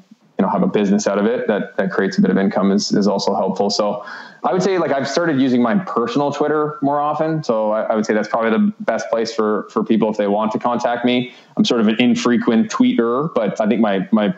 you 0.41 0.47
know 0.47 0.49
have 0.49 0.63
a 0.63 0.67
business 0.67 1.05
out 1.05 1.19
of 1.19 1.25
it 1.27 1.47
that 1.47 1.77
that 1.77 1.91
creates 1.91 2.17
a 2.17 2.21
bit 2.21 2.32
of 2.32 2.38
income 2.38 2.71
is 2.71 2.91
is 2.91 3.07
also 3.07 3.36
helpful. 3.36 3.69
So 3.69 4.03
I 4.43 4.51
would 4.51 4.63
say 4.63 4.79
like 4.79 4.91
I've 4.91 5.07
started 5.07 5.39
using 5.39 5.61
my 5.61 5.75
personal 5.75 6.32
Twitter 6.32 6.79
more 6.82 6.99
often. 6.99 7.43
So 7.43 7.71
I, 7.71 7.84
I, 7.84 7.95
would 7.95 8.07
say 8.07 8.15
that's 8.15 8.27
probably 8.27 8.49
the 8.49 8.73
best 8.79 9.07
place 9.11 9.32
for 9.32 9.67
for 9.69 9.84
people 9.84 10.09
if 10.09 10.17
they 10.17 10.27
want 10.27 10.51
to 10.53 10.59
contact 10.59 11.05
me. 11.05 11.32
I'm 11.57 11.63
sort 11.63 11.79
of 11.79 11.88
an 11.88 12.01
infrequent 12.01 12.71
tweeter, 12.71 13.32
but 13.36 13.61
I 13.61 13.67
think 13.67 13.82
my 13.82 14.07
my 14.11 14.34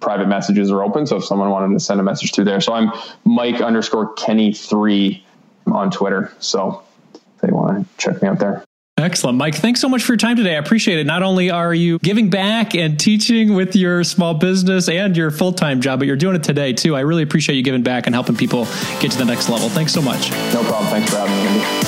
private 0.00 0.28
messages 0.28 0.70
are 0.70 0.82
open. 0.82 1.06
So 1.06 1.16
if 1.16 1.24
someone 1.24 1.48
wanted 1.48 1.72
to 1.72 1.80
send 1.80 2.00
a 2.00 2.02
message 2.02 2.34
through 2.34 2.44
there, 2.44 2.60
so 2.60 2.74
I'm 2.74 2.92
Mike 3.24 3.62
underscore 3.62 4.12
Kenny 4.12 4.52
three 4.52 5.24
on 5.66 5.90
Twitter. 5.90 6.32
So 6.38 6.82
if 7.14 7.40
they 7.40 7.50
want 7.50 7.86
to 7.86 7.96
check 7.98 8.22
me 8.22 8.28
out 8.28 8.38
there. 8.38 8.64
Excellent. 8.98 9.36
Mike, 9.36 9.54
thanks 9.54 9.78
so 9.78 9.90
much 9.90 10.02
for 10.02 10.12
your 10.12 10.16
time 10.16 10.36
today. 10.36 10.56
I 10.56 10.58
appreciate 10.58 10.98
it. 10.98 11.04
Not 11.04 11.22
only 11.22 11.50
are 11.50 11.74
you 11.74 11.98
giving 11.98 12.30
back 12.30 12.74
and 12.74 12.98
teaching 12.98 13.54
with 13.54 13.76
your 13.76 14.02
small 14.04 14.32
business 14.32 14.88
and 14.88 15.14
your 15.14 15.30
full 15.30 15.52
time 15.52 15.82
job, 15.82 15.98
but 15.98 16.06
you're 16.06 16.16
doing 16.16 16.34
it 16.34 16.42
today 16.42 16.72
too. 16.72 16.96
I 16.96 17.00
really 17.00 17.22
appreciate 17.22 17.56
you 17.56 17.62
giving 17.62 17.82
back 17.82 18.06
and 18.06 18.14
helping 18.14 18.36
people 18.36 18.64
get 19.00 19.12
to 19.12 19.18
the 19.18 19.26
next 19.26 19.50
level. 19.50 19.68
Thanks 19.68 19.92
so 19.92 20.00
much. 20.00 20.30
No 20.54 20.64
problem. 20.64 20.86
Thanks 20.86 21.10
for 21.10 21.18
having 21.18 21.34
me, 21.34 21.85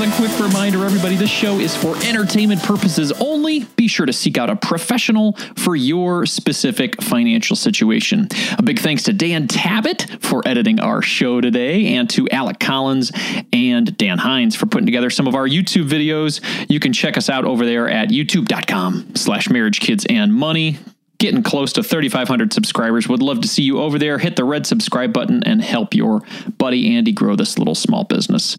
As 0.00 0.08
a 0.08 0.16
quick 0.16 0.40
reminder, 0.40 0.82
everybody, 0.86 1.14
this 1.14 1.28
show 1.28 1.58
is 1.58 1.76
for 1.76 1.94
entertainment 2.04 2.62
purposes 2.62 3.12
only. 3.20 3.64
Be 3.76 3.86
sure 3.86 4.06
to 4.06 4.14
seek 4.14 4.38
out 4.38 4.48
a 4.48 4.56
professional 4.56 5.34
for 5.56 5.76
your 5.76 6.24
specific 6.24 7.02
financial 7.02 7.54
situation. 7.54 8.26
A 8.56 8.62
big 8.62 8.78
thanks 8.78 9.02
to 9.02 9.12
Dan 9.12 9.46
Tabbitt 9.46 10.22
for 10.24 10.40
editing 10.48 10.80
our 10.80 11.02
show 11.02 11.42
today, 11.42 11.96
and 11.96 12.08
to 12.10 12.26
Alec 12.30 12.58
Collins 12.58 13.12
and 13.52 13.94
Dan 13.98 14.16
Hines 14.16 14.56
for 14.56 14.64
putting 14.64 14.86
together 14.86 15.10
some 15.10 15.26
of 15.26 15.34
our 15.34 15.46
YouTube 15.46 15.86
videos. 15.86 16.40
You 16.70 16.80
can 16.80 16.94
check 16.94 17.18
us 17.18 17.28
out 17.28 17.44
over 17.44 17.66
there 17.66 17.86
at 17.86 18.08
youtube.com 18.08 19.16
slash 19.16 19.50
marriage 19.50 19.80
kids 19.80 20.06
and 20.08 20.32
money 20.32 20.78
getting 21.18 21.42
close 21.42 21.74
to 21.74 21.82
3,500 21.82 22.54
subscribers. 22.54 23.06
Would 23.06 23.20
love 23.20 23.42
to 23.42 23.48
see 23.48 23.64
you 23.64 23.80
over 23.80 23.98
there. 23.98 24.16
Hit 24.16 24.36
the 24.36 24.44
red 24.44 24.66
subscribe 24.66 25.12
button 25.12 25.44
and 25.44 25.60
help 25.60 25.92
your 25.92 26.22
buddy 26.56 26.96
Andy 26.96 27.12
grow 27.12 27.36
this 27.36 27.58
little 27.58 27.74
small 27.74 28.04
business. 28.04 28.56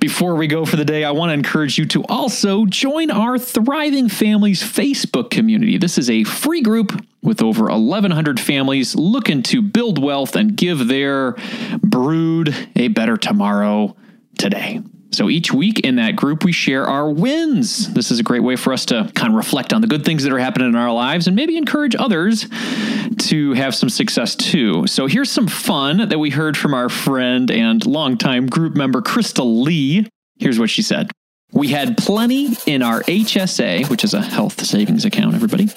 Before 0.00 0.36
we 0.36 0.46
go 0.46 0.64
for 0.64 0.76
the 0.76 0.84
day, 0.84 1.02
I 1.02 1.10
want 1.10 1.30
to 1.30 1.34
encourage 1.34 1.76
you 1.76 1.84
to 1.86 2.04
also 2.04 2.66
join 2.66 3.10
our 3.10 3.36
Thriving 3.36 4.08
Families 4.08 4.62
Facebook 4.62 5.28
community. 5.28 5.76
This 5.76 5.98
is 5.98 6.08
a 6.08 6.22
free 6.22 6.60
group 6.60 7.04
with 7.20 7.42
over 7.42 7.64
1,100 7.64 8.38
families 8.38 8.94
looking 8.94 9.42
to 9.44 9.60
build 9.60 10.00
wealth 10.00 10.36
and 10.36 10.56
give 10.56 10.86
their 10.86 11.32
brood 11.82 12.54
a 12.76 12.88
better 12.88 13.16
tomorrow 13.16 13.96
today. 14.38 14.82
So 15.10 15.30
each 15.30 15.52
week 15.52 15.80
in 15.80 15.96
that 15.96 16.16
group, 16.16 16.44
we 16.44 16.52
share 16.52 16.86
our 16.86 17.10
wins. 17.10 17.92
This 17.94 18.10
is 18.10 18.20
a 18.20 18.22
great 18.22 18.42
way 18.42 18.56
for 18.56 18.72
us 18.72 18.84
to 18.86 19.10
kind 19.14 19.32
of 19.32 19.36
reflect 19.36 19.72
on 19.72 19.80
the 19.80 19.86
good 19.86 20.04
things 20.04 20.22
that 20.24 20.32
are 20.32 20.38
happening 20.38 20.68
in 20.68 20.76
our 20.76 20.92
lives 20.92 21.26
and 21.26 21.34
maybe 21.34 21.56
encourage 21.56 21.96
others 21.98 22.46
to 23.18 23.52
have 23.54 23.74
some 23.74 23.88
success 23.88 24.36
too. 24.36 24.86
So 24.86 25.06
here's 25.06 25.30
some 25.30 25.48
fun 25.48 26.08
that 26.08 26.18
we 26.18 26.30
heard 26.30 26.56
from 26.56 26.74
our 26.74 26.88
friend 26.88 27.50
and 27.50 27.84
longtime 27.86 28.46
group 28.46 28.76
member, 28.76 29.00
Crystal 29.00 29.62
Lee. 29.62 30.06
Here's 30.38 30.58
what 30.58 30.70
she 30.70 30.82
said. 30.82 31.10
We 31.52 31.68
had 31.68 31.96
plenty 31.96 32.50
in 32.66 32.82
our 32.82 33.02
HSA, 33.04 33.88
which 33.88 34.04
is 34.04 34.12
a 34.12 34.20
health 34.20 34.64
savings 34.64 35.06
account, 35.06 35.34
everybody, 35.34 35.68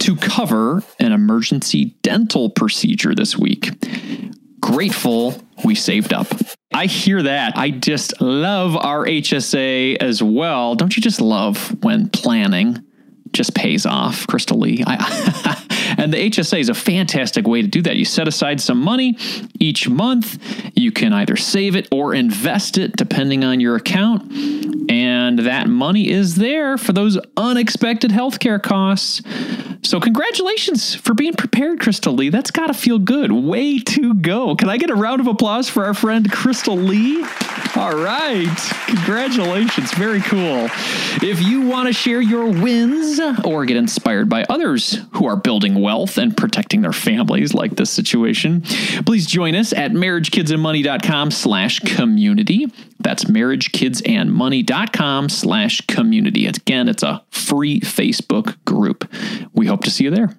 to 0.00 0.16
cover 0.16 0.82
an 1.00 1.12
emergency 1.12 1.96
dental 2.02 2.50
procedure 2.50 3.14
this 3.14 3.36
week. 3.36 3.70
Grateful 4.60 5.40
we 5.64 5.74
saved 5.74 6.12
up. 6.12 6.26
I 6.72 6.86
hear 6.86 7.22
that. 7.22 7.56
I 7.56 7.70
just 7.70 8.20
love 8.20 8.76
our 8.76 9.04
HSA 9.04 9.96
as 9.96 10.22
well. 10.22 10.74
Don't 10.74 10.96
you 10.96 11.02
just 11.02 11.20
love 11.20 11.82
when 11.82 12.08
planning 12.08 12.84
just 13.32 13.54
pays 13.54 13.86
off, 13.86 14.26
Crystal 14.26 14.58
Lee? 14.58 14.84
I, 14.86 15.94
and 15.98 16.12
the 16.12 16.30
HSA 16.30 16.60
is 16.60 16.68
a 16.68 16.74
fantastic 16.74 17.46
way 17.46 17.62
to 17.62 17.68
do 17.68 17.82
that. 17.82 17.96
You 17.96 18.04
set 18.04 18.28
aside 18.28 18.60
some 18.60 18.80
money 18.80 19.16
each 19.58 19.88
month. 19.88 20.38
You 20.76 20.92
can 20.92 21.12
either 21.12 21.36
save 21.36 21.74
it 21.74 21.88
or 21.90 22.14
invest 22.14 22.78
it, 22.78 22.96
depending 22.96 23.44
on 23.44 23.60
your 23.60 23.76
account. 23.76 24.30
And 24.90 25.40
that 25.40 25.68
money 25.68 26.08
is 26.08 26.36
there 26.36 26.78
for 26.78 26.92
those 26.92 27.18
unexpected 27.36 28.10
healthcare 28.10 28.62
costs. 28.62 29.22
So, 29.82 30.00
congratulations 30.00 30.94
for 30.94 31.14
being 31.14 31.34
prepared, 31.34 31.80
Crystal 31.80 32.12
Lee. 32.12 32.28
That's 32.30 32.50
got 32.50 32.66
to 32.66 32.74
feel 32.74 32.98
good. 32.98 33.30
Way 33.32 33.78
to 33.78 34.12
go. 34.14 34.56
Can 34.56 34.68
I 34.68 34.76
get 34.76 34.90
a 34.90 34.94
round 34.94 35.20
of 35.20 35.28
applause 35.28 35.70
for 35.70 35.84
our 35.84 35.94
friend 35.94 36.30
Crystal 36.30 36.76
Lee? 36.76 37.24
All 37.76 37.96
right. 37.96 38.48
Congratulations. 38.86 39.92
Very 39.94 40.20
cool. 40.20 40.68
If 41.22 41.40
you 41.42 41.62
want 41.62 41.86
to 41.86 41.92
share 41.92 42.20
your 42.20 42.46
wins 42.46 43.20
or 43.44 43.64
get 43.66 43.76
inspired 43.76 44.28
by 44.28 44.44
others 44.48 44.98
who 45.12 45.26
are 45.26 45.36
building 45.36 45.80
wealth 45.80 46.18
and 46.18 46.36
protecting 46.36 46.80
their 46.80 46.92
families 46.92 47.54
like 47.54 47.76
this 47.76 47.90
situation, 47.90 48.62
please 49.06 49.26
join 49.26 49.54
us 49.54 49.72
at 49.72 49.92
marriagekidsandmoney.com 49.92 51.30
slash 51.30 51.78
community. 51.80 52.66
That's 53.00 53.24
marriagekidsandmoney.com 53.26 55.28
slash 55.28 55.80
community. 55.82 56.46
Again, 56.46 56.88
it's 56.88 57.04
a 57.04 57.22
free 57.30 57.80
Facebook 57.80 58.56
group. 58.64 59.08
We 59.52 59.67
hope 59.68 59.84
to 59.84 59.90
see 59.90 60.04
you 60.04 60.10
there. 60.10 60.36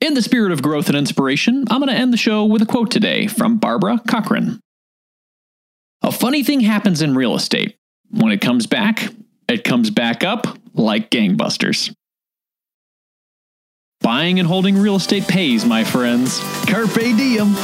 In 0.00 0.14
the 0.14 0.22
spirit 0.22 0.52
of 0.52 0.62
growth 0.62 0.88
and 0.88 0.96
inspiration, 0.96 1.64
I'm 1.70 1.80
going 1.80 1.92
to 1.92 1.94
end 1.94 2.12
the 2.12 2.16
show 2.16 2.44
with 2.44 2.62
a 2.62 2.66
quote 2.66 2.90
today 2.90 3.26
from 3.26 3.58
Barbara 3.58 4.00
Corcoran. 4.08 4.60
A 6.02 6.10
funny 6.10 6.42
thing 6.42 6.60
happens 6.60 7.02
in 7.02 7.14
real 7.14 7.34
estate. 7.34 7.76
When 8.10 8.32
it 8.32 8.40
comes 8.40 8.66
back, 8.66 9.08
it 9.48 9.62
comes 9.62 9.90
back 9.90 10.24
up 10.24 10.46
like 10.74 11.10
gangbusters. 11.10 11.94
Buying 14.00 14.38
and 14.38 14.48
holding 14.48 14.78
real 14.78 14.96
estate 14.96 15.28
pays, 15.28 15.66
my 15.66 15.84
friends. 15.84 16.40
Carpe 16.66 16.94
diem. 16.94 17.54